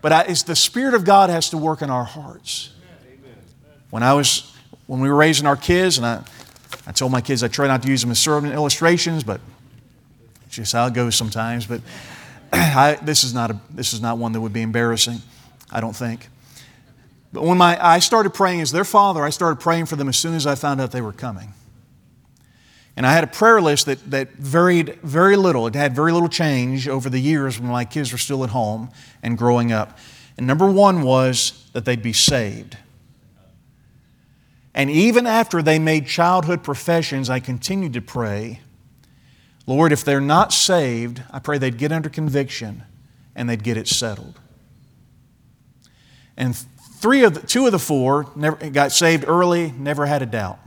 But 0.00 0.12
I, 0.12 0.20
it's 0.28 0.44
the 0.44 0.54
Spirit 0.54 0.94
of 0.94 1.04
God 1.04 1.30
has 1.30 1.50
to 1.50 1.58
work 1.58 1.82
in 1.82 1.90
our 1.90 2.04
hearts. 2.04 2.70
When 3.90 4.04
I 4.04 4.14
was, 4.14 4.54
when 4.86 5.00
we 5.00 5.08
were 5.08 5.16
raising 5.16 5.48
our 5.48 5.56
kids, 5.56 5.96
and 5.96 6.06
I, 6.06 6.22
I 6.86 6.92
told 6.92 7.10
my 7.10 7.20
kids 7.20 7.42
I 7.42 7.48
try 7.48 7.66
not 7.66 7.82
to 7.82 7.88
use 7.88 8.02
them 8.02 8.12
as 8.12 8.20
sermon 8.20 8.52
illustrations, 8.52 9.24
but 9.24 9.40
just 10.50 10.74
it 10.74 10.94
goes 10.94 11.14
sometimes. 11.14 11.66
But 11.66 11.80
I, 12.52 12.98
this, 13.02 13.24
is 13.24 13.32
not 13.32 13.50
a, 13.50 13.60
this 13.70 13.92
is 13.92 14.00
not 14.00 14.18
one 14.18 14.32
that 14.32 14.40
would 14.40 14.52
be 14.52 14.62
embarrassing, 14.62 15.18
I 15.70 15.80
don't 15.80 15.96
think. 15.96 16.28
But 17.32 17.44
when 17.44 17.58
my, 17.58 17.78
I 17.84 18.00
started 18.00 18.34
praying 18.34 18.60
as 18.60 18.72
their 18.72 18.84
father, 18.84 19.24
I 19.24 19.30
started 19.30 19.60
praying 19.60 19.86
for 19.86 19.96
them 19.96 20.08
as 20.08 20.18
soon 20.18 20.34
as 20.34 20.46
I 20.46 20.56
found 20.56 20.80
out 20.80 20.90
they 20.90 21.00
were 21.00 21.12
coming. 21.12 21.54
And 22.96 23.06
I 23.06 23.12
had 23.12 23.22
a 23.22 23.28
prayer 23.28 23.60
list 23.60 23.86
that, 23.86 24.10
that 24.10 24.32
varied 24.32 24.98
very 25.02 25.36
little. 25.36 25.66
It 25.66 25.74
had 25.74 25.94
very 25.94 26.12
little 26.12 26.28
change 26.28 26.88
over 26.88 27.08
the 27.08 27.20
years 27.20 27.58
when 27.58 27.70
my 27.70 27.84
kids 27.84 28.12
were 28.12 28.18
still 28.18 28.42
at 28.42 28.50
home 28.50 28.90
and 29.22 29.38
growing 29.38 29.70
up. 29.70 29.96
And 30.36 30.46
number 30.46 30.68
one 30.70 31.02
was 31.02 31.68
that 31.72 31.84
they'd 31.84 32.02
be 32.02 32.12
saved. 32.12 32.76
And 34.74 34.90
even 34.90 35.26
after 35.26 35.62
they 35.62 35.78
made 35.78 36.06
childhood 36.06 36.62
professions, 36.62 37.30
I 37.30 37.40
continued 37.40 37.92
to 37.94 38.00
pray 38.00 38.60
Lord, 39.70 39.92
if 39.92 40.04
they're 40.04 40.20
not 40.20 40.52
saved, 40.52 41.22
I 41.30 41.38
pray 41.38 41.56
they'd 41.56 41.78
get 41.78 41.92
under 41.92 42.08
conviction 42.08 42.82
and 43.36 43.48
they'd 43.48 43.62
get 43.62 43.76
it 43.76 43.86
settled. 43.86 44.40
And 46.36 46.56
three 46.56 47.22
of 47.22 47.34
the, 47.34 47.46
two 47.46 47.66
of 47.66 47.70
the 47.70 47.78
four 47.78 48.26
never, 48.34 48.68
got 48.70 48.90
saved 48.90 49.24
early, 49.28 49.70
never 49.78 50.06
had 50.06 50.22
a 50.22 50.26
doubt. 50.26 50.58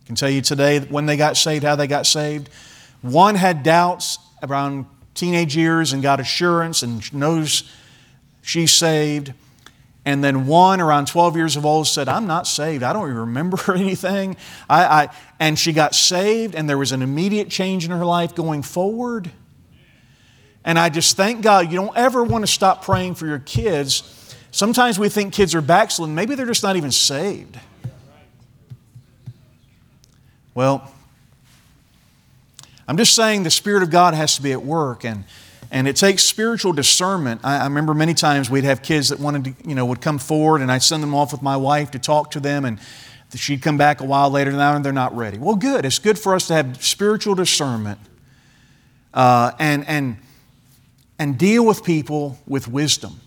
I 0.00 0.06
can 0.06 0.14
tell 0.14 0.30
you 0.30 0.42
today 0.42 0.78
when 0.78 1.06
they 1.06 1.16
got 1.16 1.36
saved, 1.36 1.64
how 1.64 1.74
they 1.74 1.88
got 1.88 2.06
saved. 2.06 2.50
One 3.02 3.34
had 3.34 3.64
doubts 3.64 4.20
around 4.44 4.86
teenage 5.14 5.56
years 5.56 5.92
and 5.92 6.00
got 6.00 6.20
assurance 6.20 6.84
and 6.84 7.12
knows 7.12 7.68
she's 8.42 8.72
saved. 8.72 9.32
And 10.04 10.24
then 10.24 10.46
one 10.46 10.80
around 10.80 11.08
12 11.08 11.36
years 11.36 11.56
of 11.56 11.66
old 11.66 11.86
said, 11.86 12.08
I'm 12.08 12.26
not 12.26 12.46
saved. 12.46 12.82
I 12.82 12.92
don't 12.92 13.04
even 13.04 13.18
remember 13.18 13.58
anything. 13.74 14.36
I, 14.68 14.84
I, 14.84 15.08
and 15.38 15.58
she 15.58 15.72
got 15.72 15.94
saved, 15.94 16.54
and 16.54 16.68
there 16.68 16.78
was 16.78 16.92
an 16.92 17.02
immediate 17.02 17.50
change 17.50 17.84
in 17.84 17.90
her 17.90 18.04
life 18.04 18.34
going 18.34 18.62
forward. 18.62 19.30
And 20.64 20.78
I 20.78 20.88
just 20.88 21.16
thank 21.16 21.42
God 21.42 21.70
you 21.70 21.76
don't 21.78 21.96
ever 21.96 22.22
want 22.22 22.42
to 22.42 22.46
stop 22.46 22.84
praying 22.84 23.14
for 23.14 23.26
your 23.26 23.38
kids. 23.38 24.34
Sometimes 24.50 24.98
we 24.98 25.08
think 25.08 25.32
kids 25.32 25.54
are 25.54 25.60
backslidden. 25.60 26.14
Maybe 26.14 26.34
they're 26.34 26.46
just 26.46 26.62
not 26.62 26.76
even 26.76 26.92
saved. 26.92 27.58
Well, 30.54 30.92
I'm 32.88 32.96
just 32.96 33.14
saying 33.14 33.44
the 33.44 33.50
Spirit 33.50 33.82
of 33.82 33.90
God 33.90 34.14
has 34.14 34.36
to 34.36 34.42
be 34.42 34.52
at 34.52 34.62
work. 34.62 35.04
And 35.04 35.24
and 35.70 35.86
it 35.86 35.96
takes 35.96 36.24
spiritual 36.24 36.72
discernment. 36.72 37.42
I, 37.44 37.58
I, 37.58 37.64
remember 37.64 37.94
many 37.94 38.14
times 38.14 38.50
we'd 38.50 38.64
have 38.64 38.82
kids 38.82 39.10
that 39.10 39.20
wanted 39.20 39.44
to, 39.44 39.68
you 39.68 39.74
know, 39.74 39.86
would 39.86 40.00
come 40.00 40.18
forward 40.18 40.62
and 40.62 40.70
I'd 40.70 40.82
send 40.82 41.02
them 41.02 41.14
off 41.14 41.32
with 41.32 41.42
my 41.42 41.56
wife 41.56 41.92
to 41.92 41.98
talk 41.98 42.32
to 42.32 42.40
them 42.40 42.64
and 42.64 42.80
she'd 43.34 43.62
come 43.62 43.78
back 43.78 44.00
a 44.00 44.04
while 44.04 44.30
later 44.30 44.50
now 44.50 44.74
and 44.74 44.84
they're 44.84 44.92
not 44.92 45.14
ready. 45.14 45.38
Well, 45.38 45.54
good. 45.54 45.84
It's 45.84 46.00
good 46.00 46.18
for 46.18 46.34
us 46.34 46.48
to 46.48 46.54
have 46.54 46.82
spiritual 46.82 47.36
discernment. 47.36 48.00
Uh, 49.14 49.52
and, 49.58 49.86
and, 49.86 50.16
and 51.18 51.38
deal 51.38 51.64
with 51.64 51.84
people 51.84 52.38
with 52.46 52.66
wisdom. 52.66 53.20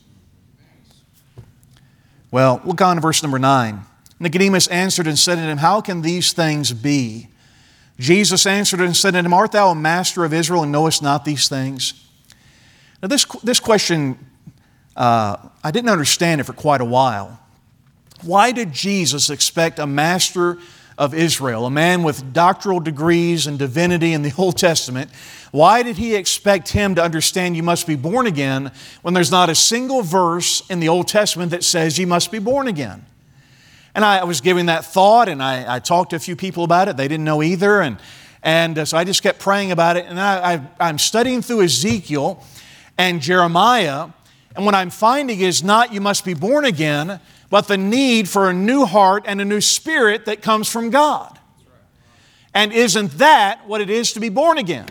Well, 2.31 2.61
look 2.65 2.81
on 2.81 2.99
verse 2.99 3.21
number 3.21 3.39
9. 3.39 3.81
Nicodemus 4.19 4.67
answered 4.67 5.07
and 5.07 5.19
said 5.19 5.35
to 5.35 5.41
him, 5.41 5.57
How 5.57 5.81
can 5.81 6.01
these 6.01 6.33
things 6.33 6.71
be? 6.71 7.27
Jesus 7.99 8.45
answered 8.45 8.81
and 8.81 8.95
said 8.95 9.11
to 9.11 9.19
him, 9.19 9.33
Art 9.33 9.51
thou 9.51 9.69
a 9.69 9.75
master 9.75 10.25
of 10.25 10.33
Israel 10.33 10.63
and 10.63 10.71
knowest 10.71 11.03
not 11.03 11.25
these 11.25 11.47
things? 11.47 12.03
Now, 13.03 13.09
this, 13.09 13.25
this 13.43 13.59
question, 13.59 14.17
uh, 14.95 15.35
I 15.61 15.71
didn't 15.71 15.89
understand 15.89 16.39
it 16.39 16.45
for 16.45 16.53
quite 16.53 16.79
a 16.79 16.85
while. 16.85 17.37
Why 18.21 18.53
did 18.53 18.71
Jesus 18.71 19.29
expect 19.29 19.77
a 19.77 19.85
master 19.85 20.57
of 20.97 21.13
Israel, 21.13 21.65
a 21.65 21.69
man 21.69 22.03
with 22.03 22.31
doctoral 22.31 22.79
degrees 22.79 23.45
and 23.45 23.59
divinity 23.59 24.13
in 24.13 24.21
the 24.21 24.33
Old 24.37 24.57
Testament, 24.57 25.11
why 25.51 25.83
did 25.83 25.97
he 25.97 26.15
expect 26.15 26.69
him 26.69 26.95
to 26.95 27.03
understand 27.03 27.57
you 27.57 27.63
must 27.63 27.87
be 27.87 27.97
born 27.97 28.25
again 28.25 28.71
when 29.01 29.13
there's 29.13 29.31
not 29.31 29.49
a 29.49 29.55
single 29.55 30.01
verse 30.01 30.63
in 30.69 30.79
the 30.79 30.87
Old 30.87 31.09
Testament 31.09 31.51
that 31.51 31.65
says 31.65 31.99
you 31.99 32.07
must 32.07 32.31
be 32.31 32.39
born 32.39 32.69
again? 32.69 33.05
And 33.95 34.05
I 34.05 34.23
was 34.23 34.39
giving 34.39 34.67
that 34.67 34.85
thought, 34.85 35.27
and 35.27 35.43
I, 35.43 35.75
I 35.75 35.79
talked 35.79 36.11
to 36.11 36.15
a 36.15 36.19
few 36.19 36.37
people 36.37 36.63
about 36.63 36.87
it. 36.87 36.95
They 36.95 37.09
didn't 37.09 37.25
know 37.25 37.43
either. 37.43 37.81
And, 37.81 37.97
and 38.41 38.79
uh, 38.79 38.85
so 38.85 38.97
I 38.97 39.03
just 39.03 39.21
kept 39.21 39.39
praying 39.39 39.73
about 39.73 39.97
it. 39.97 40.05
And 40.05 40.17
I, 40.21 40.53
I, 40.53 40.61
I'm 40.79 40.97
studying 40.97 41.41
through 41.41 41.63
Ezekiel 41.63 42.41
and 42.97 43.21
Jeremiah. 43.21 44.09
And 44.55 44.65
what 44.65 44.75
I'm 44.75 44.89
finding 44.89 45.39
is 45.39 45.63
not 45.63 45.93
you 45.93 46.01
must 46.01 46.25
be 46.25 46.33
born 46.33 46.65
again, 46.65 47.19
but 47.49 47.67
the 47.67 47.77
need 47.77 48.29
for 48.29 48.49
a 48.49 48.53
new 48.53 48.85
heart 48.85 49.23
and 49.27 49.41
a 49.41 49.45
new 49.45 49.61
spirit 49.61 50.25
that 50.25 50.41
comes 50.41 50.69
from 50.69 50.89
God. 50.89 51.39
And 52.53 52.71
isn't 52.71 53.17
that 53.17 53.67
what 53.67 53.81
it 53.81 53.89
is 53.89 54.13
to 54.13 54.19
be 54.19 54.29
born 54.29 54.57
again? 54.57 54.87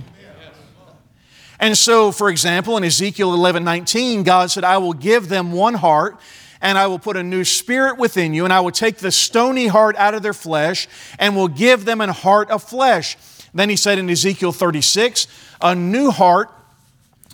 And 1.61 1.79
so, 1.79 2.11
for 2.11 2.29
example, 2.29 2.77
in 2.77 2.83
Ezekiel 2.83 3.33
11 3.35 3.63
19, 3.63 4.25
God 4.25 4.51
said, 4.51 4.65
I 4.65 4.79
will 4.79 4.95
give 4.95 5.29
them 5.29 5.53
one 5.53 5.75
heart 5.75 6.19
and 6.61 6.79
I 6.79 6.87
will 6.87 6.99
put 6.99 7.17
a 7.17 7.23
new 7.23 7.45
spirit 7.45 7.99
within 7.99 8.33
you, 8.33 8.45
and 8.45 8.53
I 8.53 8.61
will 8.61 8.71
take 8.71 8.99
the 8.99 9.11
stony 9.11 9.67
heart 9.67 9.97
out 9.97 10.15
of 10.15 10.23
their 10.23 10.33
flesh 10.33 10.87
and 11.19 11.35
will 11.35 11.49
give 11.49 11.85
them 11.85 12.01
a 12.01 12.13
heart 12.13 12.51
of 12.51 12.63
flesh. 12.63 13.17
Then 13.53 13.69
he 13.69 13.75
said 13.75 13.99
in 13.99 14.09
Ezekiel 14.09 14.53
36, 14.53 15.27
a 15.61 15.75
new 15.75 16.13
heart 16.13 16.51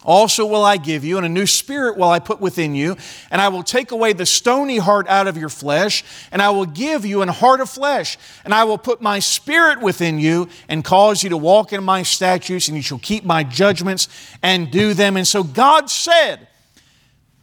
also 0.09 0.47
will 0.47 0.65
I 0.65 0.79
give 0.79 1.05
you, 1.05 1.19
and 1.19 1.27
a 1.27 1.29
new 1.29 1.47
spirit 1.47 1.99
will 1.99 2.09
I 2.09 2.19
put 2.19 2.41
within 2.41 2.75
you, 2.75 2.97
and 3.31 3.41
I 3.41 3.49
will 3.49 3.63
take 3.63 3.93
away 3.93 4.15
the 4.15 4.27
stony 4.27 4.79
heart 4.79 5.07
out 5.07 5.29
of 5.29 5.37
your 5.37 5.51
flesh, 5.51 6.03
and 6.33 6.41
I 6.41 6.49
will 6.51 6.67
give 6.67 7.05
you 7.05 7.21
an 7.21 7.29
heart 7.29 7.61
of 7.61 7.69
flesh, 7.69 8.17
and 8.45 8.55
I 8.55 8.65
will 8.65 8.79
put 8.79 9.03
my 9.03 9.19
spirit 9.19 9.83
within 9.83 10.19
you, 10.19 10.49
and 10.69 10.83
cause 10.83 11.23
you 11.23 11.29
to 11.29 11.37
walk 11.37 11.73
in 11.75 11.85
my 11.85 12.03
statutes, 12.03 12.69
and 12.69 12.77
you 12.77 12.83
shall 12.83 12.99
keep 12.99 13.25
my 13.25 13.45
judgments 13.45 14.09
and 14.43 14.71
do 14.71 14.95
them. 14.95 15.17
And 15.19 15.29
so 15.29 15.45
God 15.45 15.91
said, 15.91 16.49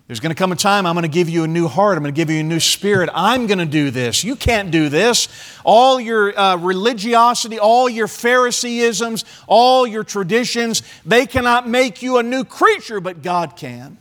there's 0.08 0.20
going 0.20 0.30
to 0.30 0.38
come 0.38 0.52
a 0.52 0.56
time 0.56 0.86
I'm 0.86 0.94
going 0.94 1.02
to 1.02 1.08
give 1.08 1.30
you 1.30 1.46
a 1.46 1.48
new 1.48 1.68
heart. 1.68 1.98
I'm 1.98 2.04
going 2.04 2.14
to 2.14 2.18
give 2.18 2.30
you 2.30 2.40
a 2.40 2.44
new 2.44 2.60
spirit. 2.60 3.10
I'm 3.14 3.48
going 3.48 3.58
to 3.58 3.66
do 3.66 3.90
this. 3.90 4.24
You 4.24 4.36
can't 4.36 4.70
do 4.70 4.88
this. 4.88 5.28
All 5.64 6.00
your 6.00 6.38
uh, 6.38 6.58
religiosity, 6.58 7.58
all 7.58 7.90
your 7.90 8.06
Phariseeisms, 8.06 9.24
all 9.48 9.88
your 9.88 10.04
traditions, 10.04 10.84
they 11.06 11.26
cannot 11.26 11.68
make 11.68 12.04
you 12.04 12.20
a 12.20 12.24
new 12.24 12.44
creature, 12.44 13.02
but 13.02 13.24
God 13.24 13.56
can. 13.56 13.98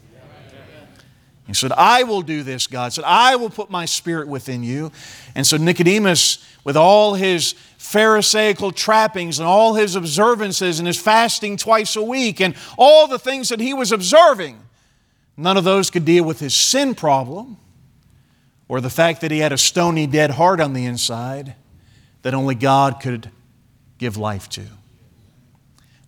He 1.47 1.55
said, 1.55 1.73
I 1.73 2.05
will 2.05 2.23
do 2.23 2.43
this, 2.43 2.67
God 2.67 2.93
said, 2.93 3.05
I 3.05 3.37
will 3.37 3.51
put 3.51 3.71
my 3.71 3.85
spirit 3.85 4.29
within 4.29 4.63
you. 4.63 4.93
And 5.35 5.47
so 5.47 5.59
Nicodemus, 5.59 6.47
with 6.65 6.77
all 6.77 7.15
his 7.15 7.55
Pharisaical 7.77 8.73
trappings 8.73 9.39
and 9.39 9.47
all 9.47 9.75
his 9.75 9.95
observances 9.95 10.79
and 10.79 10.87
his 10.87 10.99
fasting 10.99 11.59
twice 11.59 11.97
a 11.97 12.03
week 12.03 12.41
and 12.41 12.55
all 12.79 13.07
the 13.07 13.19
things 13.19 13.51
that 13.51 13.61
he 13.61 13.75
was 13.75 13.93
observing, 13.93 14.59
None 15.37 15.57
of 15.57 15.65
those 15.65 15.91
could 15.91 16.05
deal 16.05 16.25
with 16.25 16.41
his 16.41 16.55
sin 16.55 16.95
problem 16.95 17.57
or 18.69 18.81
the 18.81 18.91
fact 18.91 19.21
that 19.21 19.31
he 19.31 19.39
had 19.39 19.53
a 19.53 19.59
stony, 19.59 20.07
dead 20.07 20.33
heart 20.33 20.61
on 20.61 20.73
the 20.73 20.85
inside 20.85 21.55
that 22.23 22.35
only 22.35 22.55
God 22.55 23.01
could 23.01 23.31
give 23.99 24.17
life 24.17 24.49
to. 24.51 24.63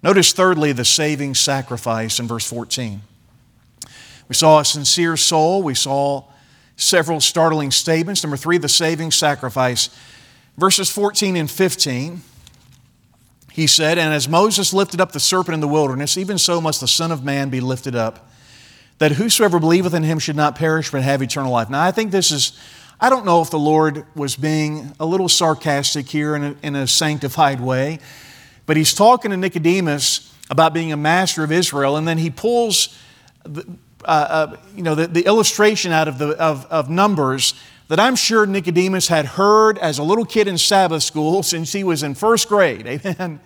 Notice, 0.03 0.33
thirdly, 0.33 0.73
the 0.73 0.85
saving 0.85 1.35
sacrifice 1.35 2.21
in 2.21 2.27
verse 2.29 2.49
14. 2.49 3.03
We 4.29 4.35
saw 4.35 4.61
a 4.61 4.65
sincere 4.65 5.17
soul, 5.17 5.63
we 5.63 5.75
saw 5.75 6.25
several 6.77 7.21
startling 7.21 7.71
statements. 7.71 8.23
Number 8.23 8.37
three, 8.37 8.59
the 8.59 8.69
saving 8.69 9.11
sacrifice. 9.11 9.89
Verses 10.57 10.91
14 10.91 11.37
and 11.37 11.51
15, 11.51 12.23
he 13.53 13.67
said, 13.67 13.99
And 13.99 14.13
as 14.13 14.29
Moses 14.29 14.73
lifted 14.73 15.01
up 15.01 15.13
the 15.13 15.21
serpent 15.21 15.55
in 15.55 15.61
the 15.61 15.69
wilderness, 15.69 16.17
even 16.17 16.39
so 16.39 16.61
must 16.61 16.81
the 16.81 16.89
Son 16.89 17.11
of 17.11 17.25
Man 17.25 17.51
be 17.51 17.61
lifted 17.61 17.95
up 17.95 18.31
that 18.99 19.13
whosoever 19.13 19.59
believeth 19.59 19.95
in 19.95 20.03
him 20.03 20.19
should 20.19 20.37
not 20.37 20.57
perish 20.57 20.91
but 20.91 21.03
have 21.03 21.23
eternal 21.23 21.53
life. 21.53 21.69
Now, 21.69 21.83
I 21.83 21.91
think 21.91 22.11
this 22.11 22.31
is, 22.31 22.59
I 23.01 23.11
don't 23.11 23.27
know 23.27 23.43
if 23.43 23.51
the 23.51 23.59
Lord 23.59 24.07
was 24.15 24.37
being 24.37 24.93
a 24.99 25.07
little 25.07 25.29
sarcastic 25.29 26.09
here 26.09 26.35
in 26.35 26.45
a, 26.45 26.57
in 26.63 26.77
a 26.77 26.87
sanctified 26.87 27.61
way, 27.61 27.99
but 28.65 28.77
he's 28.77 28.95
talking 28.95 29.31
to 29.31 29.37
Nicodemus 29.37 30.35
about 30.49 30.73
being 30.73 30.93
a 30.93 30.97
master 30.97 31.45
of 31.45 31.53
Israel, 31.53 31.97
and 31.97 32.07
then 32.07 32.19
he 32.19 32.31
pulls 32.31 32.97
the, 33.45 33.67
uh, 34.05 34.07
uh, 34.07 34.57
you 34.75 34.83
know, 34.83 34.95
the, 34.95 35.07
the, 35.09 35.27
illustration 35.27 35.93
out 35.93 36.09
of, 36.09 36.19
the, 36.19 36.31
of, 36.41 36.65
of 36.67 36.89
Numbers 36.89 37.55
that 37.89 38.01
I'm 38.01 38.17
sure 38.17 38.47
Nicodemus 38.47 39.09
had 39.09 39.27
heard 39.27 39.79
as 39.79 39.99
a 39.99 40.03
little 40.03 40.25
kid 40.25 40.49
in 40.49 40.59
Sabbath 40.59 41.03
school 41.03 41.43
since 41.45 41.73
he 41.73 41.85
was 41.85 42.03
in 42.03 42.15
first 42.15 42.49
grade. 42.49 42.87
Amen 42.87 43.41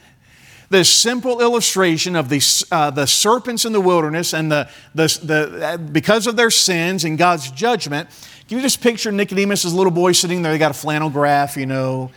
this 0.70 0.88
simple 0.88 1.40
illustration 1.40 2.14
of 2.14 2.28
the, 2.28 2.40
uh, 2.70 2.90
the 2.90 3.04
serpents 3.04 3.64
in 3.64 3.72
the 3.72 3.80
wilderness 3.80 4.32
and 4.32 4.50
the, 4.50 4.68
the, 4.94 5.20
the, 5.22 5.66
uh, 5.66 5.76
because 5.76 6.28
of 6.28 6.36
their 6.36 6.50
sins 6.50 7.04
and 7.04 7.18
God's 7.18 7.50
judgment. 7.50 8.08
Can 8.48 8.58
you 8.58 8.62
just 8.62 8.80
picture 8.80 9.10
Nicodemus 9.10 9.64
as 9.64 9.72
a 9.72 9.76
little 9.76 9.90
boy 9.90 10.12
sitting 10.12 10.42
there? 10.42 10.52
They 10.52 10.58
got 10.58 10.70
a 10.70 10.74
flannel 10.74 11.10
graph, 11.10 11.56
you 11.56 11.66
know, 11.66 12.12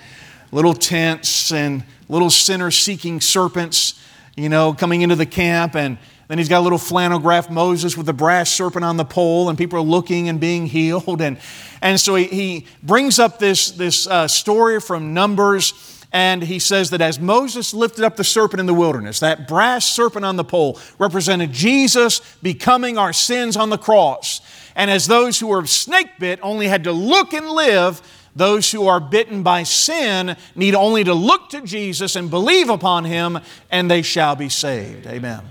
little 0.52 0.76
tents 0.76 1.52
and 1.52 1.84
little 2.08 2.30
sinner 2.30 2.70
seeking 2.70 3.22
serpents, 3.22 4.00
you 4.36 4.50
know, 4.50 4.72
coming 4.74 5.02
into 5.02 5.16
the 5.16 5.26
camp. 5.26 5.76
And 5.76 5.98
then 6.28 6.38
he's 6.38 6.50
got 6.50 6.60
a 6.60 6.62
little 6.62 6.78
flannel 6.78 7.18
graph 7.18 7.50
Moses 7.50 7.98
with 7.98 8.06
the 8.06 8.14
brass 8.14 8.52
serpent 8.52 8.86
on 8.86 8.98
the 8.98 9.06
pole, 9.06 9.50
and 9.50 9.58
people 9.58 9.80
are 9.80 9.84
looking 9.84 10.30
and 10.30 10.40
being 10.40 10.68
healed. 10.68 11.22
And, 11.22 11.40
and 11.82 12.00
so 12.00 12.14
he, 12.14 12.26
he 12.26 12.68
brings 12.84 13.18
up 13.18 13.40
this, 13.40 13.72
this 13.72 14.06
uh, 14.06 14.28
story 14.28 14.80
from 14.80 15.16
Numbers 15.16 16.03
and 16.14 16.44
he 16.44 16.60
says 16.60 16.92
that 16.92 17.02
as 17.02 17.20
Moses 17.20 17.74
lifted 17.74 18.06
up 18.06 18.16
the 18.16 18.24
serpent 18.24 18.60
in 18.60 18.68
the 18.68 18.74
wilderness, 18.74 19.20
that 19.22 19.48
brass 19.48 19.84
serpent 19.84 20.24
on 20.24 20.36
the 20.36 20.44
pole 20.44 20.80
represented 21.00 21.52
Jesus 21.52 22.22
becoming 22.44 23.00
our 23.00 23.12
sins 23.12 23.58
on 23.58 23.72
the 23.72 23.80
cross. 23.80 24.40
And 24.76 24.92
as 24.92 25.08
those 25.08 25.40
who 25.40 25.48
were 25.48 25.66
snake 25.66 26.20
bit 26.20 26.40
only 26.44 26.68
had 26.68 26.84
to 26.84 26.92
look 26.92 27.34
and 27.34 27.50
live, 27.50 28.00
those 28.36 28.72
who 28.72 28.88
are 28.88 29.00
bitten 29.00 29.42
by 29.42 29.64
sin 29.64 30.38
need 30.56 30.76
only 30.76 31.04
to 31.04 31.16
look 31.16 31.50
to 31.50 31.62
Jesus 31.62 32.16
and 32.16 32.30
believe 32.30 32.70
upon 32.70 33.06
him, 33.06 33.40
and 33.72 33.90
they 33.90 34.04
shall 34.04 34.36
be 34.36 34.50
saved. 34.50 35.08
Amen. 35.08 35.42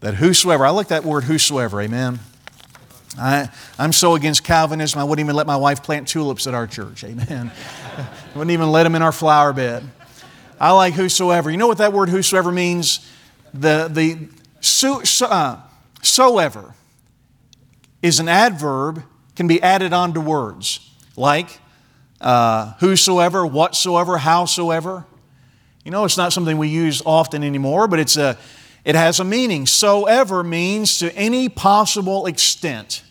That 0.00 0.14
whosoever, 0.14 0.66
I 0.66 0.70
like 0.70 0.88
that 0.88 1.04
word 1.04 1.24
whosoever, 1.24 1.80
amen. 1.80 2.20
I, 3.16 3.48
I'm 3.78 3.92
so 3.92 4.14
against 4.14 4.44
Calvinism, 4.44 5.00
I 5.00 5.04
wouldn't 5.04 5.24
even 5.24 5.36
let 5.36 5.46
my 5.46 5.56
wife 5.56 5.82
plant 5.82 6.08
tulips 6.08 6.46
at 6.46 6.54
our 6.54 6.66
church. 6.66 7.04
Amen. 7.04 7.50
I 7.96 8.06
wouldn't 8.34 8.50
even 8.50 8.70
let 8.70 8.82
them 8.82 8.94
in 8.94 9.02
our 9.02 9.12
flower 9.12 9.52
bed. 9.52 9.84
I 10.60 10.72
like 10.72 10.94
whosoever. 10.94 11.50
You 11.50 11.56
know 11.56 11.68
what 11.68 11.78
that 11.78 11.92
word 11.92 12.08
whosoever 12.08 12.52
means? 12.52 13.08
The, 13.54 13.88
the 13.90 14.28
so, 14.60 15.00
uh, 15.26 15.60
soever 16.02 16.74
is 18.02 18.20
an 18.20 18.28
adverb, 18.28 19.02
can 19.36 19.46
be 19.46 19.62
added 19.62 19.92
on 19.92 20.14
to 20.14 20.20
words 20.20 20.80
like 21.16 21.60
uh, 22.20 22.72
whosoever, 22.80 23.46
whatsoever, 23.46 24.18
howsoever. 24.18 25.04
You 25.84 25.90
know, 25.90 26.04
it's 26.04 26.16
not 26.16 26.32
something 26.32 26.58
we 26.58 26.68
use 26.68 27.02
often 27.06 27.42
anymore, 27.42 27.88
but 27.88 27.98
it's 27.98 28.16
a, 28.16 28.36
it 28.84 28.94
has 28.94 29.20
a 29.20 29.24
meaning. 29.24 29.66
So 29.66 30.06
ever 30.06 30.42
means 30.42 30.98
to 30.98 31.14
any 31.14 31.48
possible 31.48 32.26
extent. 32.26 33.02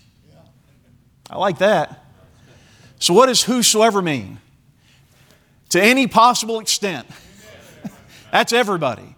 I 1.30 1.38
like 1.38 1.60
that. 1.60 2.06
So, 3.00 3.14
what 3.14 3.28
does 3.28 3.44
whosoever 3.44 4.02
mean? 4.02 4.40
To 5.70 5.82
any 5.84 6.08
possible 6.08 6.60
extent. 6.60 7.08
That's 8.32 8.54
everybody. 8.54 9.16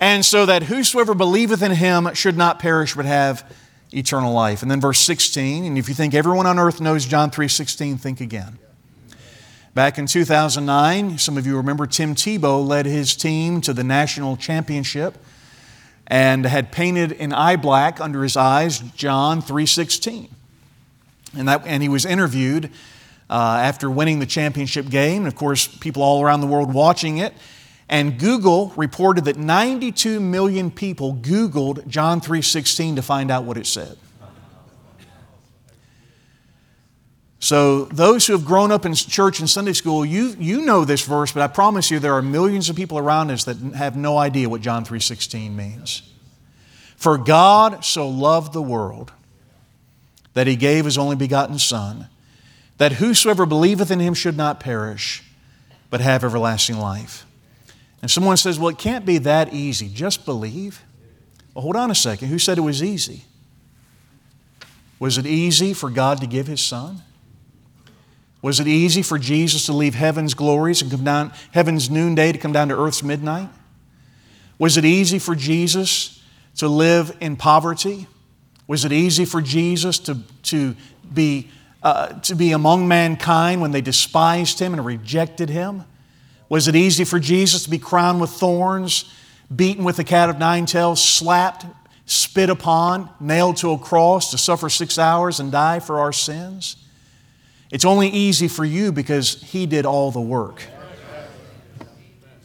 And 0.00 0.24
so 0.24 0.46
that 0.46 0.64
whosoever 0.64 1.14
believeth 1.14 1.62
in 1.62 1.70
him 1.70 2.12
should 2.14 2.36
not 2.36 2.58
perish 2.58 2.94
but 2.94 3.04
have 3.04 3.50
eternal 3.92 4.32
life. 4.32 4.62
And 4.62 4.70
then 4.70 4.80
verse 4.80 4.98
16, 5.00 5.64
and 5.64 5.78
if 5.78 5.88
you 5.88 5.94
think 5.94 6.14
everyone 6.14 6.46
on 6.46 6.58
earth 6.58 6.80
knows 6.80 7.06
John 7.06 7.30
3:16, 7.30 7.98
think 7.98 8.20
again. 8.20 8.58
Back 9.74 9.98
in 9.98 10.06
2009, 10.06 11.18
some 11.18 11.38
of 11.38 11.46
you 11.46 11.56
remember 11.56 11.86
Tim 11.86 12.14
Tebow 12.14 12.66
led 12.66 12.84
his 12.84 13.16
team 13.16 13.60
to 13.62 13.72
the 13.72 13.84
national 13.84 14.36
championship 14.36 15.16
and 16.06 16.44
had 16.44 16.72
painted 16.72 17.12
in 17.12 17.32
eye 17.32 17.56
black 17.56 18.00
under 18.00 18.22
his 18.22 18.36
eyes 18.36 18.80
John 18.96 19.40
3:16. 19.40 20.28
And, 21.34 21.48
that, 21.48 21.66
and 21.66 21.82
he 21.82 21.88
was 21.88 22.04
interviewed 22.04 22.70
uh, 23.30 23.60
after 23.62 23.90
winning 23.90 24.18
the 24.18 24.26
championship 24.26 24.90
game. 24.90 25.24
Of 25.26 25.34
course, 25.34 25.66
people 25.66 26.02
all 26.02 26.22
around 26.22 26.42
the 26.42 26.46
world 26.46 26.74
watching 26.74 27.18
it. 27.18 27.32
And 27.88 28.18
Google 28.18 28.72
reported 28.76 29.24
that 29.24 29.36
92 29.36 30.20
million 30.20 30.70
people 30.70 31.14
Googled 31.14 31.86
John 31.86 32.20
3:16 32.20 32.96
to 32.96 33.02
find 33.02 33.30
out 33.30 33.44
what 33.44 33.56
it 33.56 33.66
said. 33.66 33.96
So, 37.42 37.86
those 37.86 38.24
who 38.24 38.34
have 38.34 38.44
grown 38.44 38.70
up 38.70 38.86
in 38.86 38.94
church 38.94 39.40
and 39.40 39.50
Sunday 39.50 39.72
school, 39.72 40.04
you, 40.04 40.36
you 40.38 40.60
know 40.60 40.84
this 40.84 41.04
verse, 41.04 41.32
but 41.32 41.42
I 41.42 41.48
promise 41.48 41.90
you 41.90 41.98
there 41.98 42.14
are 42.14 42.22
millions 42.22 42.70
of 42.70 42.76
people 42.76 42.98
around 42.98 43.32
us 43.32 43.42
that 43.46 43.56
have 43.74 43.96
no 43.96 44.16
idea 44.16 44.48
what 44.48 44.60
John 44.60 44.84
3:16 44.84 45.56
means. 45.56 46.02
For 46.94 47.18
God 47.18 47.84
so 47.84 48.08
loved 48.08 48.52
the 48.52 48.62
world 48.62 49.10
that 50.34 50.46
he 50.46 50.54
gave 50.54 50.84
his 50.84 50.96
only 50.96 51.16
begotten 51.16 51.58
Son, 51.58 52.06
that 52.78 52.92
whosoever 52.92 53.44
believeth 53.44 53.90
in 53.90 53.98
him 53.98 54.14
should 54.14 54.36
not 54.36 54.60
perish, 54.60 55.24
but 55.90 56.00
have 56.00 56.22
everlasting 56.22 56.78
life. 56.78 57.26
And 58.02 58.08
someone 58.08 58.36
says, 58.36 58.56
Well, 58.56 58.68
it 58.68 58.78
can't 58.78 59.04
be 59.04 59.18
that 59.18 59.52
easy. 59.52 59.88
Just 59.88 60.24
believe. 60.24 60.84
Well, 61.54 61.62
hold 61.62 61.74
on 61.74 61.90
a 61.90 61.96
second. 61.96 62.28
Who 62.28 62.38
said 62.38 62.56
it 62.56 62.60
was 62.60 62.84
easy? 62.84 63.24
Was 65.00 65.18
it 65.18 65.26
easy 65.26 65.74
for 65.74 65.90
God 65.90 66.20
to 66.20 66.28
give 66.28 66.46
his 66.46 66.60
Son? 66.60 67.02
Was 68.42 68.58
it 68.58 68.66
easy 68.66 69.02
for 69.02 69.18
Jesus 69.18 69.66
to 69.66 69.72
leave 69.72 69.94
heaven's 69.94 70.34
glories 70.34 70.82
and 70.82 70.90
come 70.90 71.04
down, 71.04 71.32
heaven's 71.52 71.88
noonday 71.88 72.32
to 72.32 72.38
come 72.38 72.52
down 72.52 72.68
to 72.68 72.78
earth's 72.78 73.02
midnight? 73.02 73.48
Was 74.58 74.76
it 74.76 74.84
easy 74.84 75.20
for 75.20 75.36
Jesus 75.36 76.20
to 76.56 76.66
live 76.66 77.16
in 77.20 77.36
poverty? 77.36 78.08
Was 78.66 78.84
it 78.84 78.92
easy 78.92 79.24
for 79.24 79.40
Jesus 79.40 80.00
to, 80.00 80.18
to, 80.44 80.74
be, 81.14 81.50
uh, 81.84 82.08
to 82.20 82.34
be 82.34 82.50
among 82.50 82.88
mankind 82.88 83.60
when 83.60 83.70
they 83.70 83.80
despised 83.80 84.58
him 84.58 84.72
and 84.72 84.84
rejected 84.84 85.48
him? 85.48 85.84
Was 86.48 86.66
it 86.66 86.74
easy 86.74 87.04
for 87.04 87.20
Jesus 87.20 87.62
to 87.64 87.70
be 87.70 87.78
crowned 87.78 88.20
with 88.20 88.30
thorns, 88.30 89.12
beaten 89.54 89.84
with 89.84 89.98
a 90.00 90.04
cat 90.04 90.28
of 90.28 90.38
nine 90.38 90.66
tails, 90.66 91.02
slapped, 91.02 91.64
spit 92.06 92.50
upon, 92.50 93.08
nailed 93.20 93.56
to 93.58 93.70
a 93.70 93.78
cross 93.78 94.32
to 94.32 94.38
suffer 94.38 94.68
six 94.68 94.98
hours 94.98 95.38
and 95.38 95.52
die 95.52 95.78
for 95.78 96.00
our 96.00 96.12
sins? 96.12 96.81
It's 97.72 97.86
only 97.86 98.08
easy 98.08 98.46
for 98.46 98.64
you 98.64 98.92
because 98.92 99.42
He 99.42 99.66
did 99.66 99.84
all 99.84 100.12
the 100.12 100.20
work. 100.20 100.62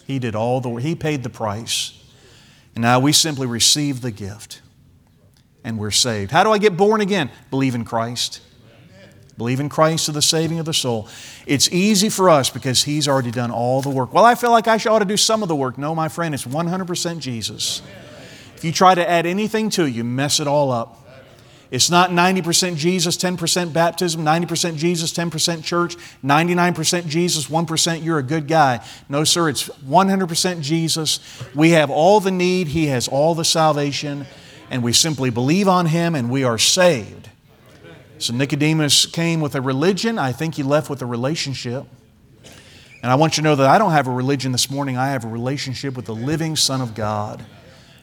He 0.08 0.20
did 0.20 0.36
all 0.36 0.62
the 0.62 0.70
work. 0.70 0.84
He 0.84 0.96
paid 0.96 1.22
the 1.22 1.30
price. 1.30 1.94
And 2.74 2.82
now 2.82 3.00
we 3.00 3.12
simply 3.12 3.46
receive 3.46 4.02
the 4.02 4.12
gift 4.12 4.62
and 5.64 5.78
we're 5.78 5.92
saved. 5.92 6.32
How 6.32 6.46
do 6.46 6.52
I 6.52 6.58
get 6.58 6.78
born 6.78 7.02
again? 7.02 7.30
Believe 7.50 7.76
in 7.76 7.84
Christ. 7.84 8.40
Believe 9.38 9.60
in 9.60 9.68
Christ 9.68 10.06
to 10.06 10.14
the 10.14 10.22
saving 10.22 10.60
of 10.60 10.66
the 10.66 10.74
soul. 10.74 11.10
It's 11.46 11.70
easy 11.72 12.08
for 12.08 12.30
us 12.30 12.50
because 12.50 12.84
He's 12.84 13.08
already 13.08 13.32
done 13.32 13.52
all 13.52 13.82
the 13.82 13.90
work. 13.90 14.14
Well, 14.14 14.24
I 14.24 14.36
feel 14.36 14.52
like 14.52 14.68
I 14.68 14.78
ought 14.90 15.00
to 15.00 15.06
do 15.06 15.18
some 15.18 15.44
of 15.44 15.50
the 15.50 15.56
work. 15.56 15.78
No, 15.78 15.94
my 15.94 16.08
friend, 16.08 16.34
it's 16.34 16.46
100% 16.46 17.20
Jesus. 17.20 17.82
If 18.56 18.64
you 18.64 18.72
try 18.72 18.96
to 18.96 19.08
add 19.08 19.26
anything 19.26 19.70
to 19.72 19.84
it, 19.84 19.90
you 19.90 20.04
mess 20.04 20.40
it 20.40 20.48
all 20.48 20.72
up. 20.72 21.07
It's 21.70 21.90
not 21.90 22.12
90% 22.12 22.78
Jesus, 22.78 23.18
10% 23.18 23.74
baptism, 23.74 24.24
90% 24.24 24.78
Jesus, 24.78 25.12
10% 25.12 25.64
church, 25.64 25.98
99% 26.24 27.08
Jesus, 27.08 27.48
1% 27.48 28.04
you're 28.04 28.20
a 28.20 28.24
good 28.24 28.48
guy. 28.48 28.86
No, 29.10 29.24
sir, 29.24 29.50
it's 29.50 29.68
100% 29.68 30.62
Jesus. 30.62 31.20
We 31.54 31.72
have 31.72 31.90
all 31.90 32.20
the 32.20 32.32
need, 32.32 32.68
He 32.68 32.88
has 32.88 33.08
all 33.08 33.36
the 33.36 33.44
salvation, 33.44 34.26
and 34.70 34.82
we 34.82 34.94
simply 34.94 35.30
believe 35.30 35.68
on 35.68 35.88
Him 35.88 36.16
and 36.16 36.30
we 36.30 36.44
are 36.44 36.58
saved. 36.58 37.30
So 38.20 38.34
Nicodemus 38.34 39.06
came 39.06 39.42
with 39.42 39.54
a 39.54 39.62
religion. 39.62 40.18
I 40.18 40.32
think 40.32 40.56
he 40.56 40.64
left 40.64 40.90
with 40.90 41.02
a 41.02 41.06
relationship. 41.06 41.86
And 43.04 43.12
I 43.12 43.16
want 43.16 43.38
you 43.38 43.44
to 43.44 43.50
know 43.50 43.56
that 43.56 43.70
I 43.70 43.78
don't 43.78 43.92
have 43.92 44.08
a 44.08 44.12
religion 44.12 44.52
this 44.52 44.72
morning, 44.72 44.98
I 44.98 45.10
have 45.10 45.24
a 45.24 45.28
relationship 45.28 45.96
with 45.96 46.06
the 46.06 46.16
living 46.16 46.56
Son 46.56 46.82
of 46.82 46.96
God 46.96 47.46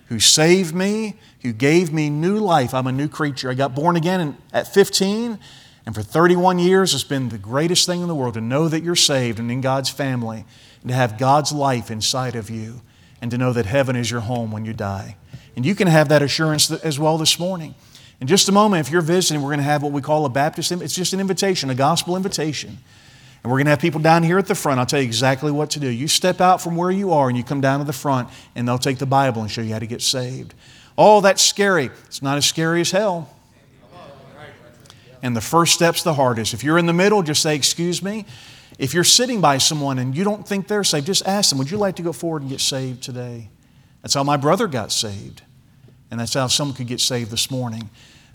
who 0.08 0.20
saved 0.20 0.74
me, 0.74 1.14
who 1.42 1.52
gave 1.52 1.92
me 1.92 2.10
new 2.10 2.38
life. 2.38 2.74
I'm 2.74 2.86
a 2.86 2.92
new 2.92 3.08
creature. 3.08 3.50
I 3.50 3.54
got 3.54 3.74
born 3.74 3.96
again 3.96 4.36
at 4.52 4.72
15, 4.72 5.38
and 5.86 5.94
for 5.94 6.02
31 6.02 6.58
years, 6.58 6.94
it's 6.94 7.04
been 7.04 7.28
the 7.28 7.38
greatest 7.38 7.86
thing 7.86 8.00
in 8.00 8.08
the 8.08 8.14
world 8.14 8.34
to 8.34 8.40
know 8.40 8.68
that 8.68 8.82
you're 8.82 8.96
saved 8.96 9.38
and 9.38 9.50
in 9.50 9.60
God's 9.60 9.90
family, 9.90 10.44
and 10.82 10.88
to 10.88 10.94
have 10.94 11.18
God's 11.18 11.52
life 11.52 11.90
inside 11.90 12.36
of 12.36 12.50
you, 12.50 12.80
and 13.20 13.30
to 13.30 13.38
know 13.38 13.52
that 13.52 13.66
heaven 13.66 13.96
is 13.96 14.10
your 14.10 14.20
home 14.20 14.50
when 14.50 14.64
you 14.64 14.72
die. 14.72 15.16
And 15.56 15.64
you 15.64 15.74
can 15.74 15.88
have 15.88 16.08
that 16.08 16.22
assurance 16.22 16.70
as 16.70 16.98
well 16.98 17.16
this 17.18 17.38
morning. 17.38 17.74
In 18.20 18.26
just 18.26 18.48
a 18.48 18.52
moment, 18.52 18.86
if 18.86 18.92
you're 18.92 19.02
visiting, 19.02 19.42
we're 19.42 19.50
going 19.50 19.58
to 19.58 19.64
have 19.64 19.82
what 19.82 19.92
we 19.92 20.00
call 20.00 20.24
a 20.24 20.28
Baptist, 20.28 20.72
it's 20.72 20.94
just 20.94 21.12
an 21.12 21.20
invitation, 21.20 21.70
a 21.70 21.74
gospel 21.74 22.16
invitation. 22.16 22.78
And 23.44 23.50
we're 23.50 23.58
going 23.58 23.66
to 23.66 23.70
have 23.72 23.78
people 23.78 24.00
down 24.00 24.22
here 24.22 24.38
at 24.38 24.46
the 24.46 24.54
front. 24.54 24.80
I'll 24.80 24.86
tell 24.86 25.00
you 25.00 25.06
exactly 25.06 25.52
what 25.52 25.70
to 25.72 25.80
do. 25.80 25.88
You 25.88 26.08
step 26.08 26.40
out 26.40 26.62
from 26.62 26.76
where 26.76 26.90
you 26.90 27.12
are 27.12 27.28
and 27.28 27.36
you 27.36 27.44
come 27.44 27.60
down 27.60 27.78
to 27.78 27.84
the 27.84 27.92
front, 27.92 28.30
and 28.54 28.66
they'll 28.66 28.78
take 28.78 28.96
the 28.96 29.06
Bible 29.06 29.42
and 29.42 29.50
show 29.50 29.60
you 29.60 29.74
how 29.74 29.78
to 29.78 29.86
get 29.86 30.00
saved. 30.00 30.54
Oh, 30.96 31.20
that's 31.20 31.42
scary. 31.42 31.90
It's 32.06 32.22
not 32.22 32.38
as 32.38 32.46
scary 32.46 32.80
as 32.80 32.90
hell. 32.90 33.28
And 35.22 35.36
the 35.36 35.42
first 35.42 35.74
step's 35.74 36.02
the 36.02 36.14
hardest. 36.14 36.54
If 36.54 36.64
you're 36.64 36.78
in 36.78 36.86
the 36.86 36.94
middle, 36.94 37.22
just 37.22 37.42
say, 37.42 37.54
Excuse 37.54 38.02
me. 38.02 38.24
If 38.78 38.92
you're 38.92 39.04
sitting 39.04 39.40
by 39.40 39.58
someone 39.58 39.98
and 39.98 40.16
you 40.16 40.24
don't 40.24 40.48
think 40.48 40.66
they're 40.66 40.82
saved, 40.82 41.06
just 41.06 41.26
ask 41.26 41.50
them, 41.50 41.58
Would 41.58 41.70
you 41.70 41.76
like 41.76 41.96
to 41.96 42.02
go 42.02 42.12
forward 42.12 42.42
and 42.42 42.50
get 42.50 42.60
saved 42.60 43.02
today? 43.02 43.50
That's 44.02 44.14
how 44.14 44.24
my 44.24 44.36
brother 44.38 44.66
got 44.66 44.90
saved. 44.90 45.42
And 46.10 46.18
that's 46.18 46.34
how 46.34 46.46
someone 46.46 46.76
could 46.76 46.86
get 46.86 47.00
saved 47.00 47.30
this 47.30 47.50
morning. 47.50 47.90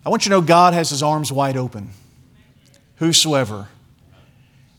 I 0.05 0.09
want 0.09 0.25
you 0.25 0.29
to 0.29 0.37
know 0.37 0.41
God 0.41 0.73
has 0.73 0.89
his 0.91 1.01
arms 1.01 1.31
wide 1.31 1.57
open. 1.57 1.91
Whosoever 2.97 3.69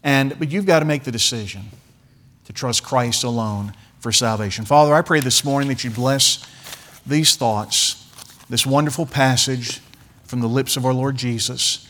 and, 0.03 0.39
but 0.39 0.51
you've 0.51 0.67
got 0.67 0.81
to 0.81 0.85
make 0.85 1.05
the 1.05 1.13
decision 1.13 1.63
to 2.45 2.53
trust 2.53 2.83
Christ 2.83 3.25
alone 3.25 3.75
for 4.01 4.13
salvation. 4.13 4.65
Father, 4.65 4.95
I 4.95 5.03
pray 5.03 5.21
this 5.21 5.45
morning 5.45 5.69
that 5.69 5.85
you 5.85 5.91
bless 5.91 6.45
these 7.07 7.37
thoughts, 7.37 8.07
this 8.49 8.67
wonderful 8.67 9.07
passage 9.07 9.81
from 10.25 10.41
the 10.41 10.49
lips 10.49 10.77
of 10.77 10.85
our 10.87 10.95
Lord 10.95 11.17
Jesus. 11.17 11.87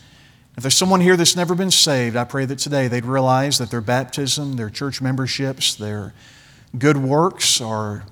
If 0.57 0.63
there's 0.63 0.75
someone 0.75 1.01
here 1.01 1.15
that's 1.15 1.35
never 1.35 1.55
been 1.55 1.71
saved, 1.71 2.15
I 2.15 2.25
pray 2.25 2.45
that 2.45 2.59
today 2.59 2.87
they'd 2.87 3.05
realize 3.05 3.57
that 3.59 3.71
their 3.71 3.81
baptism, 3.81 4.57
their 4.57 4.69
church 4.69 5.01
memberships, 5.01 5.75
their 5.75 6.13
good 6.77 6.97
works 6.97 7.61
are 7.61 8.03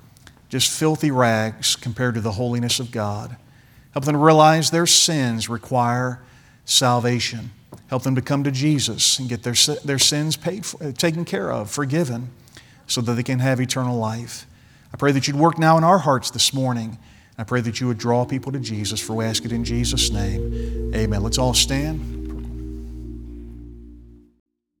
just 0.48 0.70
filthy 0.70 1.10
rags 1.10 1.76
compared 1.76 2.14
to 2.14 2.20
the 2.20 2.32
holiness 2.32 2.80
of 2.80 2.90
God. 2.90 3.36
Help 3.92 4.04
them 4.04 4.16
realize 4.16 4.70
their 4.70 4.86
sins 4.86 5.48
require 5.48 6.20
salvation. 6.64 7.50
Help 7.88 8.02
them 8.02 8.14
to 8.14 8.22
come 8.22 8.44
to 8.44 8.50
Jesus 8.50 9.18
and 9.18 9.28
get 9.28 9.42
their, 9.42 9.54
their 9.84 9.98
sins 9.98 10.36
paid 10.36 10.64
for, 10.64 10.82
uh, 10.82 10.92
taken 10.92 11.24
care 11.24 11.50
of, 11.50 11.70
forgiven, 11.70 12.30
so 12.86 13.00
that 13.00 13.14
they 13.14 13.22
can 13.22 13.38
have 13.38 13.60
eternal 13.60 13.96
life. 13.96 14.46
I 14.92 14.96
pray 14.96 15.12
that 15.12 15.26
you'd 15.26 15.36
work 15.36 15.58
now 15.58 15.78
in 15.78 15.84
our 15.84 15.98
hearts 15.98 16.30
this 16.30 16.52
morning. 16.52 16.98
I 17.38 17.44
pray 17.44 17.60
that 17.62 17.80
you 17.80 17.86
would 17.86 17.98
draw 17.98 18.24
people 18.24 18.52
to 18.52 18.58
Jesus, 18.58 19.00
for 19.00 19.14
we 19.14 19.24
ask 19.24 19.44
it 19.44 19.52
in 19.52 19.64
Jesus' 19.64 20.10
name. 20.10 20.94
Amen. 20.94 21.22
Let's 21.22 21.38
all 21.38 21.54
stand. 21.54 22.19